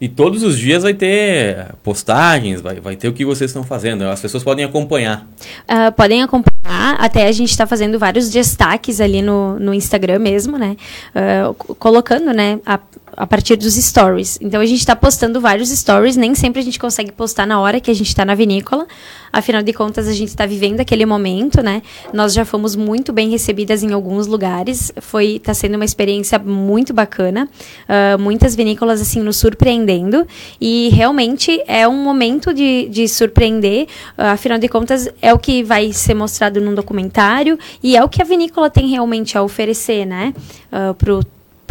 E 0.00 0.08
todos 0.08 0.42
os 0.42 0.58
dias 0.58 0.82
vai 0.82 0.92
ter 0.92 1.68
postagens, 1.82 2.60
vai, 2.60 2.80
vai 2.80 2.96
ter 2.96 3.06
o 3.08 3.12
que 3.12 3.24
vocês 3.24 3.48
estão 3.50 3.62
fazendo. 3.62 4.02
As 4.04 4.20
pessoas 4.20 4.42
podem 4.42 4.64
acompanhar. 4.64 5.24
Ah, 5.68 5.92
podem 5.92 6.20
acompanhar, 6.20 6.96
até 6.98 7.26
a 7.28 7.32
gente 7.32 7.50
está 7.50 7.64
fazendo 7.64 7.96
vários 7.98 8.28
destaques 8.28 9.00
ali 9.00 9.22
no, 9.22 9.58
no 9.60 9.72
Instagram 9.72 10.18
mesmo, 10.18 10.58
né? 10.58 10.76
Co- 11.56 11.74
colocando, 11.76 12.32
né, 12.32 12.58
a, 12.66 12.78
a 13.16 13.26
partir 13.26 13.56
dos 13.56 13.74
stories. 13.74 14.38
Então 14.40 14.60
a 14.60 14.66
gente 14.66 14.80
está 14.80 14.94
postando 14.96 15.40
vários 15.40 15.70
stories, 15.70 16.16
nem 16.16 16.34
sempre 16.34 16.60
a 16.60 16.64
gente 16.64 16.78
consegue 16.78 17.12
postar 17.12 17.46
na 17.46 17.60
hora 17.60 17.80
que 17.80 17.90
a 17.90 17.94
gente 17.94 18.08
está 18.08 18.24
na 18.24 18.34
vinícola. 18.34 18.86
Afinal 19.32 19.62
de 19.62 19.72
contas, 19.72 20.06
a 20.06 20.12
gente 20.12 20.28
está 20.28 20.46
vivendo 20.46 20.80
aquele 20.80 21.04
momento, 21.04 21.60
né? 21.60 21.82
Nós 22.12 22.32
já 22.32 22.44
fomos 22.44 22.76
muito 22.76 23.12
bem 23.12 23.30
recebidas 23.30 23.82
em 23.82 23.92
alguns 23.92 24.26
lugares. 24.26 24.92
Foi, 25.00 25.36
está 25.36 25.52
sendo 25.52 25.74
uma 25.74 25.84
experiência 25.84 26.38
muito 26.38 26.92
bacana. 26.92 27.48
Ah, 27.88 28.16
muitas 28.18 28.54
vinícolas 28.54 29.00
assim 29.00 29.20
nos 29.20 29.36
surpreendendo 29.36 30.26
e 30.60 30.88
realmente 30.90 31.62
é 31.66 31.86
um 31.88 32.02
momento 32.02 32.54
de, 32.54 32.88
de 32.88 33.08
surpreender. 33.08 33.86
Ah, 34.16 34.32
afinal 34.32 34.58
de 34.58 34.68
contas, 34.68 35.08
é 35.20 35.32
o 35.32 35.38
que 35.38 35.62
vai 35.62 35.92
ser 35.92 36.14
mostrado 36.14 36.60
num 36.60 36.74
documentário 36.74 37.58
e 37.82 37.96
é 37.96 38.04
o 38.04 38.08
que 38.08 38.22
a 38.22 38.24
vinícola 38.24 38.70
tem 38.70 38.88
realmente 38.88 39.36
a 39.36 39.42
oferecer, 39.42 40.04
né? 40.04 40.32
Uh, 40.72 40.94
pro 40.94 41.20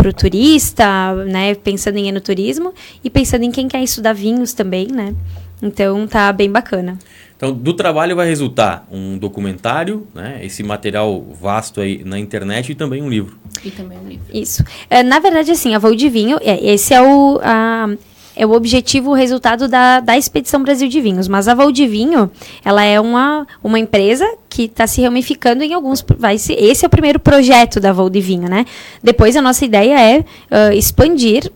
para 0.03 0.09
o 0.09 0.13
turista, 0.13 1.15
né, 1.27 1.55
pensando 1.55 1.97
em 1.97 2.09
enoturismo 2.09 2.73
e 3.01 3.09
pensando 3.09 3.43
em 3.43 3.51
quem 3.51 3.69
quer 3.69 3.81
estudar 3.81 4.11
vinhos 4.11 4.51
também, 4.51 4.87
né? 4.87 5.15
Então 5.61 6.05
tá 6.05 6.33
bem 6.33 6.51
bacana. 6.51 6.99
Então, 7.37 7.53
do 7.53 7.73
trabalho 7.73 8.13
vai 8.13 8.27
resultar 8.27 8.85
um 8.91 9.17
documentário, 9.17 10.05
né? 10.13 10.39
Esse 10.43 10.61
material 10.61 11.25
vasto 11.41 11.79
aí 11.79 12.03
na 12.03 12.19
internet 12.19 12.71
e 12.71 12.75
também 12.75 13.01
um 13.01 13.09
livro. 13.09 13.37
E 13.63 13.71
também 13.71 13.97
o 13.97 14.07
livro. 14.07 14.25
Isso. 14.33 14.61
É, 14.89 15.01
na 15.03 15.19
verdade, 15.19 15.51
assim, 15.51 15.73
a 15.73 15.79
Voo 15.79 15.95
de 15.95 16.09
Vinho, 16.09 16.37
é, 16.41 16.61
esse 16.73 16.93
é 16.93 17.01
o, 17.01 17.39
a- 17.41 17.87
é 18.35 18.45
o 18.45 18.51
objetivo, 18.51 19.11
o 19.11 19.13
resultado 19.13 19.67
da, 19.69 19.99
da 20.01 20.17
Expedição 20.17 20.63
Brasil 20.63 20.89
de 20.89 20.99
Vinhos. 20.99 21.27
Mas 21.29 21.47
a 21.47 21.55
Voo 21.55 21.71
de 21.71 21.87
Vinho, 21.87 22.29
ela 22.65 22.83
é 22.83 22.99
uma, 22.99 23.47
uma 23.63 23.79
empresa 23.79 24.25
que 24.53 24.65
está 24.65 24.85
se 24.85 25.01
ramificando 25.01 25.63
em 25.63 25.73
alguns... 25.73 26.05
Vai 26.15 26.37
ser, 26.37 26.53
esse 26.53 26.85
é 26.85 26.87
o 26.87 26.89
primeiro 26.89 27.19
projeto 27.19 27.79
da 27.79 27.91
Voo 27.91 28.07
de 28.07 28.21
Vinho, 28.21 28.47
né? 28.47 28.65
Depois, 29.01 29.35
a 29.35 29.41
nossa 29.41 29.65
ideia 29.65 29.99
é 29.99 30.25
ah, 30.51 30.75
expandir 30.75 31.51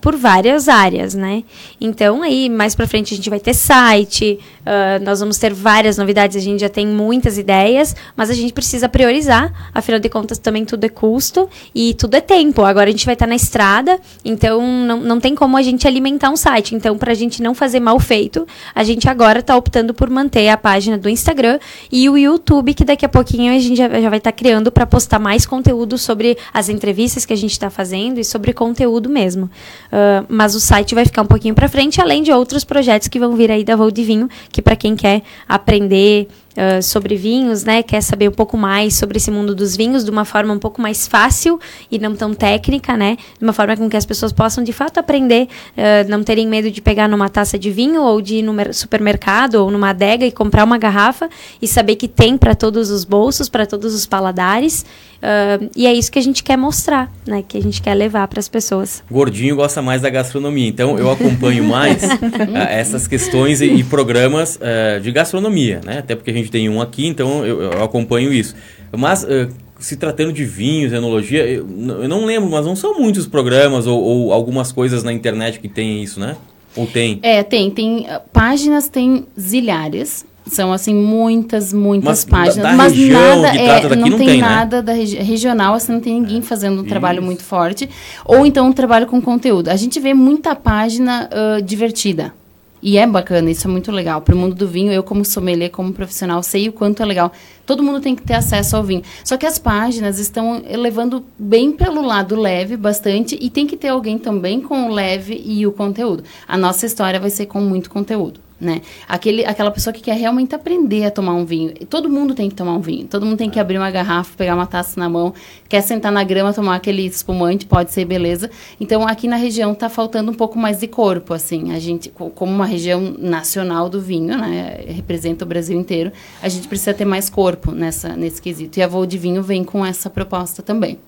por 0.00 0.16
várias 0.16 0.66
áreas, 0.66 1.14
né? 1.14 1.44
Então, 1.78 2.22
aí, 2.22 2.48
mais 2.48 2.74
pra 2.74 2.86
frente, 2.86 3.12
a 3.12 3.16
gente 3.16 3.28
vai 3.28 3.38
ter 3.38 3.52
site, 3.52 4.38
ah, 4.64 4.98
nós 5.02 5.20
vamos 5.20 5.36
ter 5.36 5.52
várias 5.52 5.98
novidades, 5.98 6.38
a 6.38 6.40
gente 6.40 6.60
já 6.60 6.70
tem 6.70 6.86
muitas 6.86 7.36
ideias, 7.36 7.94
mas 8.16 8.30
a 8.30 8.34
gente 8.34 8.52
precisa 8.52 8.88
priorizar, 8.88 9.70
afinal 9.74 10.00
de 10.00 10.08
contas, 10.08 10.38
também 10.38 10.64
tudo 10.64 10.84
é 10.84 10.88
custo 10.88 11.48
e 11.74 11.92
tudo 11.94 12.14
é 12.14 12.20
tempo. 12.20 12.62
Agora 12.62 12.88
a 12.88 12.90
gente 12.90 13.04
vai 13.04 13.14
estar 13.14 13.26
na 13.26 13.36
estrada, 13.36 14.00
então 14.24 14.62
não, 14.62 15.00
não 15.00 15.20
tem 15.20 15.34
como 15.34 15.56
a 15.56 15.62
gente 15.62 15.86
alimentar 15.86 16.30
um 16.30 16.36
site. 16.36 16.74
Então, 16.74 16.96
pra 16.96 17.12
gente 17.12 17.42
não 17.42 17.54
fazer 17.54 17.80
mal 17.80 18.00
feito, 18.00 18.46
a 18.74 18.82
gente 18.82 19.06
agora 19.06 19.42
tá 19.42 19.54
optando 19.54 19.92
por 19.92 20.08
manter 20.08 20.48
a 20.48 20.56
página 20.56 20.96
do 20.96 21.10
Instagram 21.10 21.58
e 21.92 22.08
o 22.08 22.16
YouTube, 22.16 22.37
que 22.74 22.84
daqui 22.84 23.04
a 23.04 23.08
pouquinho 23.08 23.54
a 23.54 23.58
gente 23.58 23.76
já, 23.76 23.88
já 24.00 24.08
vai 24.08 24.18
estar 24.18 24.32
criando 24.32 24.70
para 24.70 24.86
postar 24.86 25.18
mais 25.18 25.44
conteúdo 25.46 25.98
sobre 25.98 26.36
as 26.52 26.68
entrevistas 26.68 27.24
que 27.24 27.32
a 27.32 27.36
gente 27.36 27.52
está 27.52 27.70
fazendo 27.70 28.18
e 28.18 28.24
sobre 28.24 28.52
conteúdo 28.52 29.08
mesmo. 29.08 29.50
Ah, 29.90 30.24
mas 30.28 30.54
o 30.54 30.60
site 30.60 30.94
vai 30.94 31.04
ficar 31.04 31.22
um 31.22 31.26
pouquinho 31.26 31.54
para 31.54 31.68
frente, 31.68 32.00
além 32.00 32.22
de 32.22 32.32
outros 32.32 32.64
projetos 32.64 33.08
que 33.08 33.18
vão 33.18 33.34
vir 33.34 33.50
aí 33.50 33.64
da 33.64 33.76
Voo 33.76 33.90
Vinho, 33.94 34.28
que 34.50 34.62
para 34.62 34.76
quem 34.76 34.94
quer 34.94 35.22
aprender 35.48 36.28
ah, 36.58 36.82
sobre 36.82 37.14
vinhos, 37.16 37.62
né, 37.64 37.82
quer 37.82 38.00
saber 38.02 38.28
um 38.28 38.32
pouco 38.32 38.56
mais 38.56 38.94
sobre 38.94 39.16
esse 39.18 39.30
mundo 39.30 39.54
dos 39.54 39.76
vinhos 39.76 40.04
de 40.04 40.10
uma 40.10 40.24
forma 40.24 40.52
um 40.52 40.58
pouco 40.58 40.82
mais 40.82 41.06
fácil 41.06 41.60
e 41.90 41.98
não 41.98 42.16
tão 42.16 42.34
técnica, 42.34 42.96
né, 42.96 43.16
de 43.38 43.44
uma 43.44 43.52
forma 43.52 43.76
com 43.76 43.88
que 43.88 43.96
as 43.96 44.04
pessoas 44.04 44.32
possam 44.32 44.64
de 44.64 44.72
fato 44.72 44.98
aprender, 44.98 45.46
ah, 45.76 46.04
não 46.08 46.24
terem 46.24 46.48
medo 46.48 46.70
de 46.70 46.80
pegar 46.82 47.06
numa 47.08 47.28
taça 47.28 47.56
de 47.58 47.70
vinho 47.70 48.02
ou 48.02 48.20
de 48.20 48.36
ir 48.36 48.42
no 48.42 48.52
mer- 48.52 48.74
supermercado 48.74 49.54
ou 49.56 49.70
numa 49.70 49.90
adega 49.90 50.26
e 50.26 50.32
comprar 50.32 50.64
uma 50.64 50.76
garrafa 50.78 51.28
e 51.62 51.68
saber 51.68 51.94
que 51.96 52.08
tem 52.08 52.36
para 52.36 52.54
todos 52.54 52.90
os 52.90 53.04
bolsos, 53.04 53.48
para 53.48 53.64
todos 53.64 53.94
os 53.94 54.04
paladares. 54.06 54.84
ah, 55.22 55.58
e 55.76 55.86
é 55.86 55.92
isso 55.94 56.10
que 56.10 56.18
a 56.18 56.22
gente 56.22 56.42
quer 56.42 56.56
mostrar, 56.56 57.10
né, 57.26 57.42
que 57.46 57.56
a 57.56 57.62
gente 57.62 57.80
quer 57.80 57.94
levar 57.94 58.26
para 58.28 58.40
as 58.40 58.48
pessoas. 58.48 59.02
Gordinho 59.10 59.54
gosta 59.56 59.80
mais 59.80 60.02
da 60.02 60.10
gastronomia, 60.10 60.68
então 60.68 60.98
eu 60.98 61.10
acompanho 61.10 61.62
mais 61.64 62.02
ah, 62.54 62.70
essas 62.70 63.06
questões 63.06 63.60
e, 63.60 63.66
e 63.66 63.84
programas 63.84 64.58
ah, 64.60 64.98
de 64.98 65.10
gastronomia, 65.12 65.80
né? 65.84 65.98
Até 65.98 66.14
porque 66.16 66.30
a 66.30 66.34
gente 66.34 66.47
tem 66.50 66.68
um 66.68 66.80
aqui, 66.80 67.06
então 67.06 67.44
eu, 67.44 67.62
eu 67.62 67.82
acompanho 67.82 68.32
isso. 68.32 68.54
Mas 68.96 69.24
ah, 69.24 69.48
se 69.78 69.96
tratando 69.96 70.32
de 70.32 70.44
vinhos, 70.44 70.92
enologia, 70.92 71.46
eu, 71.46 71.66
eu 72.02 72.08
não 72.08 72.24
lembro, 72.24 72.50
mas 72.50 72.66
não 72.66 72.74
são 72.74 72.98
muitos 72.98 73.26
programas 73.26 73.86
ou, 73.86 74.00
ou 74.00 74.32
algumas 74.32 74.72
coisas 74.72 75.02
na 75.02 75.12
internet 75.12 75.60
que 75.60 75.68
tem 75.68 76.02
isso, 76.02 76.18
né? 76.18 76.36
Ou 76.76 76.86
tem? 76.86 77.18
É, 77.22 77.42
tem. 77.42 77.70
Tem 77.70 78.06
ah, 78.08 78.20
páginas, 78.32 78.88
tem 78.88 79.26
zilhares. 79.38 80.26
São, 80.46 80.72
assim, 80.72 80.94
muitas, 80.94 81.74
muitas 81.74 82.08
Mas 82.08 82.24
da- 82.24 82.30
páginas. 82.30 82.70
da 82.70 82.72
mas 82.72 82.92
região 82.94 83.42
nada, 83.42 83.58
é, 83.58 83.96
não, 83.96 84.08
não 84.08 84.18
tem, 84.18 84.26
tem, 84.26 84.40
né? 84.40 84.48
nada 84.48 84.82
da 84.82 84.94
regi 84.94 85.18
regional, 85.18 85.74
assim, 85.74 85.92
não 85.92 86.00
tem 86.00 86.14
ninguém 86.14 86.40
fazendo 86.40 86.80
um 86.80 86.84
trabalho 86.84 87.18
Isso. 87.18 87.26
muito 87.26 87.42
forte. 87.44 87.86
Ou 88.24 88.46
então 88.46 88.66
um 88.66 88.72
trabalho 88.72 89.06
com 89.06 89.20
conteúdo. 89.20 89.68
A 89.68 89.76
gente 89.76 90.00
vê 90.00 90.14
muita 90.14 90.54
página 90.54 91.28
ah, 91.30 91.60
divertida. 91.60 92.32
E 92.80 92.96
é 92.96 93.06
bacana, 93.06 93.50
isso 93.50 93.66
é 93.66 93.70
muito 93.70 93.90
legal. 93.90 94.20
Para 94.20 94.34
o 94.34 94.38
mundo 94.38 94.54
do 94.54 94.68
vinho, 94.68 94.92
eu 94.92 95.02
como 95.02 95.24
sommelier, 95.24 95.70
como 95.70 95.92
profissional, 95.92 96.42
sei 96.42 96.68
o 96.68 96.72
quanto 96.72 97.02
é 97.02 97.06
legal. 97.06 97.32
Todo 97.66 97.82
mundo 97.82 98.00
tem 98.00 98.14
que 98.14 98.22
ter 98.22 98.34
acesso 98.34 98.76
ao 98.76 98.84
vinho. 98.84 99.02
Só 99.24 99.36
que 99.36 99.46
as 99.46 99.58
páginas 99.58 100.18
estão 100.18 100.62
levando 100.70 101.24
bem 101.38 101.72
pelo 101.72 102.00
lado 102.00 102.36
leve, 102.36 102.76
bastante, 102.76 103.36
e 103.40 103.50
tem 103.50 103.66
que 103.66 103.76
ter 103.76 103.88
alguém 103.88 104.18
também 104.18 104.60
com 104.60 104.88
o 104.88 104.94
leve 104.94 105.42
e 105.44 105.66
o 105.66 105.72
conteúdo. 105.72 106.22
A 106.46 106.56
nossa 106.56 106.86
história 106.86 107.18
vai 107.18 107.30
ser 107.30 107.46
com 107.46 107.60
muito 107.60 107.90
conteúdo. 107.90 108.47
Né? 108.60 108.82
Aquele, 109.08 109.44
aquela 109.44 109.70
pessoa 109.70 109.92
que 109.92 110.00
quer 110.00 110.16
realmente 110.16 110.54
aprender 110.54 111.04
a 111.04 111.10
tomar 111.10 111.34
um 111.34 111.44
vinho. 111.44 111.72
Todo 111.88 112.08
mundo 112.08 112.34
tem 112.34 112.48
que 112.48 112.54
tomar 112.54 112.72
um 112.74 112.80
vinho. 112.80 113.06
Todo 113.06 113.24
mundo 113.24 113.38
tem 113.38 113.48
que 113.48 113.60
abrir 113.60 113.78
uma 113.78 113.90
garrafa, 113.90 114.36
pegar 114.36 114.54
uma 114.54 114.66
taça 114.66 114.98
na 114.98 115.08
mão, 115.08 115.32
quer 115.68 115.80
sentar 115.80 116.10
na 116.10 116.24
grama, 116.24 116.52
tomar 116.52 116.76
aquele 116.76 117.06
espumante, 117.06 117.66
pode 117.66 117.92
ser 117.92 118.04
beleza. 118.04 118.50
Então, 118.80 119.06
aqui 119.06 119.28
na 119.28 119.36
região 119.36 119.72
está 119.72 119.88
faltando 119.88 120.30
um 120.30 120.34
pouco 120.34 120.58
mais 120.58 120.78
de 120.78 120.88
corpo, 120.88 121.32
assim. 121.32 121.72
A 121.72 121.78
gente, 121.78 122.08
como 122.08 122.52
uma 122.52 122.66
região 122.66 123.14
nacional 123.18 123.88
do 123.88 124.00
vinho, 124.00 124.36
né? 124.36 124.84
Representa 124.88 125.44
o 125.44 125.48
Brasil 125.48 125.78
inteiro, 125.78 126.12
a 126.42 126.48
gente 126.48 126.66
precisa 126.66 126.92
ter 126.92 127.04
mais 127.04 127.30
corpo 127.30 127.72
nessa, 127.72 128.16
nesse 128.16 128.42
quesito. 128.42 128.78
E 128.78 128.82
a 128.82 128.88
Voo 128.88 129.06
de 129.06 129.18
Vinho 129.18 129.42
vem 129.42 129.62
com 129.62 129.84
essa 129.84 130.10
proposta 130.10 130.62
também. 130.62 130.98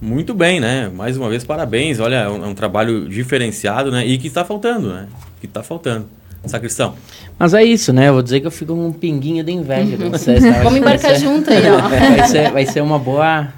Muito 0.00 0.32
bem, 0.32 0.60
né? 0.60 0.88
Mais 0.88 1.16
uma 1.16 1.28
vez, 1.28 1.42
parabéns. 1.42 1.98
Olha, 1.98 2.16
é 2.16 2.28
um, 2.28 2.44
é 2.44 2.46
um 2.46 2.54
trabalho 2.54 3.08
diferenciado, 3.08 3.90
né? 3.90 4.06
E 4.06 4.16
que 4.16 4.28
está 4.28 4.44
faltando, 4.44 4.92
né? 4.92 5.08
Que 5.40 5.46
está 5.46 5.60
faltando. 5.60 6.06
Sacristão. 6.48 6.94
Mas 7.38 7.54
é 7.54 7.62
isso, 7.62 7.92
né? 7.92 8.08
Eu 8.08 8.14
vou 8.14 8.22
dizer 8.22 8.40
que 8.40 8.46
eu 8.46 8.50
fico 8.50 8.74
com 8.74 8.86
um 8.86 8.92
pinguinho 8.92 9.44
de 9.44 9.52
inveja 9.52 9.96
vocês. 9.96 10.42
Tá? 10.42 10.62
Vamos 10.62 10.78
embarcar 10.78 11.14
ser, 11.14 11.20
junto 11.20 11.50
aí, 11.50 11.62
ó. 11.70 11.88
Vai 11.88 12.28
ser, 12.28 12.50
vai 12.50 12.66
ser 12.66 12.80
uma 12.80 12.98
boa... 12.98 13.48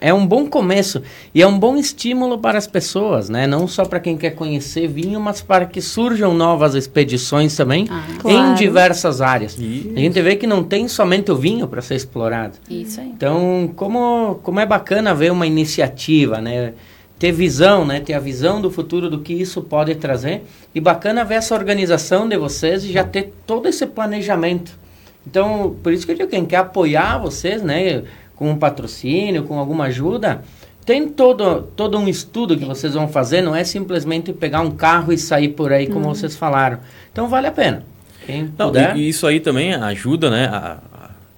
É 0.00 0.12
um 0.12 0.26
bom 0.26 0.46
começo 0.46 1.00
e 1.32 1.40
é 1.40 1.46
um 1.46 1.58
bom 1.58 1.76
estímulo 1.76 2.38
para 2.38 2.58
as 2.58 2.66
pessoas, 2.66 3.28
né? 3.28 3.46
Não 3.46 3.68
só 3.68 3.84
para 3.84 4.00
quem 4.00 4.16
quer 4.16 4.30
conhecer 4.30 4.88
vinho, 4.88 5.20
mas 5.20 5.40
para 5.40 5.64
que 5.64 5.80
surjam 5.80 6.34
novas 6.34 6.74
expedições 6.74 7.56
também 7.56 7.86
ah, 7.88 8.04
em 8.10 8.18
claro. 8.18 8.54
diversas 8.56 9.20
áreas. 9.20 9.56
Isso. 9.56 9.92
A 9.94 9.98
gente 9.98 10.20
vê 10.20 10.36
que 10.36 10.46
não 10.46 10.64
tem 10.64 10.88
somente 10.88 11.30
o 11.30 11.36
vinho 11.36 11.68
para 11.68 11.80
ser 11.80 11.94
explorado. 11.94 12.54
Isso 12.68 13.00
aí. 13.00 13.08
Então, 13.08 13.70
como, 13.76 14.40
como 14.42 14.58
é 14.58 14.66
bacana 14.66 15.14
ver 15.14 15.30
uma 15.30 15.46
iniciativa, 15.46 16.40
né? 16.40 16.74
Ter 17.18 17.32
visão, 17.32 17.84
né? 17.84 18.00
Ter 18.00 18.14
a 18.14 18.20
visão 18.20 18.60
do 18.60 18.70
futuro 18.70 19.08
do 19.08 19.20
que 19.20 19.32
isso 19.32 19.62
pode 19.62 19.94
trazer. 19.94 20.42
E 20.74 20.80
bacana 20.80 21.24
ver 21.24 21.34
essa 21.36 21.54
organização 21.54 22.28
de 22.28 22.36
vocês 22.36 22.84
e 22.84 22.92
já 22.92 23.04
ter 23.04 23.32
todo 23.46 23.68
esse 23.68 23.86
planejamento. 23.86 24.78
Então, 25.26 25.76
por 25.82 25.92
isso 25.92 26.04
que 26.04 26.12
eu 26.12 26.16
digo, 26.16 26.28
quem 26.28 26.44
quer 26.44 26.58
apoiar 26.58 27.18
vocês, 27.18 27.62
né? 27.62 28.02
Com 28.36 28.50
um 28.50 28.56
patrocínio, 28.56 29.44
com 29.44 29.58
alguma 29.58 29.84
ajuda, 29.84 30.42
tem 30.84 31.08
todo, 31.08 31.62
todo 31.74 31.98
um 31.98 32.08
estudo 32.08 32.58
que 32.58 32.64
vocês 32.64 32.94
vão 32.94 33.08
fazer, 33.08 33.40
não 33.40 33.54
é 33.54 33.64
simplesmente 33.64 34.32
pegar 34.32 34.60
um 34.60 34.70
carro 34.70 35.12
e 35.12 35.18
sair 35.18 35.48
por 35.48 35.72
aí, 35.72 35.86
como 35.86 36.06
uhum. 36.06 36.14
vocês 36.14 36.36
falaram. 36.36 36.78
Então, 37.10 37.28
vale 37.28 37.46
a 37.46 37.52
pena. 37.52 37.84
Quem 38.26 38.52
não, 38.58 38.66
puder... 38.66 38.96
e, 38.96 39.08
isso 39.08 39.26
aí 39.26 39.40
também 39.40 39.72
ajuda, 39.72 40.30
né? 40.30 40.46
A, 40.46 40.78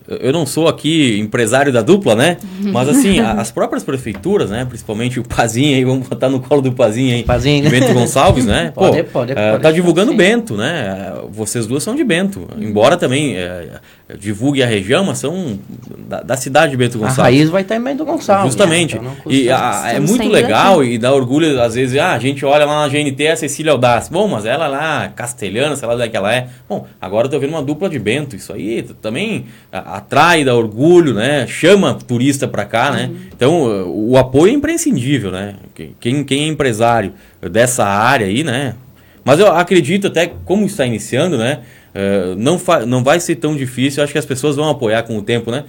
eu 0.08 0.32
não 0.32 0.46
sou 0.46 0.68
aqui 0.68 1.18
empresário 1.18 1.72
da 1.72 1.82
dupla, 1.82 2.14
né? 2.14 2.36
Mas 2.60 2.88
assim, 2.88 3.18
as 3.20 3.50
próprias 3.50 3.82
prefeituras, 3.82 4.50
né? 4.50 4.64
Principalmente 4.64 5.18
o 5.18 5.24
Pazinho 5.24 5.76
aí, 5.76 5.84
vamos 5.84 6.06
botar 6.08 6.28
no 6.28 6.40
colo 6.40 6.62
do 6.62 6.72
Pazinho 6.72 7.14
aí. 7.14 7.22
Pazinho. 7.22 7.68
Bento 7.68 7.92
Gonçalves, 7.92 8.46
né? 8.46 8.72
Pô, 8.74 8.88
pode, 8.88 9.02
pode, 9.04 9.32
é, 9.32 9.50
pode, 9.52 9.62
tá 9.62 9.72
divulgando 9.72 10.14
Bento, 10.14 10.56
né? 10.56 11.12
Vocês 11.30 11.66
duas 11.66 11.82
são 11.82 11.94
de 11.94 12.04
Bento. 12.04 12.46
Embora 12.58 12.96
também 12.96 13.36
é, 13.36 13.80
divulgue 14.14 14.62
a 14.62 14.66
região, 14.66 15.04
mas 15.04 15.18
são 15.18 15.58
da, 16.06 16.22
da, 16.22 16.36
cidade 16.36 16.70
de 16.70 16.76
Bento 16.76 16.96
Gonçalves. 16.96 17.18
A 17.18 17.22
raiz 17.24 17.48
vai 17.48 17.62
estar 17.62 17.74
em 17.74 17.82
Bento 17.82 18.04
Gonçalves. 18.04 18.52
Justamente. 18.52 18.96
Né? 18.96 19.10
Então 19.18 19.32
e 19.32 19.50
a, 19.50 19.94
é 19.94 19.98
muito 19.98 20.28
legal 20.28 20.80
aqui. 20.80 20.90
e 20.90 20.98
dá 20.98 21.12
orgulho, 21.12 21.60
às 21.60 21.74
vezes, 21.74 21.98
ah, 21.98 22.12
a 22.12 22.18
gente 22.20 22.44
olha 22.44 22.64
lá 22.64 22.86
na 22.86 22.88
GNT 22.88 23.26
a 23.26 23.36
Cecília 23.36 23.72
Audaz. 23.72 24.08
Bom, 24.08 24.28
mas 24.28 24.44
ela 24.46 24.68
lá, 24.68 25.08
castelhana, 25.08 25.74
sei 25.74 25.88
lá 25.88 25.94
onde 25.94 26.04
é 26.04 26.08
que 26.08 26.16
ela 26.16 26.32
é. 26.32 26.46
Bom, 26.68 26.86
agora 27.00 27.26
eu 27.26 27.30
tô 27.32 27.40
vendo 27.40 27.50
uma 27.50 27.62
dupla 27.62 27.88
de 27.88 27.98
Bento. 27.98 28.36
Isso 28.36 28.52
aí 28.52 28.84
também 29.02 29.46
atrai, 29.72 30.44
dá 30.44 30.54
orgulho, 30.54 31.12
né? 31.12 31.44
Chama 31.48 31.94
turista 31.94 32.46
para 32.46 32.64
cá, 32.64 32.92
né? 32.92 33.06
Uhum. 33.06 33.16
Então, 33.34 33.92
o 33.92 34.16
apoio 34.16 34.52
é 34.52 34.54
imprescindível, 34.54 35.32
né? 35.32 35.56
Quem, 35.98 36.22
quem 36.22 36.44
é 36.44 36.46
empresário 36.46 37.12
dessa 37.42 37.84
área 37.84 38.28
aí, 38.28 38.44
né? 38.44 38.76
Mas 39.24 39.40
eu 39.40 39.48
acredito 39.48 40.06
até, 40.06 40.30
como 40.44 40.64
está 40.64 40.86
iniciando, 40.86 41.36
né? 41.36 41.58
Uh, 41.96 42.34
não, 42.36 42.60
não 42.86 43.02
vai 43.02 43.18
ser 43.18 43.36
tão 43.36 43.56
difícil. 43.56 44.02
Acho 44.02 44.12
que 44.12 44.18
as 44.18 44.26
pessoas 44.26 44.56
vão 44.56 44.68
apoiar 44.68 45.02
com 45.04 45.16
o 45.16 45.22
tempo, 45.22 45.50
né? 45.50 45.64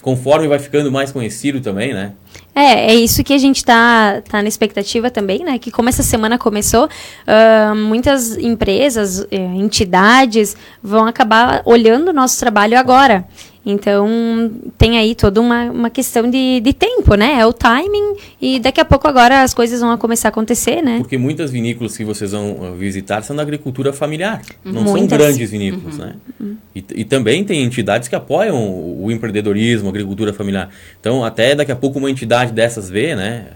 conforme 0.00 0.48
vai 0.48 0.58
ficando 0.58 0.90
mais 0.90 1.10
conhecido 1.12 1.60
também, 1.60 1.92
né? 1.92 2.12
É, 2.54 2.92
é 2.92 2.94
isso 2.94 3.22
que 3.22 3.34
a 3.34 3.38
gente 3.38 3.56
está 3.56 4.22
tá 4.22 4.40
na 4.40 4.48
expectativa 4.48 5.10
também, 5.10 5.44
né? 5.44 5.58
Que 5.58 5.70
como 5.70 5.88
essa 5.88 6.02
semana 6.02 6.38
começou, 6.38 6.86
uh, 6.86 7.74
muitas 7.74 8.36
empresas, 8.36 9.26
eh, 9.30 9.36
entidades 9.36 10.56
vão 10.82 11.06
acabar 11.06 11.62
olhando 11.64 12.08
o 12.08 12.12
nosso 12.12 12.38
trabalho 12.40 12.78
agora. 12.78 13.26
Então, 13.70 14.50
tem 14.78 14.96
aí 14.98 15.14
toda 15.14 15.42
uma, 15.42 15.64
uma 15.64 15.90
questão 15.90 16.28
de, 16.30 16.58
de 16.58 16.72
tempo, 16.72 17.14
né? 17.16 17.38
É 17.38 17.44
o 17.44 17.52
timing 17.52 18.16
e 18.40 18.58
daqui 18.58 18.80
a 18.80 18.84
pouco 18.84 19.06
agora 19.06 19.42
as 19.42 19.52
coisas 19.52 19.82
vão 19.82 19.94
começar 19.98 20.28
a 20.28 20.30
acontecer, 20.30 20.80
né? 20.80 20.96
Porque 20.96 21.18
muitas 21.18 21.50
vinícolas 21.50 21.94
que 21.94 22.02
vocês 22.02 22.32
vão 22.32 22.74
visitar 22.78 23.22
são 23.22 23.36
da 23.36 23.42
agricultura 23.42 23.92
familiar, 23.92 24.40
não 24.64 24.84
muitas. 24.84 25.10
são 25.10 25.18
grandes 25.18 25.50
vinícolas, 25.50 25.98
uhum. 25.98 26.06
né? 26.06 26.14
Uhum. 26.40 26.56
E, 26.74 26.82
e, 26.94 27.04
também 27.04 27.44
tem 27.44 27.62
entidades 27.62 28.08
que 28.08 28.14
apoiam 28.14 28.56
o, 28.56 29.12
empreendedorismo, 29.12 29.88
a 29.88 29.90
agricultura 29.90 30.32
familiar. 30.32 30.70
Então, 30.98 31.22
até 31.22 31.54
daqui 31.54 31.70
a 31.70 31.76
pouco 31.76 31.98
uma 31.98 32.10
entidade 32.10 32.52
dessas 32.52 32.88
vê, 32.88 33.14
né? 33.14 33.48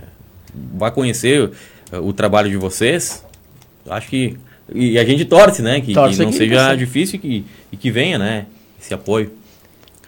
Vai 0.75 0.91
conhecer 0.91 1.51
o, 1.91 2.09
o 2.09 2.13
trabalho 2.13 2.51
de 2.51 2.59
vocês. 2.59 3.25
Acho 3.89 4.11
que... 4.11 4.37
E 4.75 4.99
a 4.99 5.05
gente 5.07 5.25
torce, 5.25 5.63
né? 5.63 5.81
Que, 5.81 5.95
torce 5.95 6.19
que 6.19 6.23
não 6.23 6.33
seja 6.33 6.75
difícil 6.75 7.17
e 7.17 7.19
que, 7.19 7.45
e 7.73 7.77
que 7.79 7.91
venha, 7.91 8.19
né? 8.19 8.45
Esse 8.79 8.93
apoio. 8.93 9.41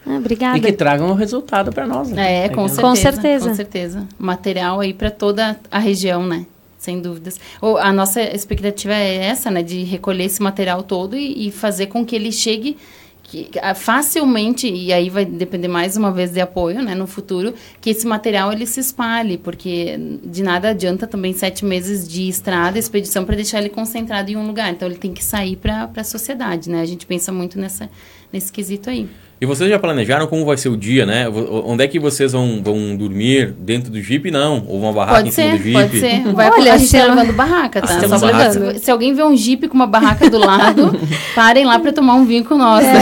Ah, 0.07 0.17
obrigada. 0.17 0.59
E 0.59 0.61
que 0.61 0.73
tragam 0.73 1.09
um 1.09 1.15
resultado 1.15 1.73
para 1.73 1.87
nós. 1.87 2.11
Né? 2.11 2.45
É, 2.45 2.49
com, 2.49 2.69
certeza, 2.69 2.83
com 2.83 2.95
certeza. 2.97 3.49
Com 3.49 3.55
certeza. 3.55 4.09
Material 4.19 4.81
aí 4.81 4.93
para 4.93 5.11
toda 5.11 5.59
a 5.71 5.79
região, 5.79 6.27
né? 6.27 6.47
Sem 6.79 7.01
dúvidas. 7.01 7.41
Ou, 7.61 7.79
a 7.79 7.93
nossa 7.93 8.21
expectativa 8.21 8.93
é 8.93 9.25
essa, 9.25 9.51
né? 9.51 9.63
De 9.63 9.83
recolher 9.85 10.25
esse 10.25 10.43
material 10.43 10.83
todo 10.83 11.17
e, 11.17 11.49
e 11.49 11.51
fazer 11.51 11.87
com 11.87 12.05
que 12.05 12.15
ele 12.15 12.31
chegue 12.31 12.77
que, 13.25 13.51
facilmente, 13.75 14.71
e 14.71 14.93
aí 14.93 15.09
vai 15.09 15.25
depender 15.25 15.67
mais 15.67 15.97
uma 15.97 16.13
vez 16.13 16.31
de 16.31 16.41
apoio, 16.41 16.83
né, 16.83 16.95
no 16.95 17.07
futuro, 17.07 17.55
que 17.81 17.91
esse 17.91 18.07
material 18.07 18.53
ele 18.53 18.67
se 18.67 18.81
espalhe, 18.81 19.39
porque 19.39 19.99
de 20.23 20.43
nada 20.43 20.69
adianta 20.69 21.07
também 21.07 21.33
sete 21.33 21.65
meses 21.65 22.07
de 22.07 22.29
estrada, 22.29 22.79
expedição, 22.79 23.25
para 23.25 23.35
deixar 23.35 23.59
ele 23.59 23.71
concentrado 23.71 24.31
em 24.31 24.37
um 24.37 24.47
lugar. 24.47 24.71
Então, 24.71 24.87
ele 24.87 24.99
tem 24.99 25.13
que 25.13 25.25
sair 25.25 25.57
para 25.57 25.91
a 25.97 26.05
sociedade, 26.05 26.71
né? 26.71 26.81
A 26.81 26.87
gente 26.87 27.07
pensa 27.07 27.33
muito 27.33 27.59
nessa, 27.59 27.91
nesse 28.33 28.53
quesito 28.53 28.91
aí. 28.91 29.09
E 29.41 29.47
vocês 29.47 29.69
já 29.69 29.79
planejaram 29.79 30.27
como 30.27 30.45
vai 30.45 30.57
ser 30.57 30.69
o 30.69 30.77
dia, 30.77 31.05
né? 31.05 31.29
Onde 31.29 31.85
é 31.85 31.89
que 31.89 31.99
vocês 31.99 32.33
vão, 32.33 32.63
vão 32.63 32.97
dormir? 32.97 33.53
Dentro 33.59 33.91
do 33.91 34.01
Jeep, 34.01 34.31
não? 34.31 34.65
Ou 34.67 34.79
uma 34.81 34.93
barraca 34.93 35.17
pode 35.17 35.29
em 35.29 35.33
ser, 35.33 35.43
cima 35.43 35.57
do 35.57 35.63
Jeep? 35.63 35.75
Pode 35.75 36.01
ser. 36.01 36.33
Vai, 36.33 36.51
Olha, 36.51 36.75
a 36.75 36.79
gente 36.79 36.93
tá 36.93 37.05
levando 37.05 37.33
barraca, 37.33 37.83
tá? 37.83 38.09
Só 38.09 38.19
barraca. 38.19 38.75
Se, 38.75 38.79
se, 38.79 38.91
alguém 38.91 39.13
vê 39.13 39.25
um 39.25 39.37
Jeep 39.37 39.67
com 39.69 39.75
uma 39.75 39.87
barraca 39.87 40.31
do 40.31 40.39
lado, 40.39 40.93
parem 41.35 41.65
lá 41.65 41.79
para 41.79 41.93
tomar 41.93 42.15
um 42.15 42.25
vinho 42.25 42.45
com 42.45 42.57
nós. 42.57 42.85
É. 42.85 42.95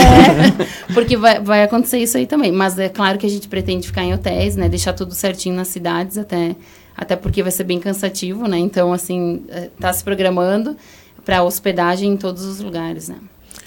Porque 0.93 1.15
vai, 1.15 1.39
vai 1.39 1.63
acontecer 1.63 1.99
isso 1.99 2.17
aí 2.17 2.25
também. 2.25 2.51
Mas 2.51 2.77
é 2.79 2.89
claro 2.89 3.17
que 3.17 3.25
a 3.25 3.29
gente 3.29 3.47
pretende 3.47 3.87
ficar 3.87 4.03
em 4.03 4.13
hotéis, 4.13 4.55
né? 4.55 4.67
Deixar 4.67 4.93
tudo 4.93 5.13
certinho 5.13 5.55
nas 5.55 5.67
cidades 5.67 6.17
até... 6.17 6.55
Até 6.95 7.15
porque 7.15 7.41
vai 7.41 7.51
ser 7.51 7.63
bem 7.63 7.79
cansativo, 7.79 8.47
né? 8.47 8.59
Então, 8.59 8.93
assim, 8.93 9.43
é, 9.49 9.67
tá 9.79 9.91
se 9.91 10.03
programando 10.03 10.77
para 11.25 11.41
hospedagem 11.41 12.11
em 12.11 12.17
todos 12.17 12.45
os 12.45 12.59
lugares, 12.59 13.09
né? 13.09 13.15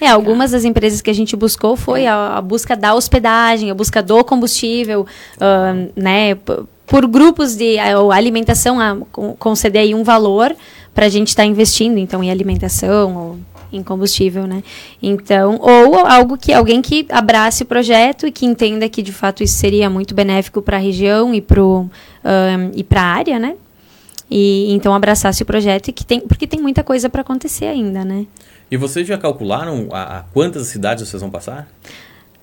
É, 0.01 0.09
algumas 0.09 0.51
das 0.51 0.65
empresas 0.65 1.01
que 1.01 1.11
a 1.11 1.15
gente 1.15 1.35
buscou 1.37 1.77
foi 1.77 2.07
a, 2.07 2.37
a 2.37 2.43
busca 2.43 2.77
da 2.77 2.95
hospedagem, 2.95 3.71
a 3.71 3.75
busca 3.75 4.03
do 4.03 4.23
combustível, 4.25 5.07
uh, 5.37 5.93
né, 5.97 6.37
por 6.87 7.07
grupos 7.07 7.57
de 7.57 7.77
uh, 7.77 8.13
alimentação, 8.13 8.81
a, 8.81 8.97
conceder 9.39 9.83
aí 9.83 9.95
um 9.95 10.05
valor 10.05 10.55
para 10.95 11.07
a 11.07 11.09
gente 11.09 11.29
estar 11.29 11.43
tá 11.43 11.47
investindo, 11.47 11.99
então, 11.99 12.23
em 12.23 12.31
alimentação 12.31 13.17
ou 13.17 13.39
em 13.73 13.83
combustível, 13.83 14.47
né? 14.47 14.63
Então, 15.03 15.59
ou 15.61 16.07
algo 16.07 16.39
que 16.39 16.53
alguém 16.53 16.81
que 16.81 17.07
abrace 17.11 17.65
o 17.65 17.67
projeto 17.67 18.27
e 18.27 18.33
que 18.33 18.47
entenda 18.47 18.89
que 18.89 19.03
de 19.03 19.13
fato 19.13 19.43
isso 19.43 19.55
seria 19.55 19.91
muito 19.91 20.15
benéfico 20.15 20.63
para 20.63 20.77
a 20.77 20.81
região 20.81 21.35
e 21.35 21.41
para 21.41 21.63
uh, 21.63 21.89
e 22.75 22.87
a 22.95 23.03
área, 23.03 23.39
né? 23.39 23.57
E 24.31 24.73
então 24.73 24.95
abraçasse 24.95 25.43
o 25.43 25.47
projeto 25.47 25.89
e 25.89 25.93
que 25.93 26.05
tem 26.05 26.21
porque 26.21 26.47
tem 26.47 26.61
muita 26.61 26.83
coisa 26.83 27.09
para 27.09 27.21
acontecer 27.21 27.67
ainda, 27.67 28.05
né? 28.05 28.27
E 28.71 28.77
vocês 28.77 29.07
já 29.07 29.17
calcularam 29.17 29.89
a, 29.93 30.19
a 30.19 30.23
quantas 30.23 30.67
cidades 30.67 31.09
vocês 31.09 31.21
vão 31.21 31.31
passar? 31.31 31.69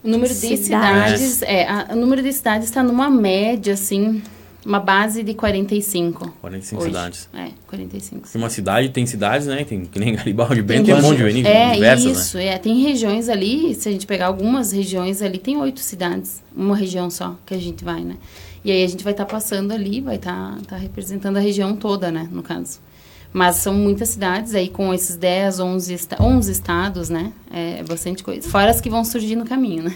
O 0.03 0.09
número 0.09 0.33
de 0.33 0.57
cidades, 0.57 1.41
é, 1.41 1.67
a, 1.67 1.87
o 1.91 1.95
número 1.95 2.21
de 2.21 2.31
cidades 2.33 2.67
está 2.67 2.83
numa 2.83 3.09
média, 3.09 3.73
assim, 3.73 4.21
uma 4.65 4.79
base 4.79 5.23
de 5.23 5.33
45. 5.33 6.33
45 6.41 6.81
hoje. 6.81 6.91
cidades. 6.91 7.29
É, 7.33 7.49
45. 7.67 8.29
Uma 8.35 8.49
cidade 8.49 8.89
tem 8.89 9.05
cidades, 9.05 9.47
né? 9.47 9.63
Tem 9.63 9.85
que 9.85 9.99
nem 9.99 10.15
Garibaldi 10.15 10.61
Bento, 10.61 10.85
tem 10.85 10.95
um 10.95 11.01
monte 11.01 11.17
de. 11.17 11.47
É, 11.47 11.73
diversas, 11.73 12.05
né? 12.05 12.11
isso. 12.11 12.37
Né? 12.37 12.45
É, 12.47 12.57
tem 12.57 12.81
regiões 12.81 13.29
ali, 13.29 13.75
se 13.75 13.89
a 13.89 13.91
gente 13.91 14.05
pegar 14.05 14.27
algumas 14.27 14.71
regiões 14.71 15.21
ali, 15.21 15.37
tem 15.37 15.57
oito 15.57 15.79
cidades. 15.79 16.41
Uma 16.55 16.75
região 16.75 17.09
só 17.09 17.35
que 17.45 17.53
a 17.53 17.59
gente 17.59 17.83
vai, 17.83 18.01
né? 18.01 18.15
E 18.63 18.71
aí 18.71 18.83
a 18.83 18.87
gente 18.87 19.03
vai 19.03 19.13
estar 19.13 19.25
tá 19.25 19.31
passando 19.31 19.71
ali, 19.71 20.01
vai 20.01 20.15
estar 20.15 20.55
tá, 20.55 20.61
tá 20.69 20.77
representando 20.77 21.37
a 21.37 21.39
região 21.39 21.75
toda, 21.75 22.11
né? 22.11 22.27
No 22.31 22.41
caso. 22.41 22.79
Mas 23.33 23.57
são 23.57 23.73
muitas 23.73 24.09
cidades 24.09 24.53
aí 24.53 24.69
com 24.69 24.93
esses 24.93 25.17
10, 25.17 25.59
11, 25.59 25.97
11 26.19 26.51
estados, 26.51 27.09
né? 27.09 27.33
É 27.51 27.83
bastante 27.83 28.23
coisa. 28.23 28.47
Fora 28.47 28.69
as 28.69 28.79
que 28.79 28.89
vão 28.89 29.03
surgir 29.03 29.35
no 29.35 29.43
caminho, 29.43 29.83
né? 29.83 29.95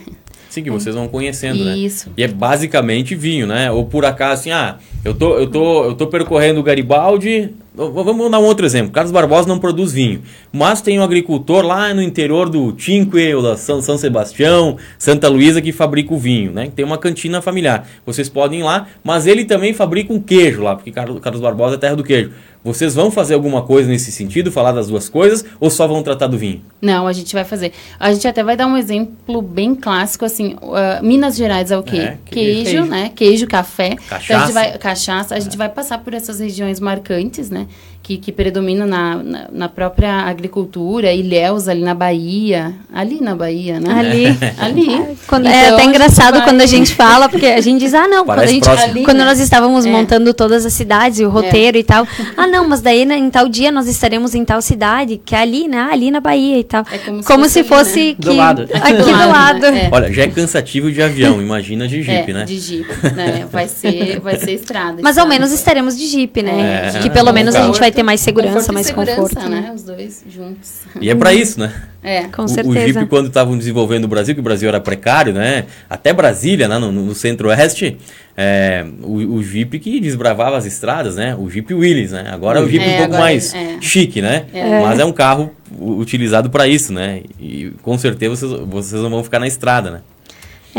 Sim, 0.50 0.64
que 0.64 0.72
vocês 0.72 0.96
vão 0.96 1.08
conhecendo, 1.08 1.64
né? 1.64 1.78
Isso. 1.78 2.12
E 2.18 2.24
é 2.24 2.28
basicamente 2.28 3.14
vinho, 3.14 3.46
né? 3.46 3.70
Ou 3.72 3.86
por 3.86 4.06
acaso 4.06 4.42
assim, 4.42 4.52
ah, 4.52 4.78
eu 5.06 5.14
tô, 5.14 5.38
eu 5.38 5.48
tô, 5.48 5.86
eu 5.86 5.94
tô 5.94 6.08
percorrendo 6.08 6.64
Garibaldi, 6.64 7.54
Vamos 7.78 8.32
dar 8.32 8.40
um 8.40 8.44
outro 8.44 8.66
exemplo. 8.66 8.92
Carlos 8.92 9.12
Barbosa 9.12 9.48
não 9.48 9.60
produz 9.60 9.94
vinho, 9.94 10.24
mas 10.52 10.82
tem 10.82 11.00
um 11.00 11.04
agricultor 11.04 11.64
lá 11.64 11.94
no 11.94 12.02
interior 12.02 12.50
do 12.50 12.76
Cinque, 12.76 13.36
ou 13.36 13.44
da 13.44 13.56
São, 13.56 13.80
São 13.84 14.00
Sebastião, 14.00 14.78
Santa 14.98 15.30
Luísa, 15.30 15.62
que 15.62 15.72
fabrica 15.72 16.12
o 16.12 16.18
vinho, 16.18 16.52
né? 16.52 16.72
Tem 16.76 16.84
uma 16.84 16.98
cantina 16.98 17.40
familiar. 17.40 17.88
Vocês 18.04 18.28
podem 18.30 18.62
ir 18.62 18.64
lá, 18.64 18.88
mas 19.04 19.28
ele 19.28 19.46
também 19.46 19.76
fabrica 19.76 20.12
um 20.12 20.20
queijo 20.20 20.64
lá, 20.64 20.76
porque 20.76 20.92
Carlos, 20.92 21.40
Barbosa 21.40 21.76
é 21.76 21.78
terra 21.78 21.96
do 21.96 22.04
queijo. 22.04 22.32
Vocês 22.64 22.96
vão 22.96 23.12
fazer 23.12 23.36
alguma 23.36 23.62
coisa 23.62 23.88
nesse 23.88 24.12
sentido, 24.12 24.52
falar 24.52 24.72
das 24.72 24.88
duas 24.88 25.08
coisas, 25.08 25.46
ou 25.60 25.70
só 25.70 25.88
vão 25.88 26.04
tratar 26.04 26.28
do 26.28 26.38
vinho? 26.38 26.62
Não, 26.82 27.08
a 27.08 27.14
gente 27.14 27.34
vai 27.34 27.46
fazer. 27.46 27.72
A 28.00 28.12
gente 28.12 28.28
até 28.28 28.44
vai 28.44 28.58
dar 28.58 28.68
um 28.68 28.76
exemplo 28.76 29.42
bem 29.42 29.74
clássico, 29.74 30.26
assim, 30.26 30.56
uh, 30.56 31.02
Minas 31.02 31.38
Gerais 31.38 31.72
é 31.72 31.78
o 31.78 31.84
quê? 31.84 31.98
É, 31.98 32.18
queijo, 32.26 32.64
queijo. 32.64 32.86
né? 32.86 33.12
Queijo, 33.16 33.48
café. 33.48 33.96
Cachaça. 33.96 34.26
Então, 34.26 34.38
a 34.38 34.46
gente 34.46 34.54
vai, 34.54 34.78
cachaça. 34.78 35.36
A 35.36 35.40
gente 35.40 35.58
vai 35.58 35.70
passar 35.70 36.00
por 36.00 36.14
essas 36.14 36.40
regiões 36.40 36.80
marcantes, 36.80 37.50
né? 37.50 37.67
Que, 38.08 38.16
que 38.18 38.32
predominam 38.32 38.88
na, 38.88 39.16
na, 39.22 39.48
na 39.52 39.68
própria 39.68 40.10
agricultura, 40.22 41.12
Ilhéus 41.12 41.68
ali 41.68 41.82
na 41.82 41.94
Bahia. 41.94 42.74
Ali 42.94 43.20
na 43.20 43.36
Bahia, 43.36 43.82
né? 43.82 43.94
Ali. 43.94 44.28
Ali. 44.58 45.18
Quando- 45.28 45.46
Então, 45.46 45.60
é 45.60 45.70
até 45.72 45.84
engraçado 45.84 46.36
vai- 46.38 46.44
quando 46.46 46.62
a 46.62 46.66
gente 46.66 46.96
fala, 46.96 47.28
porque 47.28 47.48
a 47.48 47.60
gente 47.60 47.82
diz, 47.82 47.94
ah, 47.94 48.08
não, 48.08 48.24
quando, 48.26 48.40
a 48.40 48.46
gente, 48.46 48.66
quando 49.04 49.18
nós 49.18 49.42
estávamos 49.42 49.86
É. 49.86 49.92
montando 49.92 50.34
todas 50.34 50.66
as 50.66 50.72
cidades 50.72 51.20
e 51.20 51.26
o 51.26 51.30
roteiro 51.30 51.78
e 51.78 51.84
tal. 51.84 52.08
Ah, 52.38 52.48
não, 52.48 52.66
mas 52.66 52.80
daí 52.80 53.04
né, 53.04 53.18
em 53.18 53.30
tal 53.30 53.50
dia 53.50 53.74
nós 53.74 53.88
estaremos 53.90 54.34
em 54.34 54.46
tal 54.46 54.62
cidade, 54.62 55.20
que 55.26 55.36
é 55.36 55.40
ali, 55.40 55.68
né? 55.68 55.90
Ali 55.92 56.10
na 56.10 56.22
Bahia 56.22 56.60
e 56.60 56.64
tal. 56.64 56.86
É 56.90 56.98
como 57.00 57.22
se 57.22 57.28
como 57.28 57.44
fosse 57.44 57.52
se 57.54 57.60
ali, 57.60 57.68
fosse 57.68 58.00
né? 58.00 58.14
que, 58.14 58.22
Do 58.22 58.34
lado. 58.38 58.62
aqui 58.74 58.94
do 59.04 59.12
lado. 59.28 59.60
né? 59.72 59.82
É. 59.86 59.90
Olha, 59.92 60.14
já 60.14 60.24
é 60.24 60.28
cansativo 60.28 60.90
de 60.90 61.02
avião, 61.02 61.42
imagina 61.42 61.86
de 61.90 62.02
Jeep, 62.02 62.32
é, 62.32 62.34
né? 62.34 62.46
de 62.46 62.58
Jeep, 62.58 62.88
né? 63.14 63.46
Vai 63.52 63.68
ser, 63.68 64.22
vai 64.22 64.38
ser 64.38 64.54
estrada. 64.54 65.00
Mas 65.04 65.18
ao 65.18 65.26
estrada. 65.26 65.30
menos 65.30 65.52
estaremos 65.52 65.98
de 65.98 66.08
Jeep, 66.08 66.42
né? 66.42 66.92
É. 66.96 67.00
que 67.00 67.10
pelo 67.10 67.34
menos 67.34 67.54
a 67.54 67.64
gente 67.64 67.78
vai 67.82 67.92
ter 67.92 67.97
mais 68.04 68.22
Conforto 68.26 68.46
segurança, 68.48 68.74
mais 68.74 68.88
segurança, 68.88 69.16
conforto. 69.22 69.50
né? 69.50 69.62
Né? 69.62 69.72
Os 69.74 69.84
dois 69.84 70.24
juntos. 70.30 70.82
E 71.02 71.10
é 71.10 71.16
para 71.16 71.34
isso, 71.34 71.60
né? 71.60 71.74
É. 72.04 72.24
Com 72.24 72.44
O- 72.44 72.46
O, 72.46 72.48
certeza. 72.48 72.80
Jeep, 72.86 73.06
quando 73.08 73.28
estavam 73.28 73.58
desenvolvendo 73.58 74.06
o 74.06 74.08
Brasil, 74.08 74.34
que 74.34 74.40
o 74.42 74.44
Brasil 74.44 74.68
era 74.70 74.80
precário, 74.80 75.34
né? 75.34 75.66
Até 75.90 76.14
Brasília, 76.14 76.68
né? 76.68 76.78
no, 76.78 76.92
no 76.92 77.14
centro-oeste, 77.16 77.98
é, 78.36 78.86
o, 79.02 79.36
o 79.36 79.44
Jeep 79.44 79.80
que 79.80 80.00
desbravava 80.00 80.58
as 80.58 80.66
estradas, 80.66 81.16
né? 81.16 81.36
O 81.36 81.50
Jeep 81.50 81.74
Willys, 81.74 82.12
né? 82.12 82.30
Agora 82.32 82.60
é 82.60 82.64
o 82.64 82.70
Jeep 82.70 82.84
É, 82.86 82.94
um 82.96 82.98
pouco 83.00 83.18
mais 83.18 83.54
é. 83.54 83.78
chique, 83.82 84.22
né? 84.22 84.46
É. 84.54 84.82
Mas 84.82 85.00
é 85.00 85.06
um 85.06 85.12
carro 85.12 85.52
utilizado 85.80 86.50
para 86.50 86.68
isso, 86.68 86.94
né? 86.94 87.22
E 87.40 87.72
com 87.82 87.98
certeza 87.98 88.36
vocês, 88.36 88.52
vocês 88.68 89.02
não 89.02 89.10
vão 89.10 89.24
ficar 89.24 89.40
na 89.40 89.48
estrada, 89.48 89.92
né? 89.92 90.00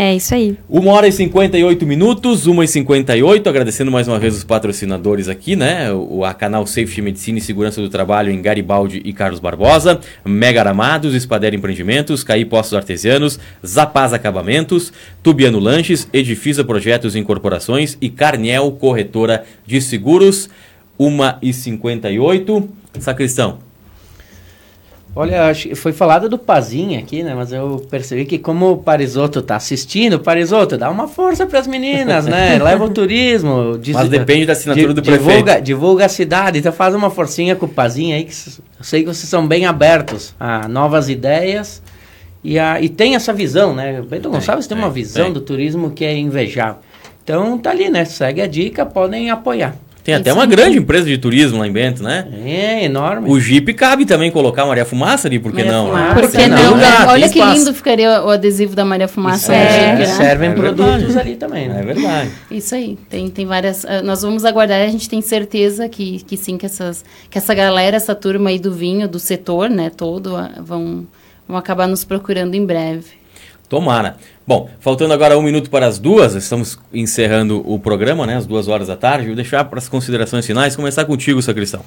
É 0.00 0.14
isso 0.14 0.32
aí. 0.32 0.56
Uma 0.70 0.92
hora 0.92 1.08
e 1.08 1.12
58 1.12 1.84
minutos, 1.84 2.46
1 2.46 2.62
e 2.62 2.68
58 2.68 3.48
agradecendo 3.48 3.90
mais 3.90 4.06
uma 4.06 4.16
vez 4.16 4.36
os 4.36 4.44
patrocinadores 4.44 5.28
aqui, 5.28 5.56
né? 5.56 5.92
O, 5.92 6.24
a 6.24 6.32
Canal 6.32 6.64
Safety 6.68 7.02
Medicina 7.02 7.38
e 7.38 7.40
Segurança 7.40 7.80
do 7.80 7.88
Trabalho 7.88 8.30
em 8.30 8.40
Garibaldi 8.40 9.02
e 9.04 9.12
Carlos 9.12 9.40
Barbosa, 9.40 9.98
Mega 10.24 10.60
Aramados, 10.60 11.16
Espader 11.16 11.52
Empreendimentos, 11.52 12.22
Caí 12.22 12.44
Postos 12.44 12.74
Artesianos, 12.74 13.40
Zapaz 13.66 14.12
Acabamentos, 14.12 14.92
Tubiano 15.20 15.58
Lanches, 15.58 16.08
Edifisa 16.12 16.62
Projetos 16.62 17.16
e 17.16 17.18
Incorporações 17.18 17.98
e 18.00 18.08
Carniel 18.08 18.70
Corretora 18.70 19.42
de 19.66 19.80
Seguros. 19.80 20.48
1 20.96 21.18
e 21.42 21.52
58 21.52 22.68
Sacristão, 23.00 23.58
Olha, 25.16 25.46
acho 25.48 25.68
que 25.70 25.74
foi 25.74 25.92
falado 25.92 26.28
do 26.28 26.38
Pazinho 26.38 26.98
aqui, 26.98 27.22
né? 27.24 27.34
Mas 27.34 27.52
eu 27.52 27.84
percebi 27.90 28.24
que 28.24 28.38
como 28.38 28.70
o 28.70 28.76
Parisoto 28.76 29.42
tá 29.42 29.56
assistindo, 29.56 30.20
Parisoto, 30.20 30.78
dá 30.78 30.88
uma 30.90 31.08
força 31.08 31.44
para 31.44 31.58
as 31.58 31.66
meninas, 31.66 32.26
né? 32.26 32.56
Leva 32.62 32.84
o 32.84 32.90
turismo. 32.90 33.76
diz- 33.78 33.96
Mas 33.96 34.08
depende 34.08 34.46
da 34.46 34.52
assinatura 34.52 34.94
do 34.94 35.02
divulga, 35.02 35.42
prefeito. 35.42 35.64
Divulga 35.64 36.04
a 36.04 36.08
cidade, 36.08 36.58
então 36.60 36.72
faz 36.72 36.94
uma 36.94 37.10
forcinha 37.10 37.56
com 37.56 37.66
o 37.66 37.68
Pazinho 37.68 38.14
aí, 38.14 38.24
que 38.24 38.32
eu 38.78 38.84
sei 38.84 39.00
que 39.00 39.06
vocês 39.06 39.28
são 39.28 39.44
bem 39.46 39.66
abertos 39.66 40.34
a 40.38 40.68
novas 40.68 41.08
ideias 41.08 41.82
e, 42.44 42.56
a, 42.58 42.80
e 42.80 42.88
tem 42.88 43.16
essa 43.16 43.32
visão, 43.32 43.74
né? 43.74 44.00
O 44.00 44.04
Bento 44.04 44.30
Gonçalves 44.30 44.68
tem, 44.68 44.76
tem, 44.76 44.84
uma 44.84 44.90
visão 44.92 45.24
tem. 45.24 45.32
do 45.32 45.40
turismo 45.40 45.90
que 45.90 46.04
é 46.04 46.16
invejável. 46.16 46.76
Então 47.24 47.58
tá 47.58 47.70
ali, 47.70 47.90
né? 47.90 48.04
Segue 48.04 48.40
a 48.40 48.46
dica, 48.46 48.86
podem 48.86 49.30
apoiar. 49.30 49.74
Tem 50.08 50.14
até 50.14 50.32
uma 50.32 50.46
grande 50.46 50.78
empresa 50.78 51.04
de 51.04 51.18
turismo 51.18 51.58
lá 51.58 51.66
em 51.66 51.70
Bento, 51.70 52.02
né? 52.02 52.26
É 52.42 52.82
enorme. 52.82 53.28
O 53.28 53.38
Jeep 53.38 53.74
cabe 53.74 54.06
também 54.06 54.30
colocar 54.30 54.64
Maria 54.64 54.86
Fumaça 54.86 55.28
ali, 55.28 55.38
por 55.38 55.52
que 55.52 55.58
Maria 55.58 55.70
não? 55.70 55.86
Fumaça. 55.88 56.14
Por 56.14 56.30
que 56.30 56.36
Tem 56.38 56.48
não, 56.48 56.76
né? 56.78 56.86
tem 56.96 57.06
Olha 57.08 57.28
que 57.28 57.38
espaço. 57.38 57.58
lindo 57.58 57.74
ficaria 57.74 58.22
o 58.24 58.30
adesivo 58.30 58.74
da 58.74 58.86
Maria 58.86 59.06
Fumaça. 59.06 59.54
É, 59.54 59.96
Jeep, 59.96 59.98
né? 59.98 60.06
servem 60.06 60.48
É 60.48 60.52
produtos 60.54 61.14
ali 61.14 61.36
também, 61.36 61.68
né? 61.68 61.80
É 61.80 61.84
verdade. 61.84 62.30
Isso 62.50 62.74
aí, 62.74 62.96
tem, 63.10 63.28
tem 63.28 63.44
várias. 63.44 63.84
ah, 63.84 64.00
nós 64.00 64.22
vamos 64.22 64.46
aguardar, 64.46 64.80
a 64.80 64.88
gente 64.88 65.10
tem 65.10 65.20
certeza 65.20 65.86
que, 65.90 66.24
que 66.24 66.38
sim, 66.38 66.56
que, 66.56 66.64
essas, 66.64 67.04
que 67.28 67.36
essa 67.36 67.52
galera, 67.52 67.94
essa 67.94 68.14
turma 68.14 68.48
aí 68.48 68.58
do 68.58 68.72
vinho, 68.72 69.06
do 69.06 69.18
setor, 69.18 69.68
né, 69.68 69.90
todo, 69.94 70.36
ah, 70.36 70.52
vão, 70.58 71.06
vão 71.46 71.58
acabar 71.58 71.86
nos 71.86 72.02
procurando 72.02 72.54
em 72.54 72.64
breve. 72.64 73.17
Tomara. 73.68 74.16
Bom, 74.46 74.70
faltando 74.80 75.12
agora 75.12 75.36
um 75.36 75.42
minuto 75.42 75.68
para 75.68 75.86
as 75.86 75.98
duas, 75.98 76.34
estamos 76.34 76.78
encerrando 76.92 77.62
o 77.70 77.78
programa, 77.78 78.26
né? 78.26 78.36
Às 78.36 78.46
duas 78.46 78.66
horas 78.66 78.88
da 78.88 78.96
tarde. 78.96 79.26
Vou 79.26 79.36
deixar 79.36 79.64
para 79.66 79.78
as 79.78 79.88
considerações 79.88 80.46
finais. 80.46 80.74
Começar 80.74 81.04
contigo, 81.04 81.42
Sacristão. 81.42 81.82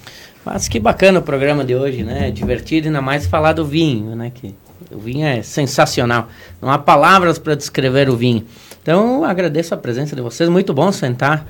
Mas 0.45 0.67
que 0.67 0.79
bacana 0.79 1.19
o 1.19 1.23
programa 1.23 1.63
de 1.63 1.75
hoje, 1.75 2.03
né? 2.03 2.29
Divertido, 2.29 2.87
ainda 2.87 3.01
mais 3.01 3.25
falar 3.25 3.53
do 3.53 3.65
vinho, 3.65 4.15
né? 4.15 4.31
Que 4.33 4.53
o 4.91 4.99
vinho 4.99 5.25
é 5.25 5.41
sensacional. 5.41 6.29
Não 6.61 6.69
há 6.69 6.77
palavras 6.77 7.39
para 7.39 7.55
descrever 7.55 8.09
o 8.09 8.15
vinho. 8.15 8.45
Então, 8.81 9.23
agradeço 9.23 9.73
a 9.73 9.77
presença 9.77 10.15
de 10.15 10.21
vocês. 10.21 10.49
Muito 10.49 10.73
bom 10.73 10.91
sentar 10.91 11.47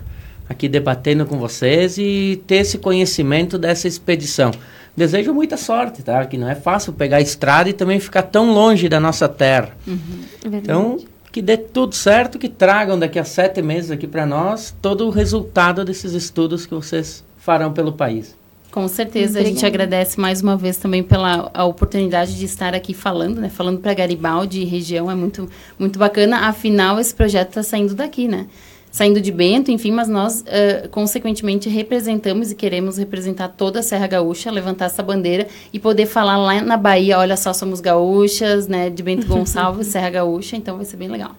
aqui 0.48 0.68
debatendo 0.70 1.26
com 1.26 1.38
vocês 1.38 1.98
e 1.98 2.42
ter 2.46 2.58
esse 2.58 2.78
conhecimento 2.78 3.58
dessa 3.58 3.88
expedição. 3.88 4.52
Desejo 4.96 5.34
muita 5.34 5.58
sorte, 5.58 6.04
tá? 6.04 6.26
Que 6.26 6.38
não 6.38 6.50
é 6.50 6.56
fácil 6.56 6.94
pegar 6.94 7.18
a 7.18 7.22
estrada 7.22 7.70
e 7.70 7.74
também 7.74 8.00
ficar 8.00 8.24
tão 8.24 8.54
longe 8.54 8.89
da 8.89 9.00
nossa 9.00 9.28
terra. 9.30 9.70
É 9.88 10.50
verdade. 10.50 10.64
Então, 10.64 10.98
que 11.32 11.42
dê 11.42 11.56
tudo 11.56 11.96
certo, 11.96 12.38
que 12.38 12.50
tragam 12.50 13.00
daqui 13.00 13.18
a 13.18 13.24
sete 13.24 13.62
meses 13.62 13.89
aqui 13.89 14.06
para 14.06 14.26
nós 14.26 14.76
todo 14.82 15.08
o 15.08 15.10
resultado 15.10 15.86
desses 15.86 16.14
estudos 16.14 16.66
que 16.66 16.74
vocês 16.74 17.24
farão 17.38 17.72
pelo 17.72 17.94
país. 17.94 18.36
Com 18.70 18.88
certeza, 18.88 19.39
a 19.39 19.44
gente 19.44 19.66
agradece 19.66 20.18
mais 20.18 20.42
uma 20.42 20.56
vez 20.56 20.78
também 20.78 21.04
pela 21.04 21.52
a 21.54 21.66
oportunidade 21.66 22.38
de 22.38 22.46
estar 22.46 22.74
aqui 22.74 22.94
falando, 22.94 23.42
né? 23.42 23.50
Falando 23.50 23.80
para 23.80 23.94
Garibaldi 23.94 24.62
e 24.62 24.66
região, 24.66 25.12
é 25.12 25.16
muito, 25.16 25.50
muito 25.78 26.00
bacana. 26.00 26.48
Afinal, 26.48 26.98
esse 26.98 27.14
projeto 27.14 27.50
está 27.50 27.64
saindo 27.64 27.94
daqui, 27.94 28.30
né? 28.30 28.48
Saindo 28.92 29.22
de 29.22 29.32
Bento, 29.32 29.72
enfim, 29.72 29.89
mas 29.92 30.10
nós, 30.10 30.44
eh, 30.46 30.88
consequentemente, 30.92 31.70
representamos 31.70 32.52
e 32.52 32.56
queremos 32.56 32.98
representar 32.98 33.48
toda 33.48 33.80
a 33.80 33.84
Serra 33.84 34.06
Gaúcha, 34.06 34.52
levantar 34.52 34.86
essa 34.86 35.02
bandeira 35.02 35.48
e 35.72 35.80
poder 35.80 36.06
falar 36.06 36.36
lá 36.38 36.62
na 36.62 36.76
Bahia, 36.76 37.18
olha 37.18 37.38
só, 37.38 37.54
somos 37.54 37.80
gaúchas, 37.80 38.68
né? 38.68 38.89
De 38.89 39.02
Bento 39.02 39.26
Gonçalves, 39.28 39.88
Serra 39.88 40.10
Gaúcha, 40.10 40.58
então 40.58 40.76
vai 40.76 40.86
ser 40.86 40.98
bem 40.98 41.08
legal. 41.08 41.32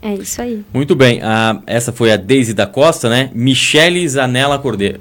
É 0.00 0.14
isso 0.14 0.40
aí. 0.40 0.62
Muito 0.72 0.94
bem. 0.94 1.20
a- 1.22 1.60
essa 1.66 1.92
foi 1.92 2.10
a 2.12 2.16
Deise 2.16 2.52
da 2.54 2.66
Costa, 2.66 3.08
né? 3.10 3.30
Michele 3.34 4.06
Zanella 4.08 4.58
Cordeiro. 4.58 5.00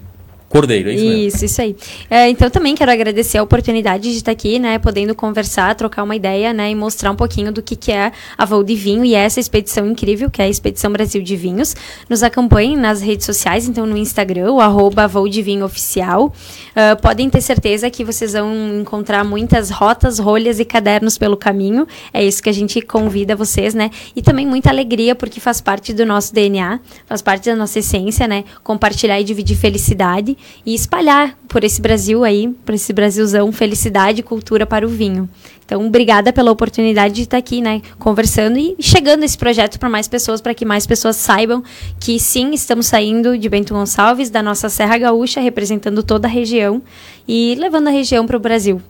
Cordeiro, 0.53 0.89
é 0.89 0.93
isso 0.93 1.03
mesmo? 1.03 1.21
Isso, 1.23 1.45
isso 1.45 1.61
aí. 1.61 1.75
É, 2.09 2.29
então 2.29 2.47
também 2.47 2.75
quero 2.75 2.91
agradecer 2.91 3.39
a 3.39 3.43
oportunidade 3.43 4.03
de 4.03 4.17
estar 4.17 4.31
aqui, 4.31 4.59
né, 4.59 4.77
podendo 4.77 5.15
conversar, 5.15 5.73
trocar 5.73 6.03
uma 6.03 6.15
ideia, 6.15 6.53
né, 6.53 6.69
e 6.69 6.75
mostrar 6.75 7.09
um 7.09 7.15
pouquinho 7.15 7.51
do 7.51 7.63
que, 7.63 7.75
que 7.75 7.91
é 7.91 8.11
a 8.37 8.45
Voo 8.45 8.63
de 8.63 8.75
Vinho 8.75 9.03
e 9.03 9.15
essa 9.15 9.39
expedição 9.39 9.87
incrível, 9.87 10.29
que 10.29 10.43
é 10.43 10.45
a 10.45 10.47
Expedição 10.49 10.91
Brasil 10.91 11.23
de 11.23 11.35
Vinhos. 11.35 11.75
Nos 12.07 12.21
acompanhem 12.21 12.77
nas 12.77 13.01
redes 13.01 13.25
sociais, 13.25 13.67
então 13.67 13.87
no 13.87 13.97
Instagram, 13.97 14.51
o 14.51 14.61
arroba 14.61 15.07
Voo 15.07 15.27
de 15.27 15.41
Vinho 15.41 15.65
Oficial. 15.65 16.31
Ah, 16.75 16.95
podem 16.95 17.29
ter 17.29 17.41
certeza 17.41 17.89
que 17.89 18.03
vocês 18.03 18.33
vão 18.33 18.79
encontrar 18.79 19.23
muitas 19.23 19.69
rotas, 19.69 20.19
rolhas 20.19 20.59
e 20.59 20.65
cadernos 20.65 21.17
pelo 21.17 21.37
caminho. 21.37 21.87
É 22.13 22.23
isso 22.23 22.41
que 22.41 22.49
a 22.49 22.53
gente 22.53 22.81
convida 22.81 23.35
vocês, 23.35 23.73
né? 23.73 23.89
E 24.15 24.21
também 24.21 24.45
muita 24.45 24.69
alegria, 24.69 25.15
porque 25.15 25.39
faz 25.39 25.61
parte 25.61 25.93
do 25.93 26.05
nosso 26.05 26.33
DNA, 26.33 26.79
faz 27.05 27.21
parte 27.21 27.49
da 27.49 27.55
nossa 27.55 27.79
essência, 27.79 28.27
né? 28.27 28.43
Compartilhar 28.63 29.19
e 29.19 29.23
dividir 29.23 29.57
felicidade 29.57 30.37
e 30.65 30.73
espalhar 30.73 31.37
por 31.47 31.63
esse 31.63 31.81
Brasil 31.81 32.23
aí, 32.23 32.49
por 32.65 32.73
esse 32.75 32.93
Brasilzão, 32.93 33.51
felicidade 33.51 34.21
e 34.21 34.23
cultura 34.23 34.65
para 34.65 34.85
o 34.85 34.89
vinho. 34.89 35.29
Então, 35.65 35.85
obrigada 35.85 36.31
pela 36.33 36.51
oportunidade 36.51 37.13
de 37.15 37.21
estar 37.23 37.37
aqui, 37.37 37.61
né, 37.61 37.81
conversando 37.97 38.57
e 38.57 38.75
chegando 38.79 39.23
esse 39.23 39.37
projeto 39.37 39.79
para 39.79 39.89
mais 39.89 40.07
pessoas, 40.07 40.41
para 40.41 40.53
que 40.53 40.65
mais 40.65 40.85
pessoas 40.85 41.15
saibam 41.15 41.63
que 41.99 42.19
sim, 42.19 42.51
estamos 42.51 42.87
saindo 42.87 43.37
de 43.37 43.49
Bento 43.49 43.73
Gonçalves, 43.73 44.29
da 44.29 44.43
nossa 44.43 44.69
Serra 44.69 44.97
Gaúcha, 44.97 45.39
representando 45.39 46.03
toda 46.03 46.27
a 46.27 46.31
região 46.31 46.81
e 47.27 47.55
levando 47.57 47.87
a 47.87 47.91
região 47.91 48.25
para 48.25 48.37
o 48.37 48.39
Brasil. 48.39 48.81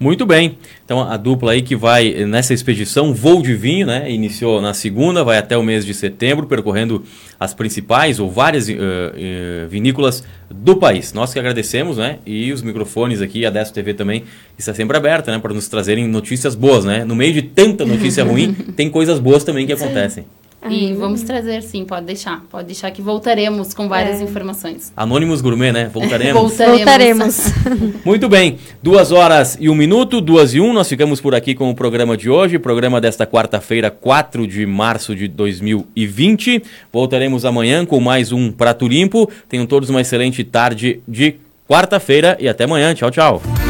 Muito 0.00 0.24
bem. 0.24 0.58
Então 0.84 1.00
a 1.00 1.16
dupla 1.16 1.52
aí 1.52 1.62
que 1.62 1.74
vai 1.74 2.24
nessa 2.24 2.54
expedição 2.54 3.12
Voo 3.12 3.42
de 3.42 3.54
Vinho, 3.54 3.86
né? 3.86 4.10
Iniciou 4.10 4.60
na 4.60 4.72
segunda, 4.72 5.24
vai 5.24 5.38
até 5.38 5.56
o 5.56 5.62
mês 5.62 5.84
de 5.84 5.92
setembro, 5.92 6.46
percorrendo 6.46 7.02
as 7.38 7.52
principais 7.52 8.20
ou 8.20 8.30
várias 8.30 8.68
eh, 8.68 8.74
eh, 8.76 9.66
vinícolas 9.68 10.24
do 10.50 10.76
país. 10.76 11.12
Nós 11.12 11.32
que 11.32 11.38
agradecemos, 11.38 11.96
né? 11.96 12.18
E 12.24 12.52
os 12.52 12.62
microfones 12.62 13.20
aqui, 13.20 13.44
a 13.44 13.50
Desto 13.50 13.74
TV 13.74 13.92
também 13.94 14.24
está 14.56 14.72
sempre 14.72 14.96
aberta, 14.96 15.32
né? 15.32 15.38
Para 15.38 15.52
nos 15.52 15.68
trazerem 15.68 16.06
notícias 16.06 16.54
boas, 16.54 16.84
né? 16.84 17.04
No 17.04 17.16
meio 17.16 17.32
de 17.32 17.42
tanta 17.42 17.84
notícia 17.84 18.24
ruim, 18.24 18.52
tem 18.76 18.88
coisas 18.88 19.18
boas 19.18 19.44
também 19.44 19.66
que 19.66 19.72
acontecem. 19.72 20.24
E 20.70 20.94
vamos 20.94 21.22
trazer, 21.22 21.62
sim, 21.62 21.84
pode 21.84 22.06
deixar. 22.06 22.42
Pode 22.50 22.66
deixar 22.66 22.90
que 22.90 23.02
voltaremos 23.02 23.74
com 23.74 23.88
várias 23.88 24.20
é. 24.20 24.24
informações. 24.24 24.92
Anônimos 24.96 25.40
Gourmet, 25.40 25.72
né? 25.72 25.90
Voltaremos. 25.92 26.34
voltaremos. 26.56 26.78
voltaremos. 26.78 27.52
Muito 28.04 28.28
bem. 28.28 28.58
Duas 28.82 29.12
horas 29.12 29.56
e 29.60 29.68
um 29.68 29.74
minuto, 29.74 30.20
duas 30.20 30.54
e 30.54 30.60
um. 30.60 30.72
Nós 30.72 30.88
ficamos 30.88 31.20
por 31.20 31.34
aqui 31.34 31.54
com 31.54 31.70
o 31.70 31.74
programa 31.74 32.16
de 32.16 32.30
hoje, 32.30 32.58
programa 32.58 33.00
desta 33.00 33.26
quarta-feira, 33.26 33.90
4 33.90 34.46
de 34.46 34.66
março 34.66 35.14
de 35.14 35.28
2020. 35.28 36.62
Voltaremos 36.92 37.44
amanhã 37.44 37.84
com 37.84 38.00
mais 38.00 38.32
um 38.32 38.50
Prato 38.50 38.86
Limpo. 38.86 39.30
Tenham 39.48 39.66
todos 39.66 39.90
uma 39.90 40.00
excelente 40.00 40.42
tarde 40.44 41.00
de 41.06 41.36
quarta-feira 41.68 42.36
e 42.40 42.48
até 42.48 42.64
amanhã. 42.64 42.94
Tchau, 42.94 43.10
tchau. 43.10 43.67